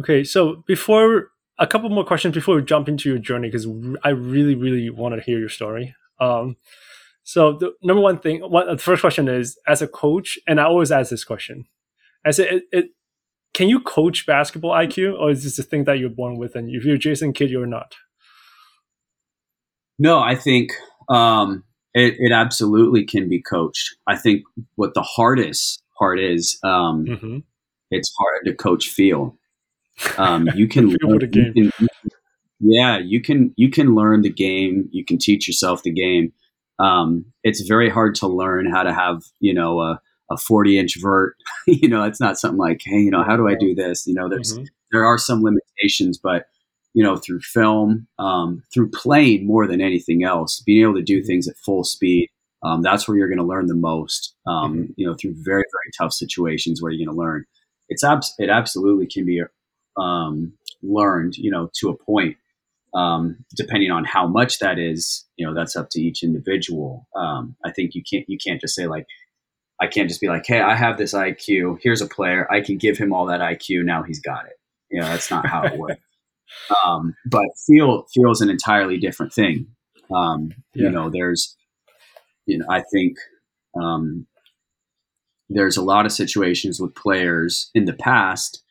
[0.00, 3.68] Okay, so before a couple more questions before we jump into your journey, because
[4.02, 5.94] I really, really want to hear your story.
[6.18, 6.56] Um,
[7.22, 10.64] so the number one thing, what the first question is, as a coach, and I
[10.64, 11.66] always ask this question:
[12.30, 12.86] say, it, it,
[13.54, 16.70] can you coach basketball IQ, or is this a thing that you're born with, and
[16.70, 17.94] if you're Jason Kidd, you're not?
[19.98, 20.72] No, I think
[21.08, 23.94] um, it, it absolutely can be coached.
[24.06, 24.42] I think
[24.76, 27.38] what the hardest part is, um, hmm
[27.94, 29.36] it's hard to coach feel.
[30.16, 31.52] Um, you can, learn- the game.
[31.54, 31.88] you can-
[32.64, 34.88] yeah, you can you can learn the game.
[34.92, 36.32] You can teach yourself the game.
[36.78, 40.00] Um, it's very hard to learn how to have you know a,
[40.30, 41.36] a forty inch vert.
[41.66, 44.06] you know, it's not something like hey, you know, how do I do this?
[44.06, 44.66] You know, there's Mhm.
[44.92, 46.46] there are some limitations, but
[46.94, 51.22] you know, through film, um, through playing more than anything else, being able to do
[51.22, 52.28] things at full speed,
[52.62, 54.34] um, that's where you're going to learn the most.
[54.46, 57.44] Um, You know, through very very tough situations where you're going to learn.
[57.88, 59.42] it's abs- it absolutely can be
[59.98, 60.52] um,
[60.82, 62.36] learned, you know, to a point.
[62.94, 67.06] Um, depending on how much that is, you know, that's up to each individual.
[67.16, 69.06] Um, I think you can't you can't just say like,
[69.80, 71.78] I can't just be like, hey, I have this IQ.
[71.82, 72.50] Here's a player.
[72.52, 73.84] I can give him all that IQ.
[73.84, 74.52] Now he's got it.
[74.90, 76.00] You know, that's not how it works.
[76.84, 79.68] Um, but feel feels an entirely different thing.
[80.14, 80.84] Um, Yeah.
[80.84, 81.56] You know, there's,
[82.44, 83.16] you know, I think
[83.74, 84.26] um,
[85.48, 88.62] there's a lot of situations with players in the past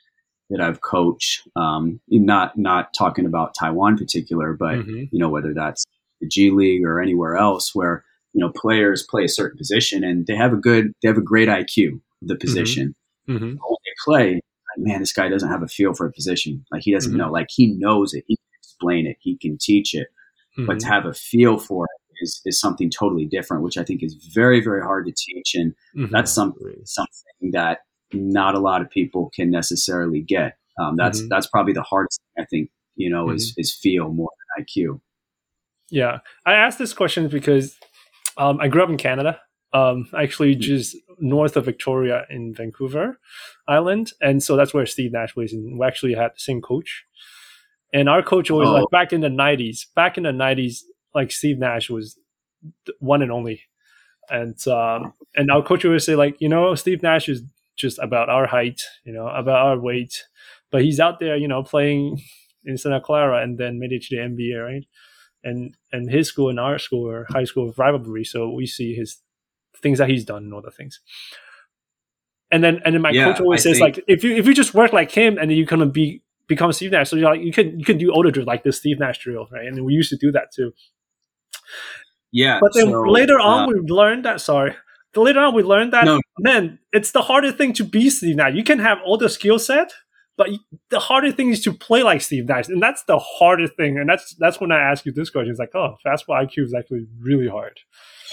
[0.51, 1.47] that I've coached.
[1.55, 5.09] Um, not not talking about Taiwan in particular, but Mhm.
[5.11, 5.83] you know whether that's
[6.19, 10.27] the G League or anywhere else where you know players play a certain position and
[10.27, 12.95] they have a good they have a great IQ of the position.
[13.27, 13.39] Mhm.
[13.57, 14.41] But when they play, like,
[14.77, 16.65] man, this guy doesn't have a feel for a position.
[16.71, 17.17] Like he doesn't Mhm.
[17.17, 17.31] know.
[17.31, 18.23] Like he knows it.
[18.27, 19.17] He can explain it.
[19.19, 20.07] He can teach it.
[20.67, 24.03] But to have a feel for it is, is something totally different, which I think
[24.03, 25.55] is very, very hard to teach.
[25.55, 26.09] And Mhm.
[26.11, 26.53] that's some,
[26.83, 27.79] something that
[28.13, 30.57] not a lot of people can necessarily get.
[30.79, 34.29] Um, that's that's probably the hardest thing I think, you know, is is feel more
[34.57, 34.99] than IQ.
[35.89, 37.77] Yeah, I asked this question because
[38.37, 39.39] um, I grew up in Canada,
[39.73, 43.19] um, actually just north of Victoria in Vancouver
[43.67, 45.53] Island, and so that's where Steve Nash was.
[45.53, 47.05] And we actually had the same coach,
[47.93, 48.73] and our coach always Oh.
[48.73, 49.85] like back in the '90s.
[49.95, 52.17] Back in the '90s, like Steve Nash was
[52.99, 53.61] one and only,
[54.29, 57.43] and um, and our coach always say like, you know, Steve Nash is
[57.77, 60.25] just about our height, you know, about our weight,
[60.71, 62.19] but he's out there, you know, playing
[62.65, 64.83] in Santa Clara and then made it to the NBA, right?
[65.43, 69.17] And and his school and our school are high school rivalry, so we see his
[69.81, 70.99] things that he's done and all the things.
[72.51, 74.45] And then and then my Yeah, coach always I says think- like if you if
[74.45, 77.15] you just work like him and then you kind of be become Steve Nash, so
[77.15, 79.65] you're like you can you can do older drill like the Steve Nash drill, right?
[79.65, 80.73] And we used to do that too.
[82.31, 82.59] Yeah.
[82.61, 84.75] But then so, later on uh, we learned that sorry.
[85.15, 86.19] Later on we learned that No.
[86.39, 88.53] man, it's the harder thing to be Steve Nash.
[88.55, 89.91] You can have all the skill set,
[90.43, 90.49] but
[90.89, 93.97] the harder thing is to play like Steve Nash, and that's the harder thing.
[93.97, 95.51] And that's that's when I ask you this question.
[95.51, 97.79] It's like, oh, fastball IQ is actually really hard.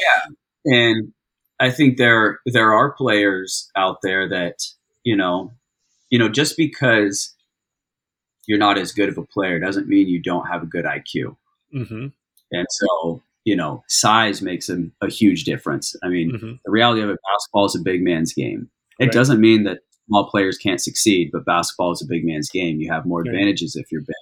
[0.01, 1.13] Yeah, and
[1.61, 4.55] I think there there are players out there that
[5.05, 5.53] you know,
[6.11, 7.35] you know, just because
[8.47, 11.37] you're not as good of a player doesn't mean you don't have a good IQ.
[11.73, 12.07] hmm
[12.51, 15.95] And so, you know, size makes a, a huge difference.
[16.03, 18.71] I mean, hmm the reality of it, basketball is a big man's game.
[18.99, 19.13] It Right.
[19.13, 22.81] doesn't mean that small players can't succeed, but basketball is a big man's game.
[22.81, 24.15] You have more advantages if you're big.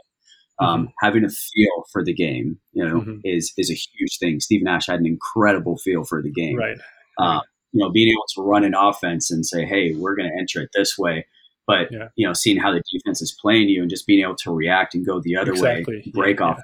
[0.58, 3.20] Um, Having a feel for the game, you know, Mhm.
[3.24, 4.40] is is a huge thing.
[4.40, 6.56] Steve Nash had an incredible feel for the game.
[6.56, 6.78] Right.
[7.18, 10.34] Um, you know, being able to run an offense and say, "Hey, we're going to
[10.38, 11.26] enter it this way,"
[11.66, 12.08] but Yeah.
[12.16, 14.94] you know, seeing how the defense is playing you and just being able to react
[14.94, 15.96] and go the other Exactly.
[15.98, 16.60] way, break Yeah, off,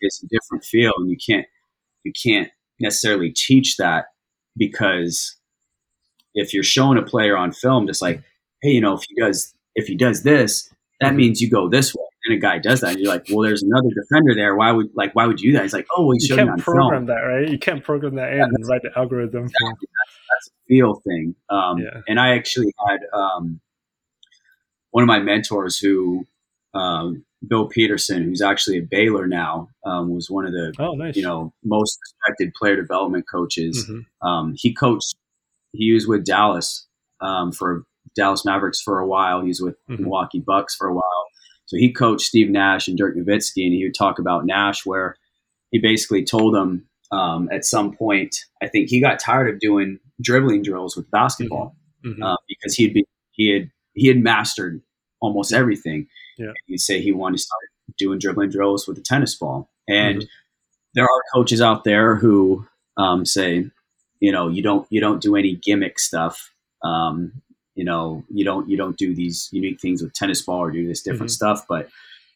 [0.00, 1.46] it's a different feel, and you can't
[2.04, 2.50] you can't
[2.80, 4.06] necessarily teach that
[4.56, 5.36] because
[6.34, 8.22] if you're showing a player on film, just like,
[8.64, 11.16] hey, you know, if he does if he does this, that Mhm.
[11.16, 12.02] means you go this way.
[12.26, 14.56] And a guy does that, and you're like, well, there's another defender there.
[14.56, 15.64] Why would like why would you do that?
[15.64, 17.06] He's like, oh, well, he You can't program film.
[17.06, 17.46] that, right?
[17.48, 19.44] You can't program that in and write the algorithm.
[19.44, 19.88] Exactly.
[19.98, 21.34] That's, that's a feel thing.
[21.50, 22.00] Um, Yeah.
[22.08, 23.60] And I actually had um,
[24.92, 26.24] one of my mentors who,
[26.72, 31.16] um, Bill Peterson, who's actually at Baylor now, um, was one of the Oh, nice.
[31.16, 33.86] you know most respected player development coaches.
[33.86, 34.06] Mhm.
[34.26, 35.14] Um, he coached.
[35.72, 36.86] He was with Dallas
[37.20, 37.84] um, for
[38.16, 39.40] Dallas Mavericks for a while.
[39.42, 40.00] He was with Mhm.
[40.00, 41.26] Milwaukee Bucks for a while.
[41.66, 45.16] So he coached Steve Nash and Dirk Nowitzki, and he would talk about Nash, where
[45.70, 50.00] he basically told him um, at some point, I think he got tired of doing
[50.20, 52.20] dribbling drills with basketball Mhm.
[52.24, 54.80] uh, because he'd be he had he had mastered
[55.20, 56.08] almost everything.
[56.38, 56.52] Yeah.
[56.66, 57.60] He'd say he wanted to start
[57.98, 60.26] doing dribbling drills with a tennis ball, and Mm-hmm.
[60.94, 63.70] there are coaches out there who um, say,
[64.20, 66.52] you know, you don't you don't do any gimmick stuff.
[66.82, 67.42] Um,
[67.74, 70.86] you know, you don't you don't do these unique things with tennis ball or do
[70.86, 71.34] this different Mhm.
[71.34, 71.66] stuff.
[71.68, 71.88] But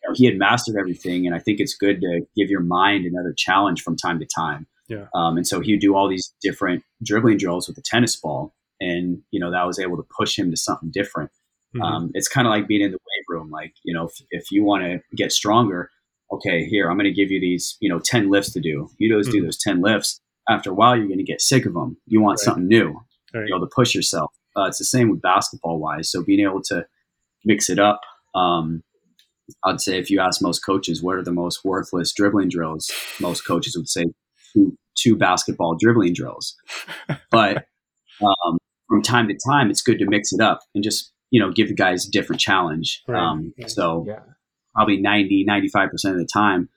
[0.02, 3.04] you know, he had mastered everything, and I think it's good to give your mind
[3.06, 4.66] another challenge from time to time.
[4.88, 5.06] Yeah.
[5.14, 8.54] Um, and so he would do all these different dribbling drills with the tennis ball,
[8.80, 11.30] and you know that was able to push him to something different.
[11.74, 11.82] Mhm.
[11.82, 13.50] Um, it's kind of like being in the weight room.
[13.50, 15.90] Like, you know, if, if you want to get stronger,
[16.32, 18.88] okay, here, I'm going to give you these, you know, 10 lifts to do.
[18.96, 19.44] You just do Mhm.
[19.44, 20.18] those 10 lifts.
[20.48, 21.98] After a while, you're going to get sick of them.
[22.06, 22.44] You want Right.
[22.46, 23.02] something new,
[23.34, 23.44] Right.
[23.46, 24.32] you know, to push yourself.
[24.58, 26.10] Uh, it's the same with basketball wise.
[26.10, 26.84] So being able to
[27.44, 28.00] mix it up.
[28.34, 28.82] Um,
[29.64, 32.90] I'd say if you ask most coaches, what are the most worthless dribbling drills?
[33.20, 34.04] Most coaches would say
[34.52, 36.54] two, two basketball dribbling drills.
[37.30, 37.66] But
[38.22, 41.52] um, from time to time, it's good to mix it up and just, you know,
[41.52, 43.02] give the guys a different challenge.
[43.06, 43.22] Right.
[43.22, 44.20] Um, so Yeah.
[44.74, 46.68] probably 90, 95% of the time,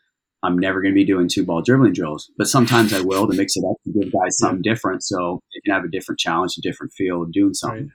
[0.43, 2.31] I'm never going to be doing two ball dribbling drills.
[2.37, 5.61] But sometimes I will to mix it up to give guys something different so they
[5.61, 7.91] can have a different challenge, a different feel of doing something.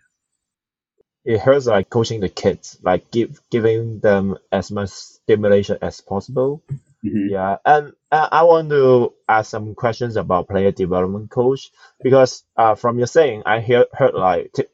[1.25, 6.63] it hurts like coaching the kids, like give giving them as much stimulation as possible.
[7.05, 7.31] Mhm.
[7.31, 11.71] Yeah, and uh, I want to ask some questions about player development coach
[12.03, 14.67] because uh, from your saying, I hear heard like t-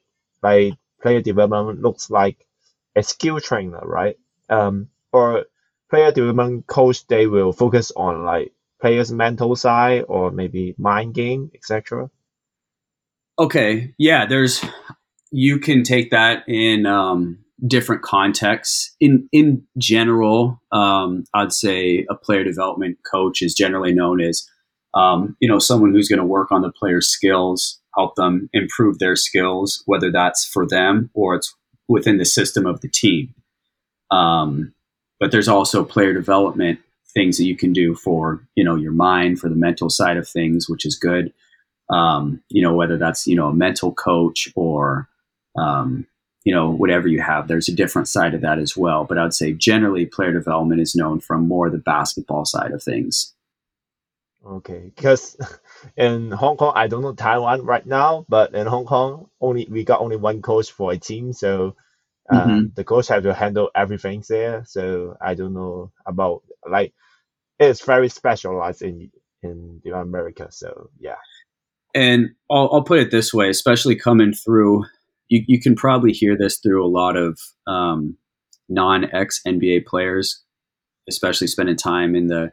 [0.42, 2.46] like player development looks like
[2.94, 4.18] a skill trainer, right?
[4.50, 5.46] Um, or
[5.93, 11.51] player development coach they will focus on like players' mental side or maybe mind game,
[11.55, 12.09] etc.
[13.38, 14.64] Okay, yeah, there's
[15.30, 18.97] you can take that in um, different contexts.
[19.01, 24.49] In in general, um, I'd say a player development coach is generally known as
[24.95, 28.99] um, you know someone who's going to work on the player's skills, help them improve
[28.99, 31.55] their skills, whether that's for them or it's
[31.86, 33.34] within the system of the team.
[34.11, 34.72] Um,
[35.22, 36.80] but there's also player development
[37.14, 40.28] things that you can do for you know your mind, for the mental side of
[40.28, 41.32] things, which is good
[41.92, 45.08] um, you know, whether that's, you know, a mental coach or,
[45.56, 46.06] um,
[46.44, 49.04] you know, whatever you have, there's a different side of that as well.
[49.04, 53.34] But I'd say generally player development is known from more the basketball side of things.
[54.44, 55.36] Okay, because
[55.96, 59.84] in Hong Kong, I don't know Taiwan right now, but in Hong Kong, only we
[59.84, 61.76] got only one coach for a team, so
[62.30, 62.74] uh, Mhm.
[62.74, 64.64] the coach have to handle everything there.
[64.66, 66.94] So I don't know about like
[67.58, 69.10] it's very specialized in
[69.42, 70.48] in the America.
[70.50, 71.16] So yeah.
[71.94, 74.84] And I'll, I'll put it this way, especially coming through,
[75.28, 78.16] you, you can probably hear this through a lot of um,
[78.68, 80.42] non ex NBA players,
[81.08, 82.52] especially spending time in the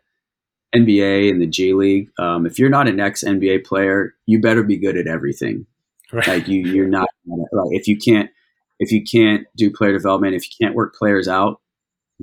[0.76, 2.10] NBA and the G League.
[2.20, 5.66] Um, if you're not an ex NBA player, you better be good at everything.
[6.12, 6.28] Right.
[6.28, 8.30] Like you, you're not like if you can't
[8.80, 11.62] if you can't do player development, if you can't work players out,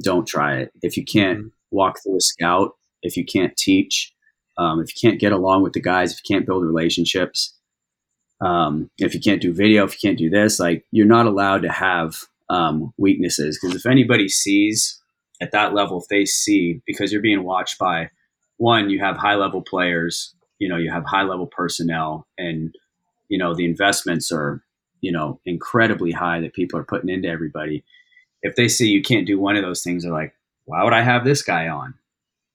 [0.02, 0.72] don't try it.
[0.82, 1.50] If you can't Mhm.
[1.70, 4.12] walk through a scout, if you can't teach,
[4.58, 7.54] um, if you can't get along with the guys, if you can't build relationships,
[8.40, 11.62] um, if you can't do video, if you can't do this, like you're not allowed
[11.62, 12.16] to have
[12.48, 13.58] um, weaknesses.
[13.60, 15.02] Because if anybody sees
[15.40, 18.10] at that level, if they see because you're being watched by
[18.58, 22.74] one, you have high level players, you know, you have high level personnel, and
[23.28, 24.62] you know the investments are
[25.00, 27.84] you know incredibly high that people are putting into everybody.
[28.42, 30.34] If they see you can't do one of those things, they're like,
[30.64, 31.94] why would I have this guy on?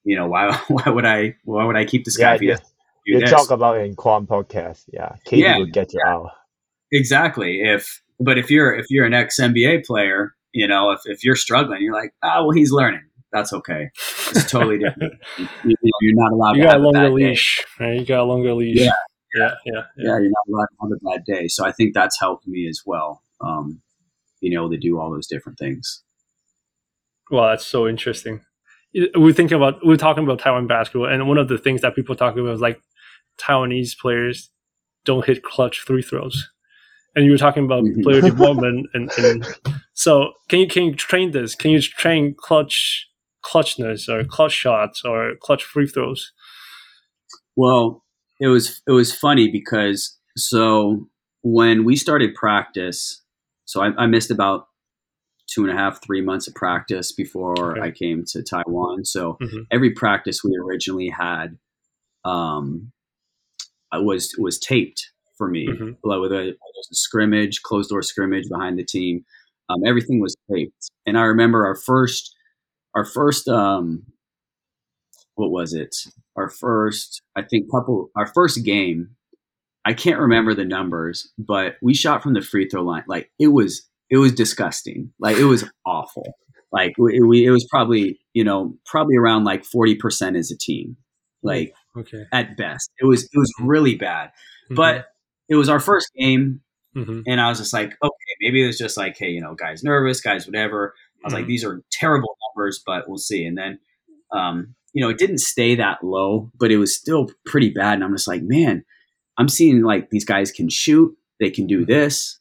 [0.04, 2.48] You know, why why would I why would I keep this guy Yeah, if he
[2.48, 2.54] yeah.
[2.54, 2.68] doesn't
[3.06, 4.86] You talk about it in Quan podcast.
[4.92, 6.30] Yeah, Katie Yeah, will get you out.
[6.92, 7.62] Exactly.
[7.62, 11.36] If but if you're if you're an ex NBA player, you know, if, if you're
[11.36, 13.04] struggling, you're like, oh well, he's learning.
[13.32, 13.90] That's okay.
[14.32, 15.14] It's totally different.
[15.38, 17.32] you, you know, you're not allowed you to got a have a longer bad day.
[17.32, 18.00] leash, right?
[18.00, 18.80] You got a longer leash.
[18.80, 18.92] Yeah.
[19.36, 20.20] Yeah, yeah, yeah.
[20.20, 21.48] You're not allowed have a bad day.
[21.48, 23.24] So I think that's helped me as well.
[23.42, 23.82] Um,
[24.42, 26.04] being able to do all those different things.
[27.30, 28.42] Well, that's so interesting.
[29.16, 32.16] We're thinking about we're talking about Taiwan basketball, and one of the things that people
[32.16, 32.82] talk about is like
[33.40, 34.50] Taiwanese players
[35.06, 36.50] don't hit clutch free throws,
[37.16, 38.04] and you were talking about Mhm.
[38.04, 39.48] player development, and, and
[39.94, 41.56] so can you can you train this?
[41.56, 43.08] Can you train clutch
[43.46, 46.34] clutchness or clutch shots or clutch free throws?
[47.56, 48.04] Well,
[48.42, 51.08] it was it was funny because so
[51.44, 53.22] when we started practice,
[53.66, 54.68] so I, I missed about
[55.48, 57.88] two and a half, three months of practice before Okay.
[57.88, 59.06] I came to Taiwan.
[59.06, 59.66] So Mhm.
[59.72, 61.58] every practice we originally had
[62.26, 62.92] um,
[63.92, 65.68] uh, was was taped for me.
[65.68, 65.98] Mhm.
[66.04, 69.26] Like with a, there was a scrimmage, closed door scrimmage behind the team.
[69.70, 72.36] Um, everything was taped, and I remember our first
[72.96, 74.04] our first um,
[75.42, 75.96] what was it?
[76.38, 79.10] Our first, I think, couple, our first game.
[79.84, 83.04] I can't remember the numbers, but we shot from the free throw line.
[83.08, 85.12] Like it was, it was disgusting.
[85.20, 86.36] Like it was awful.
[86.72, 90.58] Like we, we it was probably, you know, probably around like forty percent as a
[90.58, 90.98] team,
[91.42, 92.92] like Okay, at best.
[93.02, 94.30] It was, it was really bad.
[94.70, 95.08] But
[95.50, 96.62] it was our first game,
[96.96, 97.24] Mhm.
[97.28, 100.22] and I was just like, okay, maybe it's just like, hey, you know, guys nervous,
[100.22, 100.94] guys whatever.
[101.24, 101.48] I was like, Mhm.
[101.48, 103.46] these are terrible numbers, but we'll see.
[103.46, 103.80] And then,
[104.32, 107.94] um, you know, it didn't stay that low, but it was still pretty bad.
[107.96, 108.84] And I'm just like, man,
[109.38, 112.40] I'm seeing like these guys can shoot, they can do this,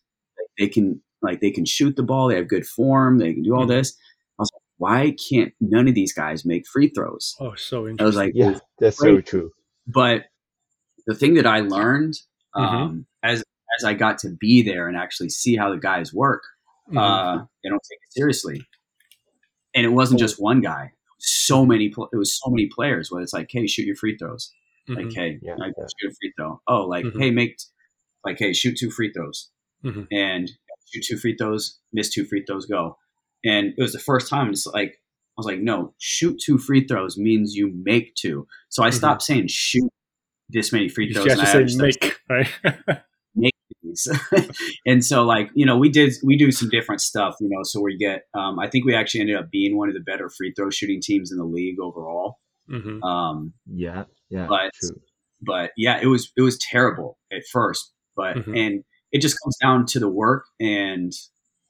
[0.58, 3.54] they can like they can shoot the ball, they have good form, they can do
[3.54, 3.68] all Mhm.
[3.68, 3.96] this.
[4.38, 7.36] I was like, why can't none of these guys make free throws?
[7.40, 8.00] oh, so interesting.
[8.02, 9.52] I was like, Yeah, that's so true.
[9.86, 10.24] but
[11.06, 12.14] the thing that I learned
[12.56, 12.60] Mhm.
[12.62, 13.44] um, as
[13.78, 16.42] as I got to be there and actually see how the guys work,
[16.90, 16.98] Mhm.
[16.98, 18.66] uh, they don't take it seriously.
[19.74, 21.88] And it wasn't just one guy; so many.
[21.90, 23.10] Pl- it was so many players.
[23.10, 24.52] Where it's like, hey, shoot your free throws.
[24.88, 25.14] Like, Mhm.
[25.14, 25.84] hey, Yeah, like, yeah.
[26.00, 26.60] shoot a free throw.
[26.66, 27.20] Oh, like, Mhm.
[27.20, 27.58] hey, make
[28.24, 29.50] like, hey, shoot two free throws,
[29.84, 30.06] Mhm.
[30.10, 30.50] and
[30.86, 32.98] shoot two free throws, miss two free throws, go.
[33.44, 34.50] And it was the first time.
[34.50, 34.96] It's like
[35.38, 38.46] I was like, no, shoot two free throws means you make two.
[38.68, 38.94] So I Mhm.
[38.94, 39.88] stopped saying shoot
[40.50, 41.26] this many free you throws.
[41.32, 43.02] and I actually just say make, right?
[43.90, 44.78] Make these.
[44.86, 47.80] and so like, you know, we did we do some different stuff, you know, so
[47.80, 50.52] we get um, I think we actually ended up being one of the better free
[50.56, 52.38] throw shooting teams in the league overall.
[52.68, 55.00] hmm Um, Yeah, yeah, But- true.
[55.42, 58.58] but yeah, it was it was terrible at first, but Mhm.
[58.58, 61.12] and it just comes down to the work and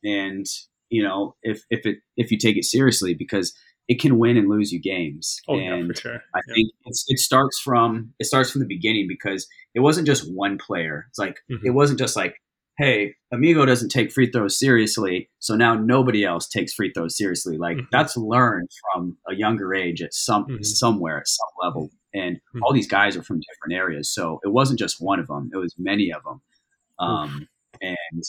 [0.05, 0.45] and
[0.91, 3.55] you know if if it if you take it seriously because
[3.91, 5.41] it can win and lose you games.
[5.49, 6.23] Oh yeah, and for sure.
[6.35, 6.55] I Yeah.
[6.55, 10.59] think it's, it starts from it starts from the beginning because it wasn't just one
[10.59, 11.07] player.
[11.09, 11.65] It's like Mhm.
[11.65, 12.37] it wasn't just like,
[12.79, 17.59] hey, Amigo doesn't take free throws seriously, so now nobody else takes free throws seriously.
[17.59, 17.89] Like Mhm.
[17.91, 20.65] that's learned from a younger age at some Mhm.
[20.65, 22.61] somewhere at some level, and Mhm.
[22.63, 25.57] all these guys are from different areas, so it wasn't just one of them; it
[25.59, 26.41] was many of them.
[27.01, 27.49] Um,
[27.83, 28.23] and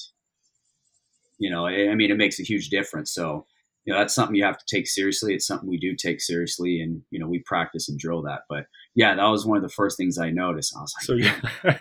[1.37, 3.11] you know, I, I mean, it makes a huge difference.
[3.13, 3.45] So
[3.85, 6.81] you know that's something you have to take seriously it's something we do take seriously
[6.81, 8.65] and you know we practice and drill that but
[8.95, 11.77] yeah that was one of the first things i noticed i was like So yeah.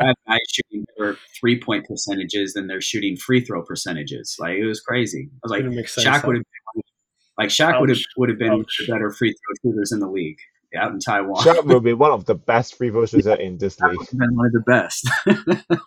[0.00, 4.66] I have shooting better three point percentages than they're shooting free throw percentages like it
[4.66, 6.44] was crazy i was like Didn't make sense, Shaq would have
[7.38, 8.76] like Shaq would have would have been Ouch.
[8.86, 10.38] the better free throw shooters in the league
[10.76, 11.42] out in Taiwan.
[11.44, 14.08] Shaq will be one of the best free throw shooter in this Shaq league.
[14.10, 15.08] been one of the best.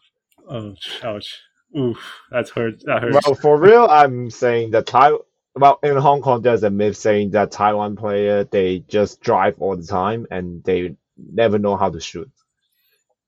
[0.49, 1.41] Ouch, ouch.
[1.77, 1.97] Oof,
[2.31, 2.81] that hurt.
[2.85, 3.17] That hurts.
[3.25, 5.17] Well, for real, I'm saying that Tai.
[5.57, 9.75] Well, in Hong Kong, there's a myth saying that Taiwan player they just drive all
[9.75, 12.31] the time and they never know how to shoot.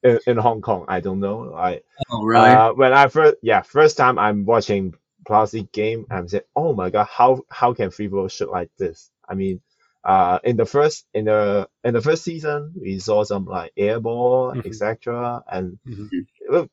[0.04, 1.54] In, in Hong Kong, I don't know.
[1.54, 2.58] I oh really?
[2.58, 4.96] uh, when I first yeah first time I'm watching
[5.28, 9.12] Plastic game, I'm saying, oh my god, how how can free throw shoot like this?
[9.28, 9.62] I mean,
[10.04, 14.00] uh, in the first in the in the first season, we saw some like air
[14.00, 14.66] ball, Mhm.
[14.66, 15.44] etc.
[15.52, 16.70] And Mhm.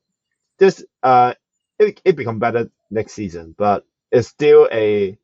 [0.59, 1.35] this uh,
[1.79, 5.19] it it become better next season, but it's still a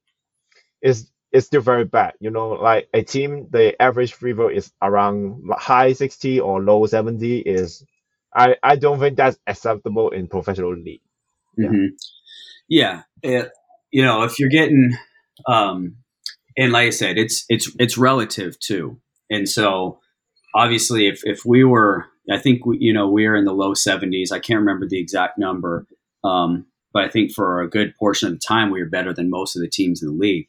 [0.83, 2.15] it's it's still very bad.
[2.21, 6.87] You know, like a team, the average free throw is around high sixty or low
[6.87, 7.39] seventy.
[7.41, 7.85] Is
[8.35, 11.03] I I don't think that's acceptable in professional league.
[11.57, 11.69] yeah.
[11.69, 11.87] hmm
[12.69, 13.51] Yeah, it,
[13.91, 14.97] you know, if you're getting,
[15.47, 15.97] um,
[16.57, 20.01] and like I said, it's it's it's relative too, and so
[20.55, 24.33] obviously, if if we were, I think we, you know, we're in the low 70s.
[24.33, 25.87] I can't remember the exact number,
[26.25, 29.31] um, but I think for a good portion of the time, we were better than
[29.31, 30.49] most of the teams in the league,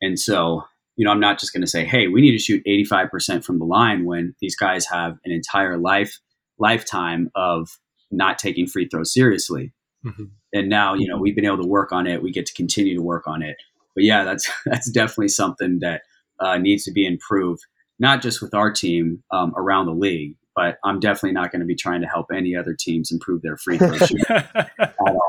[0.00, 0.64] and so.
[0.98, 3.58] You know, I'm not just going to say, "Hey, we need to shoot 85% from
[3.58, 6.18] the line," when these guys have an entire life
[6.58, 7.68] lifetime of
[8.10, 9.74] not taking free throws seriously
[10.04, 10.30] Mhm.
[10.54, 12.94] and now you know we've been able to work on it we get to continue
[12.94, 13.56] to work on it
[13.94, 16.00] but yeah that's that's definitely something that
[16.40, 17.62] uh, needs to be improved
[17.98, 21.66] not just with our team um, around the league but i'm definitely not going to
[21.66, 25.28] be trying to help any other teams improve their free throw shooting at all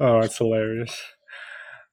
[0.00, 1.00] oh, that's hilarious.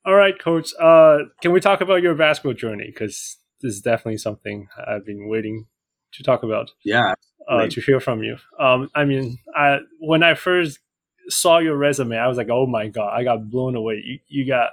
[0.05, 0.71] All right, coach.
[0.79, 2.85] Uh, can we talk about your basketball journey?
[2.87, 5.65] Because this is definitely something I've been waiting
[6.13, 6.71] to talk about.
[6.83, 7.15] yeah
[7.47, 8.37] uh, to hear from you.
[8.59, 10.79] Um, I mean, I, when I first
[11.27, 14.01] saw your resume, I was like, oh my god, I got blown away.
[14.03, 14.71] You, you got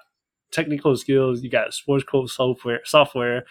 [0.51, 3.45] technical skills, you got sports code software, software,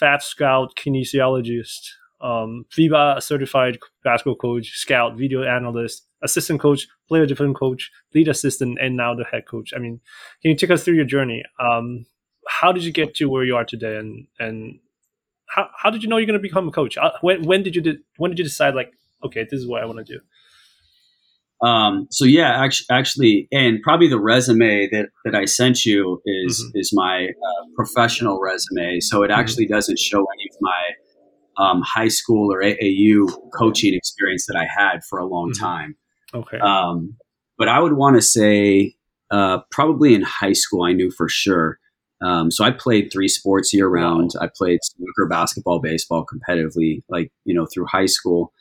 [0.00, 1.88] FastScout, kinesiologist,
[2.24, 8.78] um, FIBA certified basketball coach, scout, video analyst, assistant coach, player development coach, lead assistant,
[8.80, 9.72] and now the head coach.
[9.76, 10.00] I mean,
[10.40, 11.42] can you take us through your journey?
[11.60, 12.06] Um,
[12.48, 14.78] how did you get to where you are today, and and
[15.54, 16.96] how, how did you know you're going to become a coach?
[16.96, 19.82] Uh, When when did you de- when did you decide like okay this is what
[19.82, 20.20] I want to do?
[21.66, 26.62] Um, so yeah, actually, actually, and probably the resume that, that I sent you is
[26.62, 26.70] Mhm.
[26.80, 29.00] is my uh, professional resume.
[29.00, 30.82] So it actually doesn't show any of my
[31.56, 35.58] um, high school or AAU coaching experience that I had for a long Mhm.
[35.60, 35.96] time.
[36.34, 37.16] Okay, Um,
[37.58, 38.96] but I would want to say
[39.30, 41.78] uh, probably in high school, I knew for sure.
[42.22, 44.32] Um, so I played three sports year round.
[44.40, 48.52] I played soccer, basketball, baseball competitively, like you know, through high school.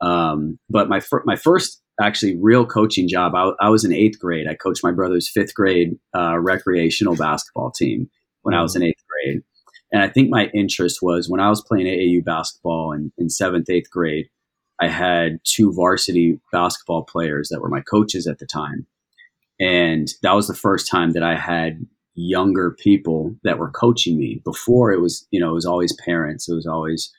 [0.00, 4.18] Um, but my fir- my first actually real coaching job, I, I was in eighth
[4.18, 4.46] grade.
[4.48, 8.10] I coached my brother's fifth grade uh, recreational basketball team
[8.42, 9.05] when I was in eighth grade.
[9.92, 13.70] And I think my interest was when I was playing AAU basketball in, in seventh,
[13.70, 14.28] eighth grade,
[14.80, 18.86] I had two varsity basketball players that were my coaches at the time.
[19.58, 24.40] And that was the first time that I had younger people that were coaching me.
[24.44, 26.48] Before it was, you know, it was always parents.
[26.48, 27.12] It was always,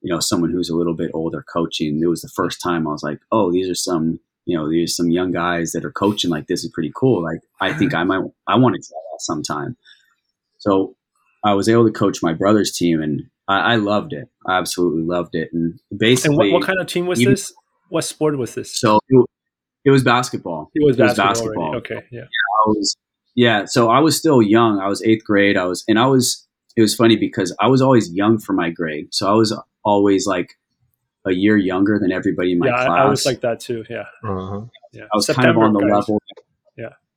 [0.00, 2.00] you know, someone who's a little bit older coaching.
[2.02, 4.90] It was the first time I was like, oh, these are some, you know, these
[4.90, 6.30] are some young guys that are coaching.
[6.30, 7.22] Like this is pretty cool.
[7.22, 9.76] Like I think I might, I want to try that sometime.
[10.58, 10.96] So
[11.44, 14.28] I was able to coach my brother's team, and I, I loved it.
[14.46, 15.50] I absolutely loved it.
[15.52, 17.52] And basically, and what, what kind of team was even- this?
[17.90, 18.74] What sport was this?
[18.80, 19.26] so it,
[19.84, 20.70] it was basketball.
[20.74, 21.62] it was it was basketball.
[21.62, 21.78] already.
[21.78, 21.98] basketball.
[21.98, 22.22] Okay, yeah.
[22.22, 22.96] I was
[23.36, 24.80] yeah, so I was still young.
[24.80, 25.56] I was eighth grade.
[25.56, 28.70] I was and I was it was funny because I was always young for my
[28.70, 29.08] grade.
[29.12, 30.54] So I was always like
[31.26, 32.88] a year younger than everybody in my yeah, class.
[32.88, 33.84] I, I was like that too.
[33.88, 34.62] Yeah, Uh-huh.
[34.92, 35.04] yeah.
[35.04, 35.90] I was September, kind of on the guys.
[36.08, 36.22] level.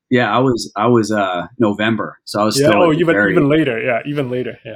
[0.10, 0.20] Yeah.
[0.24, 2.18] Yeah, I was I was uh November.
[2.26, 2.68] So I was Yeah.
[2.70, 3.82] still Oh, even even later.
[3.82, 4.58] Yeah, even later.
[4.66, 4.76] Yeah,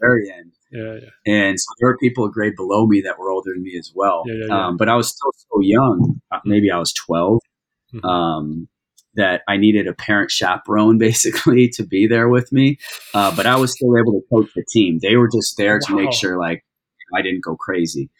[0.00, 0.52] very end.
[0.72, 1.32] yeah, yeah.
[1.32, 3.92] And so there were people a grade below me that were older than me as
[3.94, 4.24] well.
[4.26, 4.66] Yeah, yeah, yeah.
[4.66, 6.20] Um, but I was still so young.
[6.32, 7.40] Uh, Maybe I was 12.
[7.94, 8.04] Mhm.
[8.04, 8.68] Um,
[9.14, 12.78] that I needed a parent chaperone basically to be there with me.
[13.14, 14.98] Uh, but I was still able to coach the team.
[15.02, 16.64] They were just there to make sure like
[17.16, 18.10] I didn't go crazy.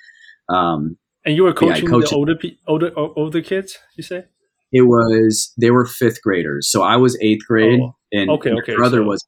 [0.49, 2.36] Um, And you were coaching coached- the older
[2.66, 3.78] older older kids.
[3.97, 4.24] You say?
[4.72, 8.58] It was they were fifth graders, so I was eighth grade, Oh, and okay, my
[8.60, 9.26] okay, brother so- was.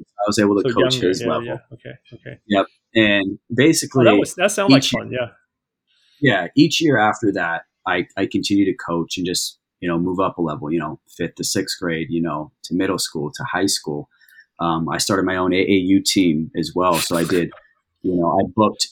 [0.00, 1.08] I was able to So coach younger.
[1.08, 1.56] his yeah, level, yeah.
[1.72, 2.38] Okay, okay.
[2.46, 5.10] Yep, and Oh, basically, that was that sounded like fun.
[5.12, 5.28] Yeah.
[6.20, 10.20] yeah, each year after that, I, I continue to coach and just, you know, move
[10.20, 13.44] up a level, you know, fifth to sixth grade, you know, to middle school, to
[13.44, 14.08] high school.
[14.60, 16.94] Um, I started my own AAU team as well.
[16.94, 17.50] So I did,
[18.02, 18.88] you know, I booked,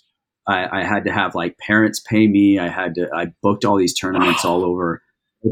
[0.49, 2.59] I, I had to have like parents pay me.
[2.59, 5.03] I had to, I booked all these tournaments all over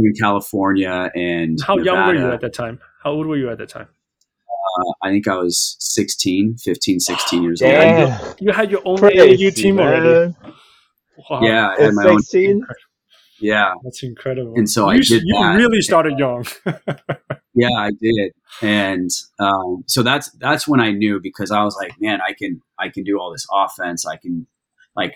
[0.01, 2.81] in California and How young were you at that time?
[3.03, 3.89] How old were you at that time?
[4.49, 7.71] Uh, I think I was 16, 15, 16 years old.
[7.71, 8.35] Damn.
[8.41, 10.35] You had your own Crazy, AAU team already.
[11.31, 11.41] Wow.
[11.43, 12.21] Yeah, I had At my own.
[12.21, 12.67] 16?
[13.41, 14.55] Yeah, That's incredible.
[14.57, 15.57] And so you, I s- did You that.
[15.57, 16.47] really started young.
[17.57, 18.33] Yeah, I did,
[18.63, 22.61] and um, so that's that's when I knew because I was like, man, I can
[22.81, 24.05] I can do all this offense.
[24.05, 24.49] I can
[24.97, 25.15] like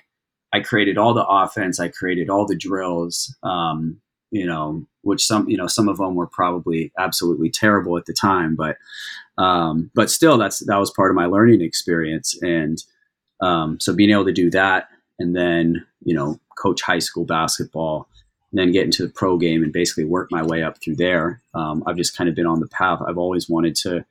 [0.53, 1.81] I created all the offense.
[1.81, 3.37] I created all the drills.
[3.43, 4.01] Um,
[4.31, 8.13] you know, which some you know some of them were probably absolutely terrible at the
[8.13, 8.77] time, but
[9.39, 12.83] um, but still, that's that was part of my learning experience, and
[13.41, 18.09] um, so being able to do that, and then you know, coach high school basketball
[18.51, 21.43] and then get into the pro game and basically work my way up through there.
[21.55, 23.01] Um, I've just kind of been on the path.
[23.07, 24.05] I've always wanted to,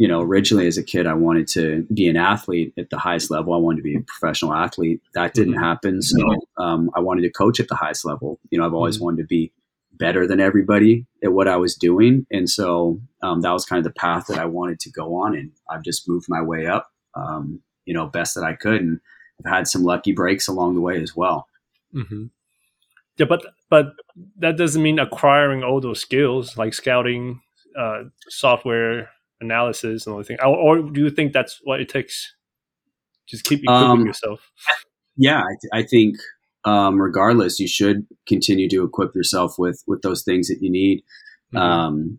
[0.00, 3.30] you know, originally as a kid, I wanted to be an athlete at the highest
[3.30, 3.52] level.
[3.52, 5.02] I wanted to be a professional athlete.
[5.12, 5.60] That didn't Mhm.
[5.62, 6.00] happen.
[6.00, 6.24] So
[6.56, 8.40] um, I wanted to coach at the highest level.
[8.50, 9.02] You know, I've always Mhm.
[9.02, 9.52] wanted to be
[9.92, 12.26] better than everybody at what I was doing.
[12.30, 15.36] And so um, that was kind of the path that I wanted to go on.
[15.36, 18.80] And I've just moved my way up, um, you know, best that I could.
[18.80, 19.00] And
[19.44, 21.46] I've had some lucky breaks along the way as well.
[21.92, 22.28] hmm
[23.18, 23.92] Yeah, but but
[24.38, 27.42] that doesn't mean acquiring all those skills like scouting,
[27.76, 29.10] uh, software
[29.40, 30.38] analysis, and everything.
[30.40, 32.34] Or, or do you think that's what it takes?
[33.28, 34.40] Just keep equipping Um, yourself.
[35.16, 36.16] yeah, I, th- I think
[36.64, 41.02] um, regardless, you should continue to equip yourself with with those things that you need.
[41.54, 41.58] Mhm.
[41.58, 42.18] Um,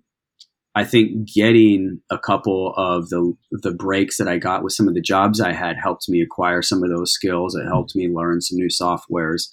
[0.74, 4.94] I think getting a couple of the the breaks that I got with some of
[4.94, 7.56] the jobs I had helped me acquire some of those skills.
[7.56, 9.50] It helped me learn some new softwares.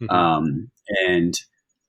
[0.00, 0.10] Mhm.
[0.10, 0.70] Um,
[1.06, 1.34] and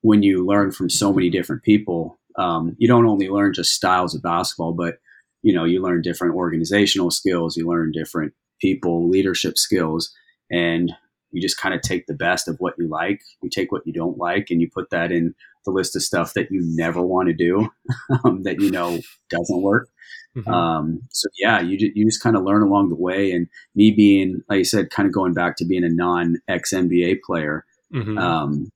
[0.01, 4.15] when you learn from so many different people, um, you don't only learn just styles
[4.15, 4.95] of basketball, but
[5.41, 7.57] you know you learn different organizational skills.
[7.57, 10.11] You learn different people leadership skills,
[10.51, 10.91] and
[11.31, 13.21] you just kind of take the best of what you like.
[13.41, 15.33] You take what you don't like, and you put that in
[15.65, 17.69] the list of stuff that you never want to do,
[18.23, 19.89] um, that you know doesn't work.
[20.35, 20.47] Mhm.
[20.47, 23.31] Um, so yeah, you you just kind of learn along the way.
[23.31, 26.73] And me being, like I said, kind of going back to being a non ex
[26.73, 28.19] NBA player, Mhm.
[28.19, 28.71] um,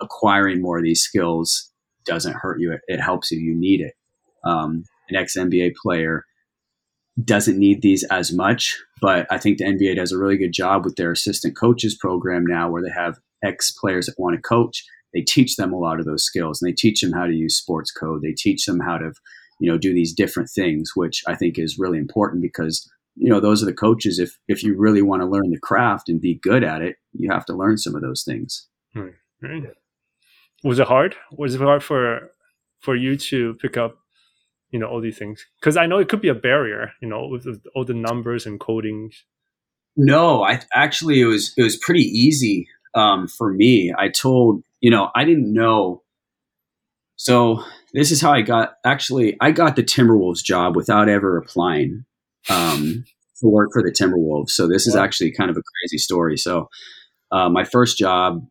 [0.00, 1.70] acquiring more of these skills
[2.04, 2.72] doesn't hurt you.
[2.72, 3.38] It, it helps you.
[3.40, 3.94] You need it.
[4.44, 6.24] Um, an ex NBA player
[7.24, 10.84] doesn't need these as much, but I think the NBA does a really good job
[10.84, 14.84] with their assistant coaches program now, where they have ex players that want to coach.
[15.14, 17.56] They teach them a lot of those skills, and they teach them how to use
[17.56, 18.22] sports code.
[18.22, 19.12] They teach them how to,
[19.58, 23.40] you know, do these different things, which I think is really important because you know
[23.40, 24.18] those are the coaches.
[24.18, 27.30] If if you really want to learn the craft and be good at it, you
[27.30, 28.68] have to learn some of those things.
[28.94, 29.08] Hmm.
[29.42, 29.64] Right.
[30.64, 31.16] Was it hard?
[31.36, 32.30] Was it hard for
[32.80, 33.98] for you to pick up,
[34.70, 35.46] you know, all these things?
[35.60, 38.46] Because I know it could be a barrier, you know, with the, all the numbers
[38.46, 39.10] and coding.
[39.96, 43.92] No, I actually it was it was pretty easy um, for me.
[43.96, 46.02] I told you know I didn't know.
[47.16, 47.64] So
[47.94, 48.74] this is how I got.
[48.84, 52.04] Actually, I got the Timberwolves job without ever applying
[52.48, 53.04] um,
[53.40, 54.50] to work for the Timberwolves.
[54.50, 56.36] So this is actually kind of a crazy story.
[56.36, 56.68] So
[57.32, 58.46] uh, my first job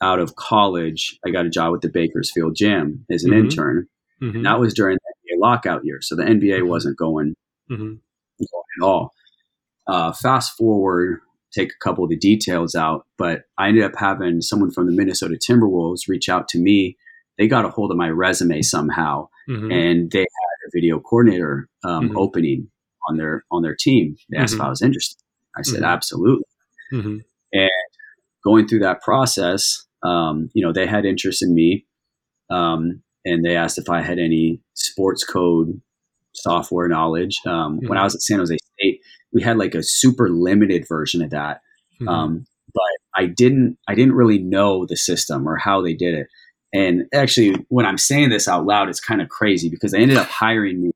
[0.00, 3.38] out of college, I got a job with the Bakersfield Jam as an Mhm.
[3.38, 3.88] intern.
[4.22, 4.34] Mhm.
[4.36, 5.13] And that was during the
[5.44, 5.98] lockout year.
[6.00, 6.68] So the NBA Mhm.
[6.68, 7.34] wasn't going
[7.70, 7.98] Mhm.
[8.40, 9.12] at all.
[9.86, 11.20] Uh, fast forward,
[11.52, 14.92] take a couple of the details out, but I ended up having someone from the
[14.92, 16.96] Minnesota Timberwolves reach out to me.
[17.38, 19.72] They got a hold of my resume somehow, Mhm.
[19.72, 22.16] and they had a video coordinator um, Mhm.
[22.16, 22.70] opening
[23.08, 24.16] on their on their team.
[24.30, 24.66] They asked if Mhm.
[24.66, 25.18] I was interested.
[25.56, 25.92] I said Mhm.
[25.94, 26.44] absolutely.
[26.92, 27.20] Mhm.
[28.44, 31.86] Going through that process, um, you know, they had interest in me,
[32.50, 35.80] um, and they asked if I had any sports code
[36.32, 37.40] software knowledge.
[37.46, 38.00] Um, When Mhm.
[38.00, 39.00] I was at San Jose State,
[39.32, 41.60] we had like a super limited version of that.
[42.00, 42.08] Mhm.
[42.08, 42.82] Um, but
[43.14, 46.26] I didn't I didn't really know the system or how they did it.
[46.72, 50.16] And actually, when I'm saying this out loud, it's kind of crazy because they ended
[50.16, 50.90] up hiring me.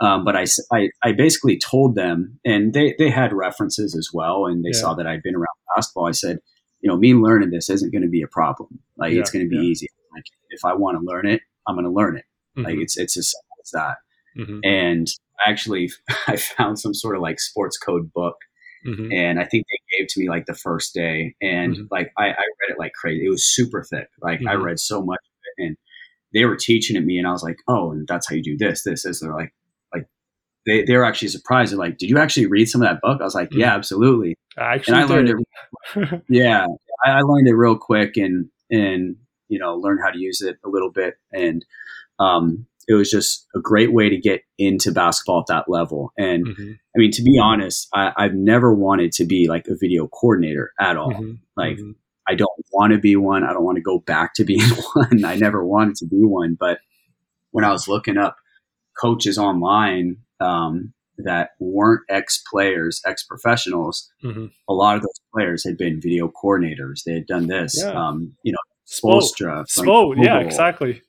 [0.00, 4.46] Um, but I, I, I, basically told them, and they, they had references as well,
[4.46, 4.80] and they yeah.
[4.80, 5.46] saw that I'd been around
[5.76, 6.08] basketball.
[6.08, 6.40] I said,
[6.80, 8.80] you know, me learning this isn't going to be a problem.
[8.96, 9.62] Like, yeah, it's going to be yeah.
[9.62, 9.86] easy.
[10.12, 12.24] Like, if I want to learn it, I'm going to learn it.
[12.56, 12.66] Mm-hmm.
[12.66, 13.96] Like, it's it's as simple as that.
[14.38, 14.60] Mm-hmm.
[14.64, 15.06] And
[15.46, 15.90] actually,
[16.26, 18.36] I found some sort of like sports code book
[18.86, 19.12] Mm-hmm.
[19.12, 21.34] And I think they gave to me like the first day.
[21.40, 21.84] And mm-hmm.
[21.90, 23.26] like I, I, read it like crazy.
[23.26, 24.08] It was super thick.
[24.20, 24.48] Like mm-hmm.
[24.48, 25.66] I read so much of it.
[25.66, 25.76] And
[26.34, 28.56] they were teaching it me and I was like, oh, and that's how you do
[28.56, 29.20] this, this, this.
[29.20, 29.54] They're like,
[29.94, 30.06] like
[30.66, 31.72] they, they were actually surprised.
[31.72, 33.20] They're like, did you actually read some of that book?
[33.20, 33.60] I was like, mm-hmm.
[33.60, 34.36] yeah, absolutely.
[34.58, 35.36] I actually and I learned did.
[36.10, 36.22] it.
[36.28, 36.66] yeah.
[37.04, 39.16] I, I learned it real quick and, and,
[39.52, 41.18] you know, learn how to use it a little bit.
[41.32, 41.64] And,
[42.18, 46.12] um, it was just a great way to get into basketball at that level.
[46.18, 46.72] And mm-hmm.
[46.94, 50.72] I mean, to be honest, I, have never wanted to be like a video coordinator
[50.80, 51.12] at all.
[51.12, 51.32] Mm-hmm.
[51.56, 51.92] Like, mm-hmm.
[52.28, 53.44] I don't want to be one.
[53.44, 55.24] I don't want to go back to being one.
[55.24, 56.56] I never wanted to be one.
[56.58, 56.78] But
[57.50, 58.36] when I was looking up
[59.00, 64.46] coaches online um, that weren't ex players, ex professionals, mm-hmm.
[64.68, 67.04] a lot of those players had been video coordinators.
[67.04, 67.76] They had done this.
[67.78, 67.90] Yeah.
[67.90, 68.58] Um, you know,
[68.92, 69.64] Spoelstra.
[69.66, 71.02] Spo, yeah, exactly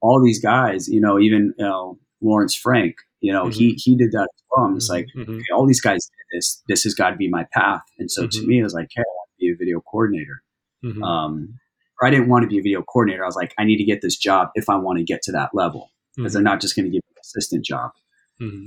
[0.00, 3.58] all these guys, you know, even you know, Lawrence Frank, you know, mm-hmm.
[3.58, 4.66] he he did that as well.
[4.66, 5.34] I'm just like, mm-hmm.
[5.34, 6.62] okay, all these guys did this.
[6.68, 7.82] This has got to be my path.
[7.98, 8.48] And so to mm-hmm.
[8.48, 10.42] me, it was like, hey, I want to be a video coordinator.
[10.84, 11.02] Mm-hmm.
[11.02, 11.58] Um,
[12.00, 13.24] or I didn't want to be a video coordinator.
[13.24, 15.32] I was like, I need to get this job if I want to get to
[15.32, 17.90] that level because they're not just going to give me an assistant job.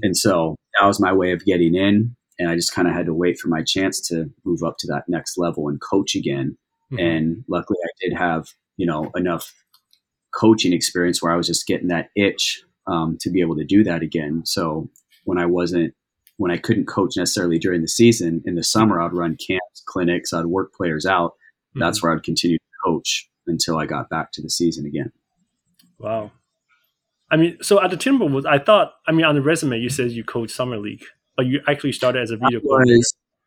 [0.03, 2.15] And so that was my way of getting in.
[2.39, 4.87] And I just kind of had to wait for my chance to move up to
[4.87, 6.57] that next level and coach again.
[6.99, 9.53] And luckily, I did have you know enough
[10.33, 13.83] coaching experience where I was just getting that itch um, to be able to do
[13.83, 14.43] that again.
[14.45, 14.89] So
[15.25, 15.93] when I wasn't,
[16.37, 20.33] when I couldn't coach necessarily during the season, in the summer I'd run camps, clinics,
[20.33, 21.31] I'd work players out.
[21.31, 21.81] Mm-hmm.
[21.81, 25.11] That's where I'd continue to coach until I got back to the season again.
[25.99, 26.31] Wow.
[27.29, 30.11] I mean, so at the Timberwolves, I thought, I mean, on the resume, you said
[30.11, 31.03] you coached summer league,
[31.37, 32.99] but you actually started as a video coordinator.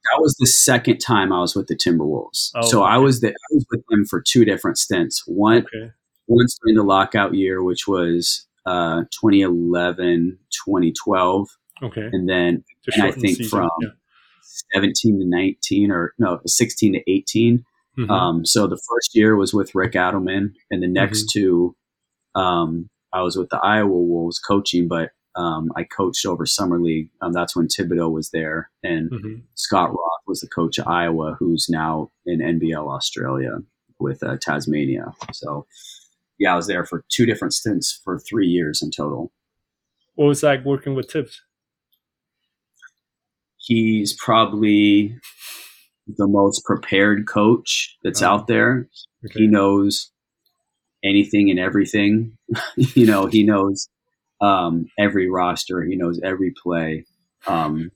[0.04, 2.50] That was the second time I was with the Timberwolves.
[2.54, 2.92] Oh, so okay.
[2.92, 5.22] I was the, I was with them for two different stints.
[5.26, 5.92] One, okay
[6.26, 11.48] once during the lockout year, which was uh, 2011, 2012.
[11.82, 12.08] Okay.
[12.12, 13.88] And then and I think season, from yeah.
[14.74, 17.64] 17 to 19 or no, 16 to 18.
[17.98, 18.10] Mm-hmm.
[18.10, 21.38] Um, so the first year was with Rick Adelman, and the next mm-hmm.
[21.38, 21.76] two,
[22.34, 27.08] um, I was with the Iowa Wolves coaching, but um, I coached over summer league.
[27.20, 29.34] Um, that's when Thibodeau was there, and mm-hmm.
[29.54, 33.58] Scott Roth was the coach of Iowa, who's now in NBL Australia
[33.98, 35.12] with uh, Tasmania.
[35.32, 35.66] So
[36.38, 39.32] yeah, I was there for two different stints for three years in total.
[40.14, 41.40] What was like working with Thibs?
[43.56, 45.16] He's probably
[46.06, 48.28] the most prepared coach that's oh.
[48.28, 48.88] out there.
[49.24, 49.40] Okay.
[49.40, 50.10] He knows
[51.02, 52.36] anything and everything.
[52.76, 53.88] you know, he knows
[54.44, 55.82] um, every roster.
[55.82, 57.06] He knows every play.
[57.46, 57.90] Um,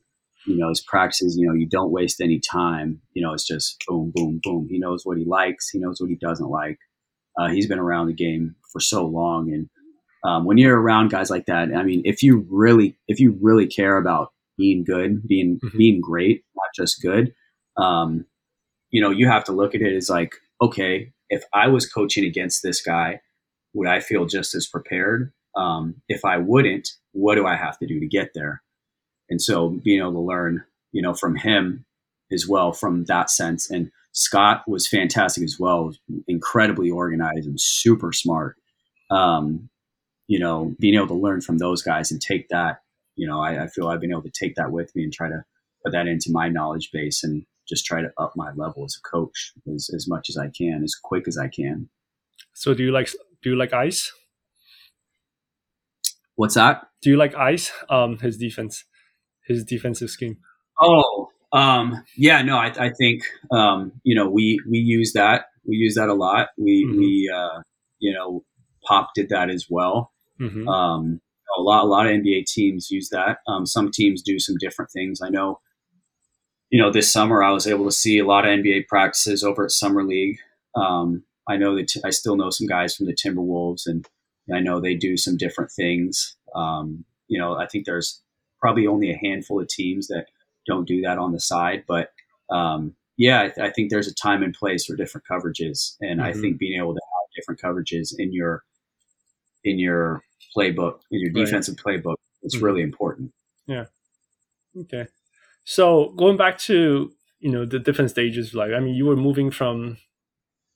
[0.46, 3.02] you know, his practices, you know, you don't waste any time.
[3.12, 4.66] You know, it's just boom, boom, boom.
[4.70, 5.68] He knows what he likes.
[5.68, 6.78] He knows what he doesn't like.
[7.38, 9.68] Uh, he's been around the game for so long, and
[10.24, 13.66] um, when you're around guys like that, I mean, if you really, if you really
[13.66, 15.78] care about being good, being mm-hmm.
[15.78, 17.32] being great, not just good,
[17.76, 18.24] um,
[18.90, 22.24] you know, you have to look at it as like, okay, if I was coaching
[22.24, 23.20] against this guy,
[23.74, 25.32] would I feel just as prepared?
[25.58, 28.62] Um, if I wouldn't, what do I have to do to get there?
[29.28, 31.84] And so being able to learn, you know, from him
[32.32, 33.70] as well from that sense.
[33.70, 35.92] And Scott was fantastic as well,
[36.26, 38.56] incredibly organized and super smart.
[39.10, 39.68] Um,
[40.26, 42.82] you know, being able to learn from those guys and take that,
[43.16, 45.28] you know, I, I, feel I've been able to take that with me and try
[45.28, 45.42] to
[45.82, 49.08] put that into my knowledge base and just try to up my level as a
[49.08, 51.88] coach as, as much as I can, as quick as I can.
[52.52, 53.10] So do you like
[53.42, 54.12] do you like ice?
[56.38, 56.82] What's that?
[57.02, 57.72] Do you like ice?
[57.90, 58.84] Um, his defense,
[59.48, 60.36] his defensive scheme.
[60.80, 65.74] Oh, um, yeah, no, I, I think um, you know we we use that we
[65.74, 66.50] use that a lot.
[66.56, 66.96] We mm-hmm.
[66.96, 67.62] we uh,
[67.98, 68.44] you know
[68.86, 70.12] Pop did that as well.
[70.40, 70.68] Mm-hmm.
[70.68, 71.20] Um,
[71.58, 73.38] a lot a lot of NBA teams use that.
[73.48, 75.20] Um, some teams do some different things.
[75.20, 75.58] I know.
[76.70, 79.64] You know, this summer I was able to see a lot of NBA practices over
[79.64, 80.38] at Summer League.
[80.76, 84.06] Um, I know that t- I still know some guys from the Timberwolves, and
[84.54, 86.36] I know they do some different things.
[86.54, 88.22] Um, you know, I think there's
[88.60, 90.26] probably only a handful of teams that
[90.66, 91.84] don't do that on the side.
[91.86, 92.10] But
[92.50, 96.20] um, yeah, I, th- I, think there's a time and place for different coverages, and
[96.20, 96.28] mm-hmm.
[96.28, 98.64] I think being able to have different coverages in your
[99.64, 100.22] in your
[100.56, 102.02] playbook, in your defensive right.
[102.02, 102.64] playbook, is mm-hmm.
[102.64, 103.32] really important.
[103.66, 103.86] Yeah.
[104.80, 105.08] Okay.
[105.64, 108.54] So going back to you know the different stages.
[108.54, 109.98] Like I mean, you were moving from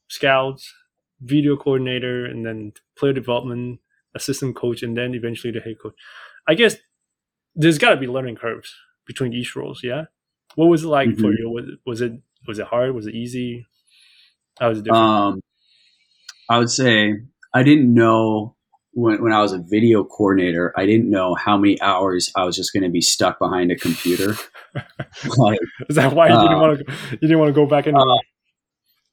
[0.09, 0.73] scouts,
[1.23, 3.81] video coordinator, and then player development,
[4.15, 5.95] assistant coach, and then eventually the head coach.
[6.47, 6.77] I guess
[7.55, 8.75] there's got to be learning curves
[9.07, 9.83] between each roles.
[9.83, 10.05] Yeah,
[10.55, 11.21] what was it like mm-hmm.
[11.21, 11.51] for you?
[11.51, 12.13] Was it was it
[12.47, 12.95] was it hard?
[12.95, 13.67] Was it easy?
[14.59, 15.05] How was it different?
[15.05, 15.41] Um,
[16.49, 17.15] I would say
[17.55, 18.57] I didn't know
[18.93, 22.57] when, when I was a video coordinator, I didn't know how many hours I was
[22.57, 24.35] just going to be stuck behind a computer.
[25.39, 25.59] like,
[25.89, 26.93] Is that why you didn't uh, want to?
[27.13, 27.97] You didn't want to go back in?
[27.97, 28.19] Uh,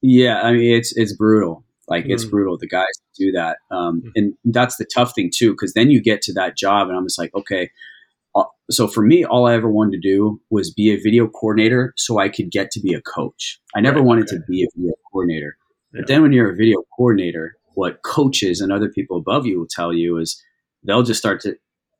[0.01, 1.63] yeah, I mean it's it's brutal.
[1.89, 2.11] Like mm.
[2.11, 2.57] it's brutal.
[2.57, 2.85] The guys
[3.17, 4.11] do that, um, mm.
[4.15, 5.51] and that's the tough thing too.
[5.51, 7.69] Because then you get to that job, and I'm just like, okay.
[8.35, 11.93] Uh, so for me, all I ever wanted to do was be a video coordinator,
[11.97, 13.59] so I could get to be a coach.
[13.75, 14.37] I never right, wanted okay.
[14.37, 15.57] to be a video coordinator.
[15.93, 16.01] Yeah.
[16.01, 19.67] But then when you're a video coordinator, what coaches and other people above you will
[19.67, 20.41] tell you is
[20.83, 21.55] they'll just start to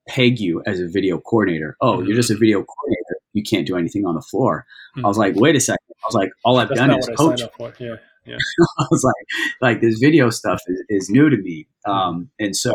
[0.08, 1.76] peg you as a video coordinator.
[1.82, 2.08] Oh, mm-hmm.
[2.08, 3.16] you're just a video coordinator.
[3.34, 4.66] You can't do anything on the floor.
[4.96, 5.06] Mm-hmm.
[5.06, 5.80] I was like, wait a second.
[6.04, 7.42] I was like, all I've That's done is coach.
[7.80, 7.96] Yeah.
[8.26, 8.38] Yeah.
[8.80, 11.67] I was like, like this video stuff is, is new to me.
[11.88, 11.91] Mm-hmm.
[11.91, 12.72] Um, and so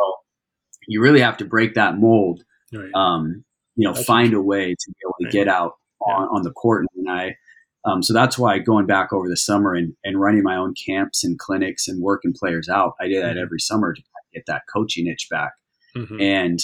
[0.86, 2.42] you really have to break that mold.
[2.72, 2.90] Right.
[2.95, 3.45] Um,
[3.76, 4.40] you know, That's find true.
[4.40, 5.32] a way to be able to right.
[5.32, 6.28] get out on, yeah.
[6.28, 6.86] on the court.
[6.97, 7.36] And I,
[7.84, 11.24] um, so that's why going back over the summer and, and running my own camps
[11.24, 13.42] and clinics and working players out, I did that mm-hmm.
[13.42, 15.53] every summer to get that coaching itch back.
[15.97, 16.20] Mm-hmm.
[16.20, 16.61] And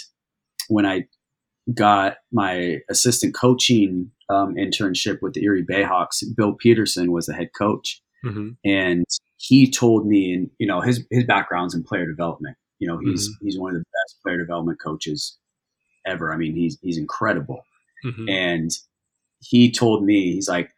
[0.68, 1.04] when I
[1.74, 7.50] got my assistant coaching um, internship with the Erie Bayhawks, Bill Peterson was the head
[7.56, 8.02] coach.
[8.24, 8.50] Mm-hmm.
[8.64, 9.06] And
[9.36, 12.56] he told me, and you know, his his background's in player development.
[12.78, 13.44] You know, he's mm-hmm.
[13.44, 15.38] he's one of the best player development coaches
[16.06, 16.32] ever.
[16.32, 17.64] I mean, he's he's incredible.
[18.04, 18.28] Mm-hmm.
[18.28, 18.70] And
[19.40, 20.70] he told me, he's like,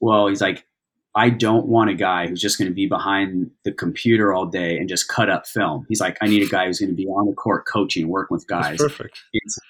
[0.00, 0.66] well, he's like,
[1.14, 4.76] I don't want a guy who's just going to be behind the computer all day
[4.76, 5.86] and just cut up film.
[5.88, 8.34] He's like, I need a guy who's going to be on the court coaching, working
[8.34, 8.78] with guys.
[8.78, 9.22] That's perfect.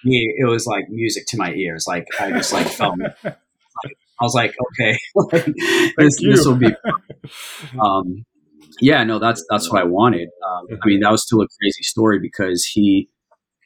[0.05, 1.87] Me, it was like music to my ears.
[1.87, 2.99] Like I just like felt.
[4.21, 4.99] I was like, okay,
[5.99, 6.69] this, this will be.
[7.83, 8.25] Um,
[8.81, 10.29] yeah, no, that's that's what I wanted.
[10.47, 13.09] Um, I mean, that was still a crazy story because he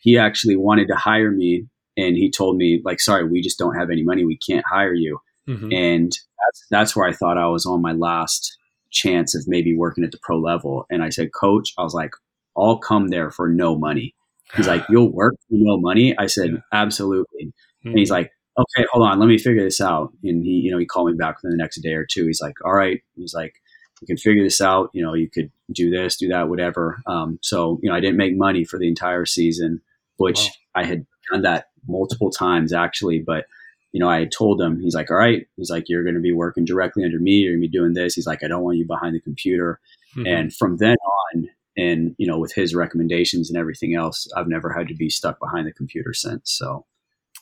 [0.00, 3.76] he actually wanted to hire me, and he told me like, sorry, we just don't
[3.76, 4.24] have any money.
[4.24, 5.18] We can't hire you.
[5.48, 5.72] Mm-hmm.
[5.72, 8.56] And that's that's where I thought I was on my last
[8.90, 10.86] chance of maybe working at the pro level.
[10.90, 12.12] And I said, Coach, I was like,
[12.56, 14.14] I'll come there for no money.
[14.56, 16.16] He's like, You'll work for no money?
[16.18, 16.62] I said.
[16.72, 17.46] Absolutely.
[17.46, 17.88] Mm-hmm.
[17.88, 18.14] And he's mm-hmm.
[18.14, 20.12] like, Okay, hold on, let me figure this out.
[20.22, 22.26] And he, you know, he called me back within the next day or two.
[22.26, 23.00] He's like, All right.
[23.16, 23.54] He's like,
[24.00, 24.90] You can figure this out.
[24.92, 27.00] You know, you could do this, do that, whatever.
[27.06, 29.80] Um, so, you know, I didn't make money for the entire season,
[30.16, 30.82] which wow.
[30.82, 33.46] I had done that multiple times actually, but
[33.92, 35.46] you know, I had told him, he's like, all right.
[35.56, 37.32] He's like, you're going to be working directly under me.
[37.32, 38.14] You're going to be doing this.
[38.14, 39.80] He's like, I don't want you behind the computer.
[40.16, 40.26] Mm-hmm.
[40.26, 40.96] And from then
[41.34, 45.08] on, and, you know, with his recommendations and everything else, I've never had to be
[45.08, 46.52] stuck behind the computer since.
[46.52, 46.84] So,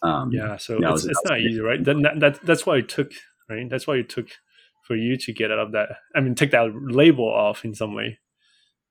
[0.03, 1.83] um, yeah, so it's, was, it's not easy, right?
[1.83, 3.13] That, that, that's why it took,
[3.49, 3.69] right?
[3.69, 4.29] That's why it took
[4.87, 5.89] for you to get out of that.
[6.15, 8.19] I mean, take that label off in some way.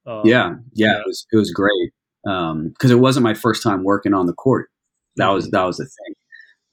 [0.06, 1.92] Um, yeah, yeah, yeah, it was, it was great.
[2.26, 4.70] Um, cause it wasn't my first time working on the court.
[5.16, 5.52] That was, mm-hmm.
[5.56, 6.16] that was the thing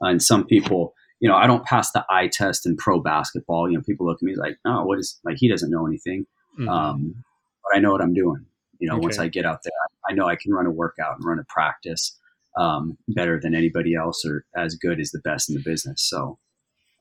[0.01, 3.70] and some people, you know, I don't pass the eye test in pro basketball.
[3.70, 6.26] You know, people look at me like, oh, what is like he doesn't know anything.
[6.59, 6.68] Mm-hmm.
[6.68, 7.24] Um,
[7.62, 8.45] but I know what I'm doing.
[8.78, 9.03] You know, okay.
[9.03, 9.72] once I get out there,
[10.09, 12.18] I know I can run a workout and run a practice
[12.57, 16.02] um, better than anybody else or as good as the best in the business.
[16.09, 16.38] So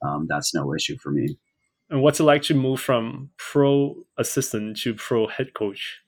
[0.05, 1.37] um, that's no issue for me.
[1.89, 5.99] And what's it like to move from pro assistant to pro head coach?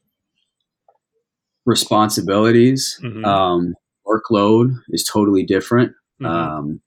[1.65, 3.25] Responsibilities, mm-hmm.
[3.25, 3.75] um,
[4.07, 5.93] workload is totally different.
[6.21, 6.25] Mm-hmm.
[6.25, 6.81] Um,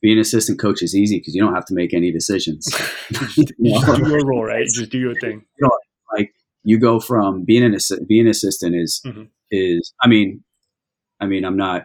[0.00, 2.68] being assistant coach is easy because you don't have to make any decisions.
[3.36, 3.96] you know?
[3.96, 4.66] do your role, right?
[4.72, 5.44] Just do your thing.
[5.58, 5.78] You know,
[6.16, 6.32] like
[6.62, 7.76] you go from being an
[8.06, 9.24] being an assistant is mm-hmm.
[9.50, 10.42] is I mean,
[11.20, 11.84] I mean I'm not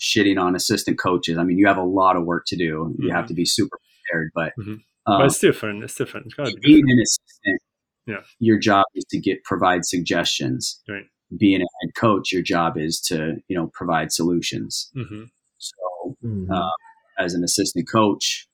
[0.00, 1.38] shitting on assistant coaches.
[1.38, 2.78] I mean you have a lot of work to do.
[2.78, 3.02] Mm-hmm.
[3.02, 3.28] You have mm-hmm.
[3.28, 5.12] to be super prepared, but, mm-hmm.
[5.12, 5.84] um, but it's different.
[5.84, 6.26] It's different.
[6.26, 6.90] It's being different.
[6.90, 7.60] an assistant,
[8.06, 10.82] yeah, your job is to get provide suggestions.
[10.88, 11.04] Right.
[11.36, 14.90] Being a head coach, your job is to you know provide solutions.
[14.96, 15.24] Mm-hmm.
[15.58, 16.52] So, mm-hmm.
[16.52, 16.70] uh,
[17.18, 18.46] as an assistant coach,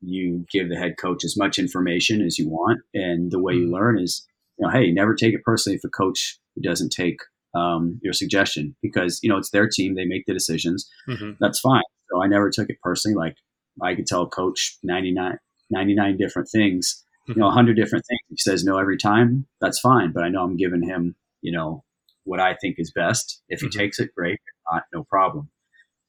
[0.00, 3.66] you give the head coach as much information as you want, and the way mm-hmm.
[3.66, 4.26] you learn is,
[4.58, 7.18] you know, hey, never take it personally if a coach doesn't take
[7.54, 10.88] um, your suggestion because you know it's their team; they make the decisions.
[11.08, 11.32] Mm-hmm.
[11.40, 11.82] That's fine.
[12.10, 13.16] So I never took it personally.
[13.16, 13.36] Like
[13.82, 15.38] I could tell a coach 99,
[15.70, 17.82] 99 different things, you know, 100 mm-hmm.
[17.82, 18.20] different things.
[18.28, 19.46] He says no every time.
[19.60, 21.84] That's fine, but I know I'm giving him, you know,
[22.24, 23.42] what I think is best.
[23.48, 23.78] If he mm-hmm.
[23.78, 24.34] takes it, great.
[24.34, 25.48] If not, no problem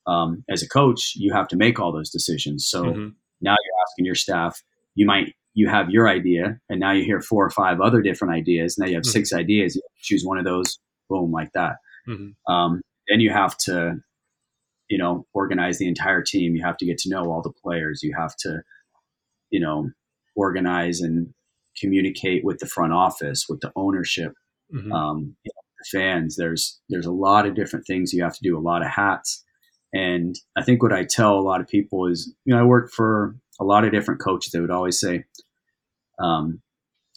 [0.05, 2.67] um, as a coach, you have to make all those decisions.
[2.67, 3.07] So mm-hmm.
[3.41, 4.61] now you're asking your staff,
[4.95, 8.33] you might, you have your idea and now you hear four or five other different
[8.33, 8.77] ideas.
[8.77, 9.11] Now you have mm-hmm.
[9.11, 9.75] six ideas.
[9.75, 10.79] You choose one of those,
[11.13, 11.75] boom, like that.
[12.07, 12.53] Mm-hmm.
[12.53, 13.95] Um, then you have to,
[14.89, 16.55] you know, organize the entire team.
[16.55, 18.01] You have to get to know all the players.
[18.03, 18.61] You have to,
[19.49, 19.89] you know,
[20.35, 21.33] organize and
[21.79, 24.33] communicate with the front office, with the ownership,
[24.73, 24.91] Mhm.
[24.91, 26.35] um, you know, the fans.
[26.35, 29.43] There's there's a lot of different things you have to do, a lot of hats.
[29.93, 32.91] And I think what I tell a lot of people is, you know, I work
[32.91, 34.51] for a lot of different coaches.
[34.51, 35.25] They would always say,
[36.19, 36.62] um,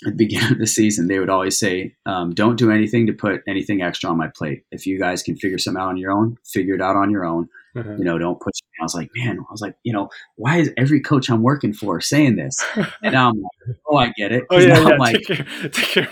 [0.04, 3.12] at the beginning of the season, they would always say, um, "Don't do anything to
[3.12, 4.64] put anything extra on my plate.
[4.70, 7.24] If you guys can figure something out on your own, figure it out on your
[7.24, 7.48] own.
[7.76, 7.98] Mhm.
[7.98, 8.68] You know, don't push." Me.
[8.80, 11.72] I was like, man, I was like, you know, why is every coach I'm working
[11.72, 12.62] for saying this?
[13.02, 14.44] And now I'm like, oh, I get it.
[14.50, 14.88] Oh yeah, yeah.
[14.88, 16.08] I'm like, take care, take care.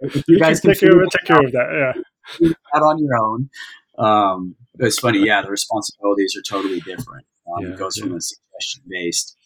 [0.00, 1.10] if you You guys can can take care figure of.
[1.10, 2.02] Take care of that.
[2.40, 2.52] Yeah.
[2.74, 3.50] out on your own.
[3.98, 7.26] Um, it's funny, yeah, the responsibilities are totally different.
[7.46, 8.04] Um, Yeah, it goes yeah.
[8.04, 9.36] from a suggestion based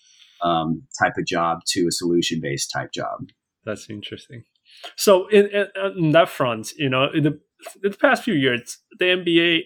[0.42, 3.28] um, type of job to a solution based type job.
[3.66, 4.44] That's interesting.
[4.96, 5.66] So in, in,
[5.98, 7.40] in that front, you know, in the
[7.82, 9.62] in the past few years, the NBA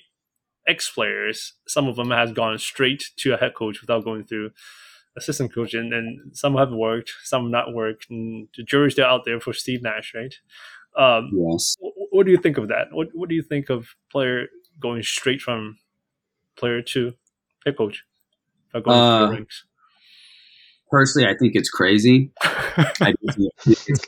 [0.66, 4.50] ex players, some of them has gone straight to a head coach without going through
[5.16, 8.06] assistant coach, and, and some have worked, some have not worked.
[8.10, 10.34] And the jury's still out there for Steve Nash, right?
[10.96, 11.76] Um, Yes.
[11.80, 12.88] wh- what do you think of that?
[12.92, 14.46] What What do you think of player
[14.80, 15.78] going straight from
[16.56, 17.12] player to
[17.66, 18.04] head coach?
[18.72, 19.64] Without going through Uh, the ranks.
[20.90, 22.32] Personally, I think it's crazy.
[22.42, 24.06] I think it's,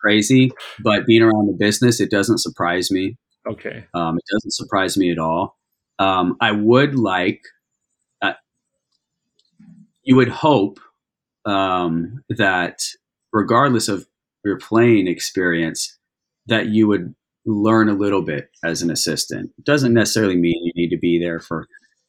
[0.00, 0.50] crazy,
[0.82, 3.16] but being around the business, it doesn't surprise me.
[3.46, 3.84] okay.
[3.92, 5.58] Um, it doesn't surprise me at all.
[5.98, 7.42] Um, I would like,
[8.22, 8.32] uh,
[10.02, 10.80] you would hope
[11.44, 12.80] um, that
[13.32, 14.06] regardless of
[14.44, 15.98] your playing experience,
[16.46, 17.14] that you would
[17.46, 19.50] learn a little bit as an assistant.
[19.58, 21.66] It doesn't necessarily mean you need to be there for,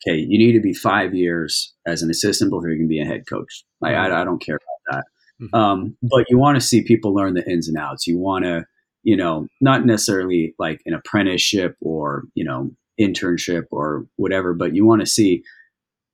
[0.07, 3.05] okay, you need to be five years as an assistant before you can be a
[3.05, 3.63] head coach.
[3.81, 5.03] Like, I, I don't care about that.
[5.45, 5.57] Mhm.
[5.57, 8.07] Um, but you want to see people learn the ins and outs.
[8.07, 8.65] You want to,
[9.03, 14.85] you know, not necessarily like an apprenticeship or, you know, internship or whatever, but you
[14.85, 15.41] want to see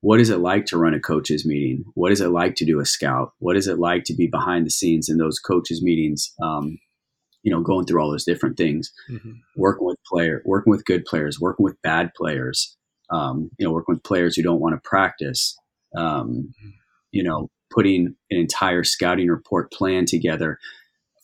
[0.01, 1.83] what is it like to run a coaches meeting?
[1.95, 3.31] What is it like to do a scout?
[3.39, 6.31] What is it like to be behind the scenes in those coaches meetings?
[6.41, 6.77] Um,
[7.43, 9.39] you know, going through all those different things, Mhm.
[9.55, 12.76] working with player, working with good players, working with bad players,
[13.09, 15.57] um, you know, working with players who don't want to practice,
[15.95, 16.53] um,
[17.11, 20.57] you know, putting an entire scouting report plan together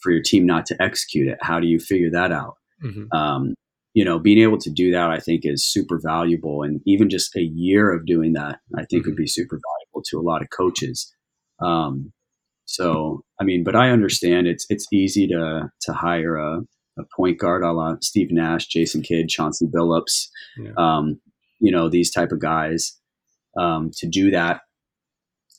[0.01, 1.37] for your team not to execute it.
[1.41, 2.55] How do you figure that out?
[2.83, 3.07] Mhm.
[3.13, 3.53] um,
[3.93, 6.63] you know, being able to do that, I think, is super valuable.
[6.63, 10.19] And even just a year of doing that, I think, would be super valuable to
[10.19, 11.13] a lot of coaches.
[11.61, 12.11] Um,
[12.65, 16.61] so, I mean, but I understand it's it's easy to to hire a,
[16.97, 20.27] a point guard a la Steve Nash, Jason Kidd, Chauncey Billups,
[20.57, 20.71] Yeah.
[20.77, 21.21] um,
[21.63, 22.99] you know, these type of guys
[23.57, 24.61] um, to do that.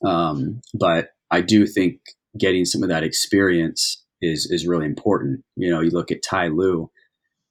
[0.04, 2.00] Um, but I do think
[2.38, 5.42] getting some of that experience is is really important.
[5.56, 6.90] You know, you look at Ty Lue.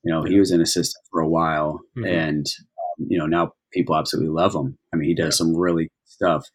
[0.06, 2.08] You know, he was an assistant for a while, Mhm.
[2.08, 4.78] and um, you know now people absolutely love him.
[4.94, 6.46] I mean, he does some really stuff.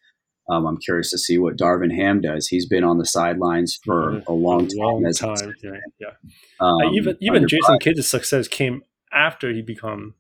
[0.51, 2.47] Um, I'm curious to see what Darvin Ham does.
[2.49, 4.27] He's been on the sidelines for Mhm.
[4.29, 4.79] a long time.
[4.79, 5.55] long as time.
[5.62, 5.70] Yeah,
[6.01, 6.12] yeah.
[6.61, 7.79] um, Uh, even even Jason.
[7.81, 10.15] Kidd's success came after he become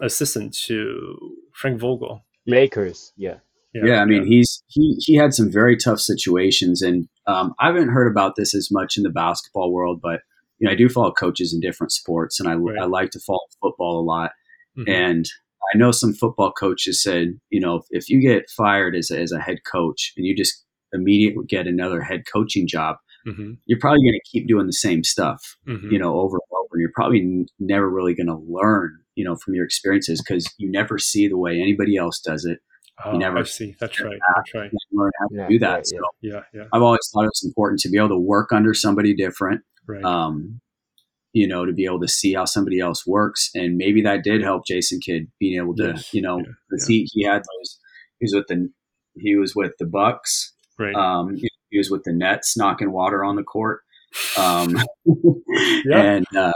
[0.00, 1.16] assistant to
[1.54, 2.24] Frank Vogel.
[2.46, 3.38] Lakers, yeah.
[3.74, 7.90] Yeah, I mean, he's he he had some very tough situations, and um, I haven't
[7.90, 10.20] heard about this as much in the basketball world, but
[10.58, 12.78] you know, I do follow coaches in different sports, and I Right.
[12.80, 14.32] I like to follow football a lot.
[14.76, 14.88] Mhm.
[14.88, 15.26] And
[15.74, 19.20] I know some football coaches said, you know, if, if you get fired as a,
[19.20, 22.96] as a head coach and you just immediately get another head coaching job,
[23.26, 23.58] Mhm.
[23.66, 25.92] you're probably going to keep doing the same stuff, Mhm.
[25.92, 26.68] you know, over and over.
[26.72, 30.48] And you're probably n- never really going to learn, you know, from your experiences because
[30.58, 32.60] you never see the way anybody else does it.
[33.04, 33.74] Oh, never- I see.
[33.80, 34.18] That's right.
[34.36, 34.70] That's right.
[34.92, 35.74] Learn how to Yeah, do that.
[35.74, 36.32] right, so yeah.
[36.34, 36.64] Yeah, yeah.
[36.72, 40.04] I've always thought it's important to be able to work under somebody different, Right.
[40.04, 40.60] um,
[41.32, 43.50] you know, to be able to see how somebody else works.
[43.56, 46.86] And maybe that did help Jason Kidd being able to, Yes, you know, yeah, 'cause
[46.86, 47.78] he, he had those,
[48.20, 48.70] he was with the,
[49.16, 50.52] he was with the Bucks.
[50.78, 50.94] right.
[50.94, 53.80] Um, he, he was with the Nets knocking water on the court.
[54.38, 54.76] Um,
[55.84, 55.98] Yeah.
[56.14, 56.52] and, uh,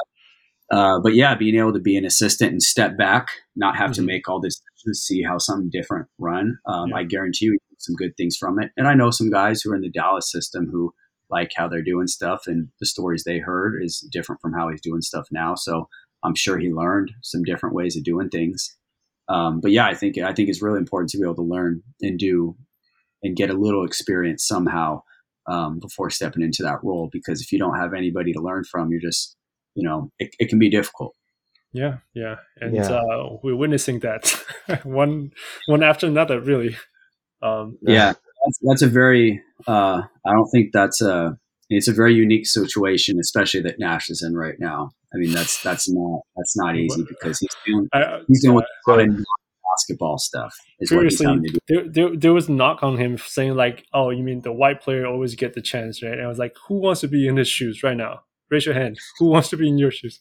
[0.73, 4.01] uh, but yeah, being able to be an assistant and step back, not have to
[4.03, 4.07] Mhm.
[4.07, 6.59] make all this, decisions, see how something different run.
[6.67, 6.97] Um, Yeah.
[6.97, 8.71] I guarantee you some good things from it.
[8.77, 10.93] And I know some guys who are in the Dallas system who
[11.31, 14.83] like how they're doing stuff, and the stories they heard is different from how he's
[14.83, 15.55] doing stuff now.
[15.55, 15.89] So
[16.23, 18.77] I'm sure he learned some different ways of doing things.
[19.29, 21.83] Um, but yeah, I think I think it's really important to be able to learn
[22.03, 22.57] and do
[23.23, 25.03] and get a little experience somehow
[25.47, 27.09] um, before stepping into that role.
[27.11, 29.37] Because if you don't have anybody to learn from, you're just
[29.75, 31.15] you know it, it can be difficult.
[31.73, 32.37] yeah, yeah.
[32.61, 32.91] And Yeah.
[32.91, 34.29] Uh, we're witnessing that
[34.85, 35.33] one
[35.67, 36.77] one after another, really.
[37.43, 38.13] Um, Yeah,
[38.45, 39.41] that's, that's a very.
[39.67, 41.37] Uh, I don't think that's a.
[41.71, 44.91] It's a very unique situation, especially that Nash is in right now.
[45.15, 48.67] I mean, that's that's not that's not easy because he's doing I, he's doing what
[48.87, 49.25] So- a lot of
[49.71, 50.55] basketball stuff.
[50.81, 54.41] Is Seriously, having there, there there was knock on him saying like, "Oh, you mean
[54.43, 57.09] the white player always get the chance, right?" And I was like, "Who wants to
[57.09, 58.21] be in his shoes right now?
[58.53, 58.99] Raise your hand.
[59.19, 60.21] Who wants to be in your shoes?"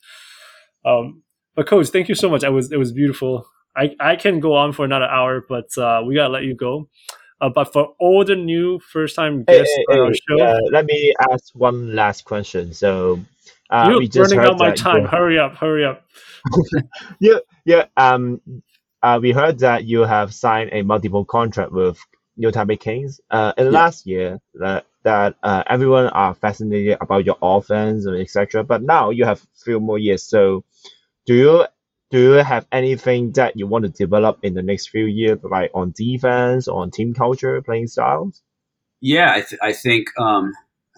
[0.86, 1.22] Um,
[1.56, 2.44] but coach, thank you so much.
[2.44, 3.46] I was it was beautiful.
[3.76, 6.90] I I can go on for another hour, but uh, we gotta let you go.
[7.42, 10.60] Uh, but for all the new first time guests hey, on our hey, show, uh,
[10.72, 12.72] let me ask one last question.
[12.74, 13.20] So,
[13.72, 15.06] uh, you're we just running out my time.
[15.06, 16.06] Hurry up, hurry up.
[17.20, 17.86] Yeah, yeah.
[17.98, 18.42] Um,
[19.04, 21.98] uh, we heard that you have signed a multiple contract with
[22.38, 23.20] New Taipei Kings.
[23.30, 23.80] Uh, in the Yeah.
[23.80, 28.64] last year, that that uh, everyone are fascinated about your offense and etc.
[28.64, 30.24] But now you have few more years.
[30.24, 30.64] So,
[31.26, 31.66] do you
[32.12, 35.72] do you have anything that you want to develop in the next few years, like
[35.74, 38.42] on defense, on team culture, playing styles?
[39.00, 40.52] Yeah, I, th- I think um,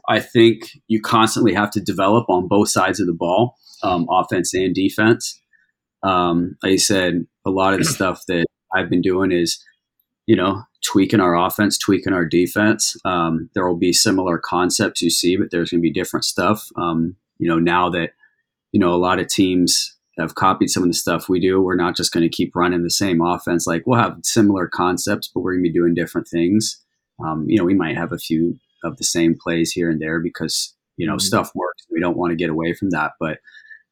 [0.09, 4.53] I think you constantly have to develop on both sides of the ball, um, offense
[4.53, 5.39] and defense.
[6.01, 9.63] Um, like I said, a lot of the stuff that I've been doing is,
[10.25, 12.95] you know, tweaking our offense, tweaking our defense.
[13.05, 16.67] Um, there will be similar concepts you see, but there's going to be different stuff.
[16.77, 18.11] Um, you know, now that
[18.71, 21.75] you know a lot of teams have copied some of the stuff we do, we're
[21.75, 23.65] not just going to keep running the same offense.
[23.65, 26.79] Like we'll have similar concepts, but we're going to be doing different things.
[27.23, 30.19] Um, you know, we might have a few of the same plays here and there
[30.19, 31.21] because you know Mhm.
[31.21, 31.83] stuff works.
[31.91, 33.39] We don't want to get away from that, but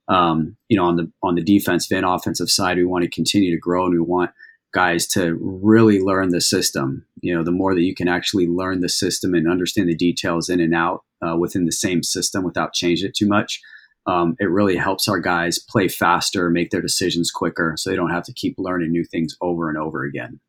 [0.07, 3.51] um, you know, on the on the defensive and offensive side, we want to continue
[3.51, 4.31] to grow and we want
[4.73, 7.05] guys to really learn the system.
[7.21, 10.49] You know, the more that you can actually learn the system and understand the details
[10.49, 13.61] in and out uh, within the same system without changing it too much,
[14.07, 18.09] um, it really helps our guys play faster, make their decisions quicker, so they don't
[18.11, 20.39] have to keep learning new things over and over again.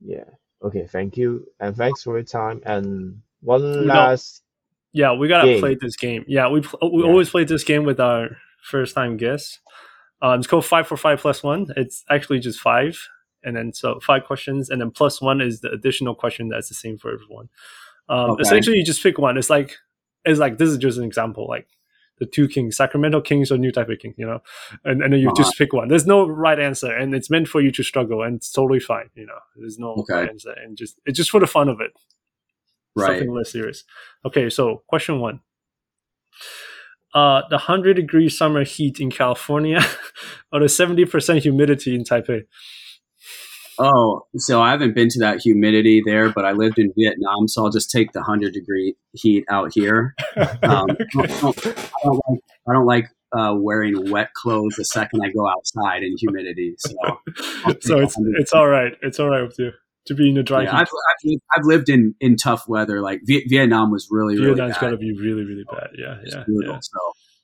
[0.00, 0.24] Yeah.
[0.64, 0.86] Okay.
[0.86, 2.62] Thank you, and thanks for your time.
[2.64, 4.42] And one know- last.
[4.94, 5.60] Yeah, we gotta Game.
[5.60, 6.22] play this game.
[6.28, 7.08] Yeah, we pl- we Yeah.
[7.08, 9.58] always play this game with our first time guests.
[10.20, 11.66] Um, it's called five for five plus one.
[11.76, 12.98] It's actually just five,
[13.44, 16.74] and then so five questions, and then plus one is the additional question that's the
[16.74, 17.48] same for everyone.
[18.08, 18.42] Um, Okay.
[18.42, 19.36] Essentially, you just pick one.
[19.38, 19.76] It's like
[20.24, 21.68] it's like this is just an example, like
[22.18, 24.40] the two kings, Sacramento Kings or New Taipei King, you know,
[24.84, 25.42] and and then you Uh-huh.
[25.42, 25.88] just pick one.
[25.88, 29.10] There's no right answer, and it's meant for you to struggle, and it's totally fine.
[29.14, 30.14] You know, there's no Okay.
[30.14, 31.92] right answer, and just it's just for the fun of it
[32.94, 33.06] Right.
[33.06, 33.84] something less serious.
[34.26, 35.40] Okay, so question one.
[37.14, 39.80] Uh, the 100 degree summer heat in California
[40.52, 42.44] or the 70% humidity in Taipei?
[43.78, 47.64] Oh, so I haven't been to that humidity there, but I lived in Vietnam, so
[47.64, 50.14] I'll just take the hundred degree heat out here.
[50.62, 50.86] Um,
[51.18, 55.30] I, don't, I don't like, I don't like uh, wearing wet clothes the second I
[55.30, 56.74] go outside in humidity.
[56.78, 56.94] So
[57.80, 58.92] so it's it's all right.
[59.02, 59.72] It's all right with you
[60.06, 60.76] to be in a dry yeah, heat.
[60.76, 63.00] I've, I've, lived- I've lived in, in tough weather.
[63.00, 64.80] Like Viet- Vietnam was really really Vietnam's bad.
[64.80, 65.88] got to be really really bad.
[65.98, 66.74] Yeah, It's yeah, brutal.
[66.74, 66.78] yeah.
[66.80, 66.98] So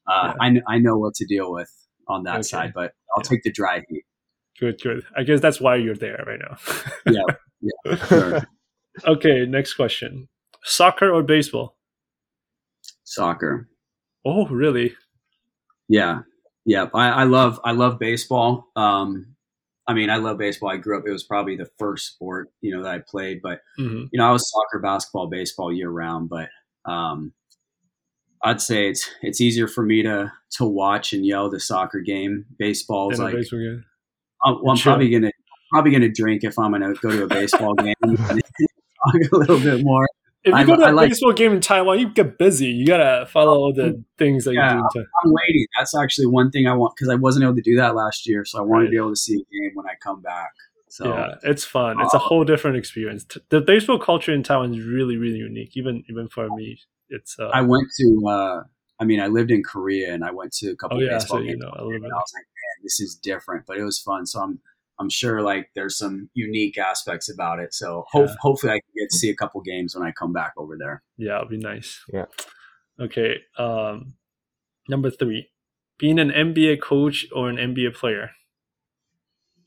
[0.06, 0.60] uh, Yeah.
[0.68, 1.70] I, I know what to deal with
[2.08, 2.42] on that Okay.
[2.42, 3.28] side, but I'll Yeah.
[3.28, 4.04] take the dry heat.
[4.60, 5.04] Good, good.
[5.16, 6.56] I guess that's why you're there right now.
[7.60, 7.96] Yeah.
[8.06, 8.42] Sure.
[9.06, 10.28] okay, next question.
[10.62, 11.76] Soccer or baseball?
[13.04, 13.68] Soccer.
[14.24, 14.94] Oh, really?
[15.88, 16.20] Yeah,
[16.64, 16.86] yeah.
[16.94, 18.68] I, I love I love baseball.
[18.76, 19.34] Um,
[19.86, 20.70] I mean, I love baseball.
[20.70, 21.04] I grew up.
[21.06, 23.40] It was probably the first sport you know that I played.
[23.42, 26.28] But hmm you know, I was soccer, basketball, baseball year round.
[26.28, 26.48] But
[26.84, 27.32] um,
[28.44, 32.44] I'd say it's it's easier for me to to watch and yell the soccer game.
[32.58, 33.84] Baseball's like baseball game.
[34.44, 34.92] I'm, well, I'm Sure.
[34.92, 35.30] probably gonna
[35.72, 37.94] probably gonna drink if I'm gonna go to a baseball game.
[38.02, 40.06] talk a little bit more.
[40.44, 42.66] If you I- go to a like- baseball game in Taiwan, you get busy.
[42.68, 44.76] You gotta follow all the things that Yeah.
[44.76, 44.88] you do.
[45.00, 45.06] Taiwan.
[45.24, 45.66] I'm waiting.
[45.78, 48.44] That's actually one thing I want because I wasn't able to do that last year,
[48.44, 48.84] so I want Right.
[48.86, 50.52] to be able to see a game when I come back.
[50.90, 52.00] So yeah, it's fun.
[52.00, 53.26] It's a Uh, whole different experience.
[53.50, 55.76] The baseball culture in Taiwan is really, really unique.
[55.76, 56.78] Even even for me,
[57.10, 57.38] it's.
[57.38, 58.26] Uh, I went to.
[58.26, 58.62] Uh,
[59.00, 61.38] I mean, I lived in Korea and I went to a couple oh yeah, baseball
[61.38, 62.04] so you know a little and.
[62.04, 64.26] I was like, man, this is different, but it was fun.
[64.26, 64.60] So I'm
[64.98, 67.72] I'm sure like there's some unique aspects about it.
[67.72, 68.34] So hope, Yeah.
[68.40, 71.02] hopefully I can get to see a couple games when I come back over there.
[71.16, 72.02] Yeah, it'll be nice.
[72.12, 72.24] Yeah.
[72.98, 73.36] Okay.
[73.56, 74.14] Um,
[74.88, 75.50] number three,
[75.98, 78.30] being an NBA coach or an NBA player.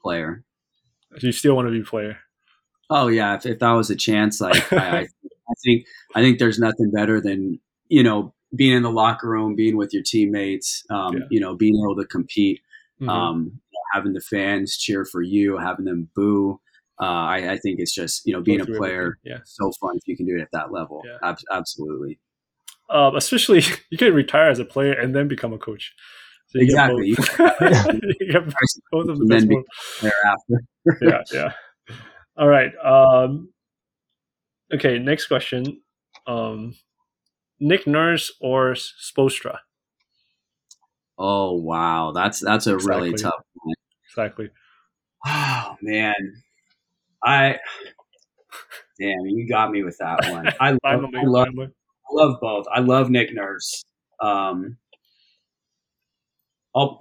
[0.01, 0.43] Player.
[1.19, 2.17] Do you still want to be a player?
[2.89, 5.85] Oh yeah, if, if that was a chance, like I, I, I think
[6.15, 9.93] I think there's nothing better than you know being in the locker room, being with
[9.93, 11.23] your teammates, um, Yeah.
[11.29, 12.61] you know, being able to compete,
[13.01, 13.09] Mhm.
[13.09, 13.61] um,
[13.93, 16.59] having the fans cheer for you, having them boo.
[17.01, 19.17] Uh, I, I think it's just you know being a player.
[19.23, 19.39] Yeah.
[19.45, 21.01] so fun if you can do it at that level.
[21.05, 21.17] Yeah.
[21.23, 22.19] Ab- absolutely,
[22.89, 25.93] Um, especially you can retire as a player and then become a coach.
[26.47, 27.15] So you get Exactly.
[27.15, 27.93] both.
[28.19, 28.53] You get
[28.91, 29.63] both of the best then
[30.01, 30.63] thereafter.
[31.01, 31.23] yeah,
[31.89, 31.95] yeah.
[32.37, 32.71] All right.
[32.83, 33.49] Um,
[34.73, 35.81] okay, next question.
[36.27, 36.75] Um,
[37.61, 39.59] Nick Nurse or Spoelstra?
[41.17, 43.75] Oh wow, that's that's a really tough one.
[44.09, 44.49] Exactly.
[45.25, 46.15] Oh man,
[47.23, 47.59] I
[48.99, 50.47] damn you got me with that one.
[50.59, 51.67] I love, Finally, I love, finally.
[51.67, 52.65] I love both.
[52.73, 53.83] I love Nick Nurse.
[54.19, 54.77] Um,
[56.75, 56.99] I'll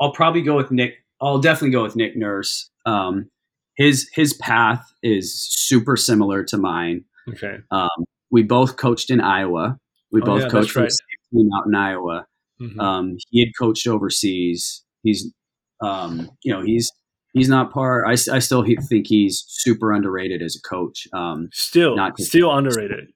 [0.00, 0.94] I'll probably go with Nick.
[1.20, 2.70] I'll definitely go with Nick Nurse.
[2.86, 3.30] Um,
[3.76, 7.04] his his path is super similar to mine.
[7.28, 7.58] Okay.
[7.70, 9.78] Um, we both coached in Iowa.
[10.12, 10.84] We Oh, both yeah, coached right.
[10.84, 12.26] the same team out in Iowa.
[12.60, 12.80] Mhm.
[12.80, 14.84] Um, he had coached overseas.
[15.02, 15.32] He's,
[15.80, 16.90] um, you know, he's
[17.34, 18.04] he's not part.
[18.06, 21.06] I still think he's super underrated as a coach.
[21.12, 23.10] Um, still, not still underrated.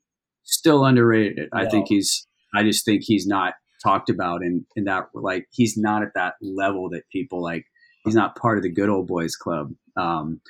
[0.44, 1.48] still underrated.
[1.52, 2.26] I think he's.
[2.54, 6.34] I just think he's not talked about in in that like he's not at that
[6.42, 7.64] level that people like.
[8.04, 9.70] He's not part of the good old boys club.
[9.96, 10.40] Um,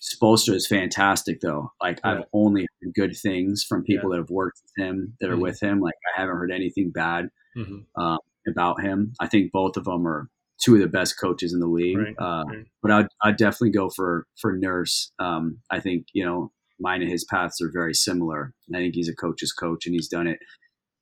[0.00, 1.72] Spoelstra is fantastic though.
[1.82, 2.12] Like Yeah.
[2.18, 5.42] I've only heard good things from people that have worked with him, that are Mhm.
[5.42, 5.80] with him.
[5.80, 9.14] Like I haven't heard anything bad hmm um, about him.
[9.18, 10.28] I think both of them are
[10.62, 11.96] two of the best coaches in the league.
[11.98, 12.66] Right, uh, right.
[12.82, 15.12] But I'd, I'd definitely go for for Nurse.
[15.18, 18.52] Um, I think you know mine and his paths are very similar.
[18.74, 20.38] I think he's a coach's coach, and he's done it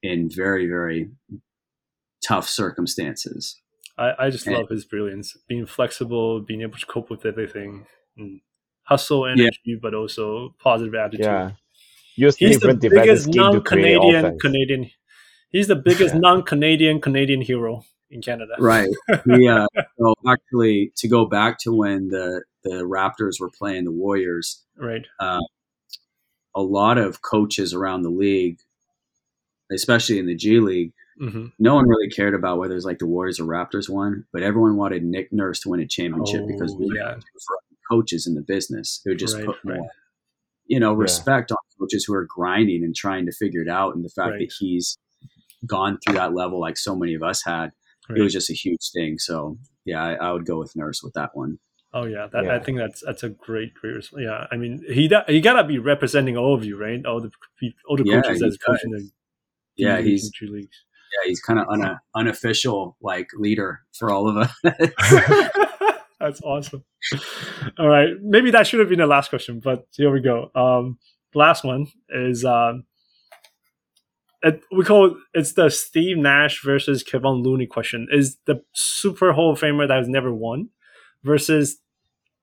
[0.02, 1.10] in very very
[2.26, 3.60] tough circumstances.
[3.98, 7.86] I, I just And- love his brilliance, being flexible, being able to cope with everything,
[8.16, 8.40] and
[8.85, 11.24] hustle energy, but also positive attitude.
[11.27, 11.51] Yeah.
[12.16, 14.39] Use He's the biggest scheme to create non-Canadian.
[14.39, 14.90] Canadian.
[15.51, 16.20] He's the biggest Yeah.
[16.20, 18.55] non-Canadian Canadian hero in Canada.
[18.59, 18.89] Right.
[19.27, 19.66] Yeah.
[19.77, 24.62] uh, so actually, to go back to when the the Raptors were playing the Warriors,
[24.78, 25.06] Right.
[25.20, 28.59] a lot of coaches around the league,
[29.73, 32.98] especially in the G League, hmm no one really cared about whether it was like
[32.98, 36.73] the Warriors or Raptors won, but everyone wanted Nick Nurse to win a championship because
[36.73, 37.16] Oh, we yeah.
[37.89, 39.77] For coaches in the business who just Right, put right.
[39.77, 39.90] more,
[40.66, 43.94] you know, respect on coaches who are grinding and trying to figure it out.
[43.94, 44.39] And the fact Right.
[44.40, 44.97] that he's
[45.66, 47.70] gone through that level like so many of us had,
[48.09, 48.19] Right.
[48.19, 49.19] it was just a huge thing.
[49.19, 51.59] So yeah, I, I would go with Nurse with that one.
[51.93, 54.01] Oh yeah, that I think that's that's a great career.
[54.19, 57.05] Yeah, I mean he he gotta be representing all of you, right?
[57.06, 57.31] All the
[57.86, 59.11] all the Yeah, coaches he that's coaching the
[59.77, 60.77] Yeah, D he's and leagues.
[61.12, 64.52] yeah he's kind of un, unofficial like leader for all of us.
[66.20, 66.84] That's awesome.
[67.78, 70.50] All right, maybe that should have been the last question, but here we go.
[70.54, 70.98] Um,
[71.34, 72.84] last one is um,
[74.42, 78.06] it, we call it, it's the Steve Nash versus Kevin Looney question.
[78.12, 80.70] Is the Super Hall of Famer that has never won
[81.22, 81.78] versus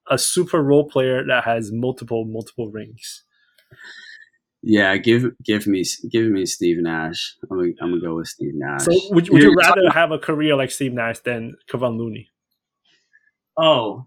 [0.10, 3.24] a super role player that has multiple multiple rings?
[4.64, 7.36] yeah, give give me give me Steve Nash.
[7.50, 8.84] I'm gonna, I'm gonna go with Steve Nash.
[8.84, 12.30] So would, would you rather have a career like Steve Nash than Kevin Looney?
[13.58, 14.06] Oh,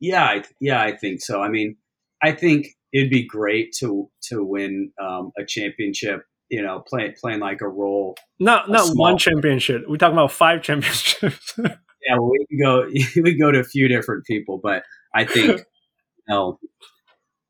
[0.00, 1.42] yeah, I, yeah, I think so.
[1.42, 1.76] I mean,
[2.22, 6.22] I think it'd be great to to win um, a championship.
[6.48, 8.16] You know, playing playing like a role.
[8.38, 9.84] Not not one championship.
[9.88, 11.58] We're talking about five championships.
[12.04, 12.88] Yeah, well, we can go
[13.22, 14.82] we go to a few different people, but
[15.14, 15.60] I think
[16.28, 16.58] no,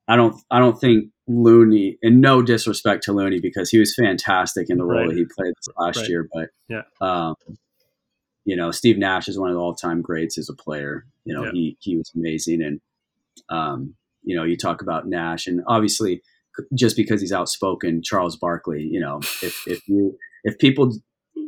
[0.07, 0.37] I don't.
[0.51, 1.97] I don't think Looney.
[2.03, 5.09] And no disrespect to Looney because he was fantastic in the role Right.
[5.09, 6.09] that he played last Right.
[6.11, 6.29] year.
[6.35, 6.83] But Yeah.
[7.01, 7.35] um,
[8.45, 11.05] you know, Steve Nash is one of the all time greats as a player.
[11.25, 11.53] You know, Yeah.
[11.53, 12.81] he he was amazing, and
[13.49, 16.23] um, you know, you talk about Nash, and obviously,
[16.75, 18.83] just because he's outspoken, Charles Barkley.
[18.83, 20.93] You know, if if you if people,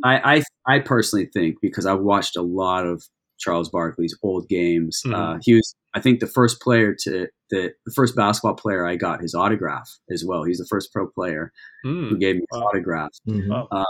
[0.05, 3.03] I I I personally think because I've watched a lot of
[3.39, 5.03] Charles Barkley's old games.
[5.05, 5.15] Mhm.
[5.15, 8.97] Uh, he was, I think, the first player to the, the first basketball player I
[8.97, 10.45] got his autograph as well.
[10.45, 11.53] He's the first pro player
[11.83, 12.69] who Hmm, gave me his Wow.
[12.69, 13.11] autograph.
[13.29, 13.69] Mhm.
[13.71, 13.85] wow.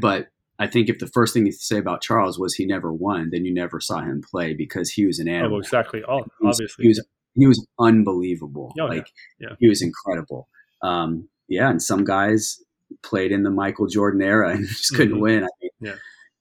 [0.00, 0.28] But
[0.60, 3.44] I think if the first thing you say about Charles was he never won, then
[3.44, 5.58] you never saw him play because he was an Oh, animal.
[5.58, 6.02] exactly.
[6.06, 6.82] Oh, He was- obviously.
[6.84, 7.04] he was
[7.34, 8.72] he was unbelievable.
[8.80, 9.06] Oh, like
[9.38, 9.54] Yeah.
[9.58, 10.48] he was incredible.
[10.82, 12.62] Um, yeah, and some guys
[13.02, 15.20] played in the Michael Jordan era and just couldn't Mhm.
[15.20, 15.44] win.
[15.44, 15.94] I mean, Yeah.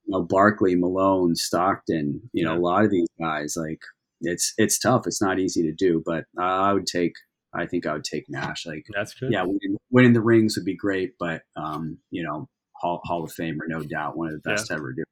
[0.06, 2.30] you know, Barkley, Malone, Stockton.
[2.34, 3.82] You know, a lot of these guys like
[4.22, 5.04] it's it's tough.
[5.08, 7.14] It's not easy to do, but uh, I would take.
[7.54, 8.66] I think I would take Nash.
[8.68, 9.32] Like, That's good.
[9.32, 12.48] yeah, winning, winning the rings would be great, but um, you know,
[12.80, 15.04] Hall, Hall of Famer, no doubt, one of the best to ever do.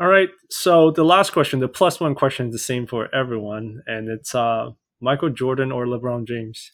[0.00, 0.28] All right.
[0.50, 4.34] So the last question, the plus one question, is the same for everyone, and it's
[4.34, 6.72] uh, Michael Jordan or LeBron James.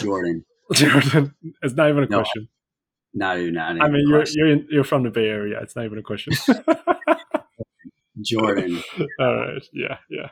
[0.00, 1.34] Jordan, Jordan.
[1.62, 2.48] It's not even a No, question.
[3.14, 3.54] not even.
[3.54, 5.58] Not even I mean, you're you're in, you're from the Bay Area.
[5.62, 6.32] It's not even a question.
[8.22, 8.82] Jordan.
[9.20, 9.62] All right.
[9.72, 9.98] Yeah.
[10.10, 10.28] Yeah.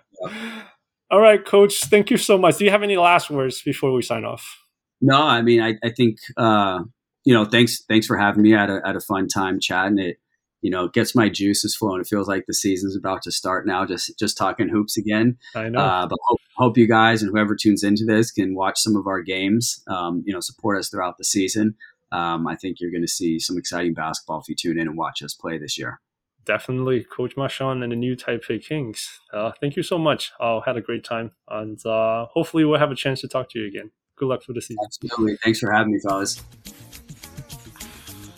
[1.11, 1.85] All right, Coach.
[1.85, 2.57] Thank you so much.
[2.59, 4.59] Do you have any last words before we sign off?
[5.01, 6.81] No, I mean, I, I think uh,
[7.27, 8.55] you know, thanks thanks for having me.
[8.55, 9.99] I had a, had a fun time chatting.
[9.99, 10.17] It
[10.63, 12.01] you know gets my juices flowing.
[12.01, 13.85] It feels like the season's about to start now.
[13.85, 15.37] Just just talking hoops again.
[15.55, 15.81] I know.
[15.81, 19.07] Uh, but hope, hope you guys and whoever tunes into this can watch some of
[19.09, 19.83] our games.
[19.89, 21.75] Um, you know, support us throughout the season.
[22.13, 24.97] Um, I think you're going to see some exciting basketball if you tune in and
[24.97, 26.01] watch us play this year.
[26.45, 29.21] definitely Coach Marchand and the new Taipei Kings.
[29.33, 30.31] Uh, thank you so much.
[30.41, 33.59] I had a great time, and uh, hopefully we'll have a chance to talk to
[33.59, 33.91] you again.
[34.17, 34.79] Good luck for the season.
[34.85, 35.37] Absolutely.
[35.43, 36.41] Thanks for having me, fellas.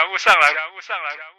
[0.00, 1.29] 人物上来人物上来。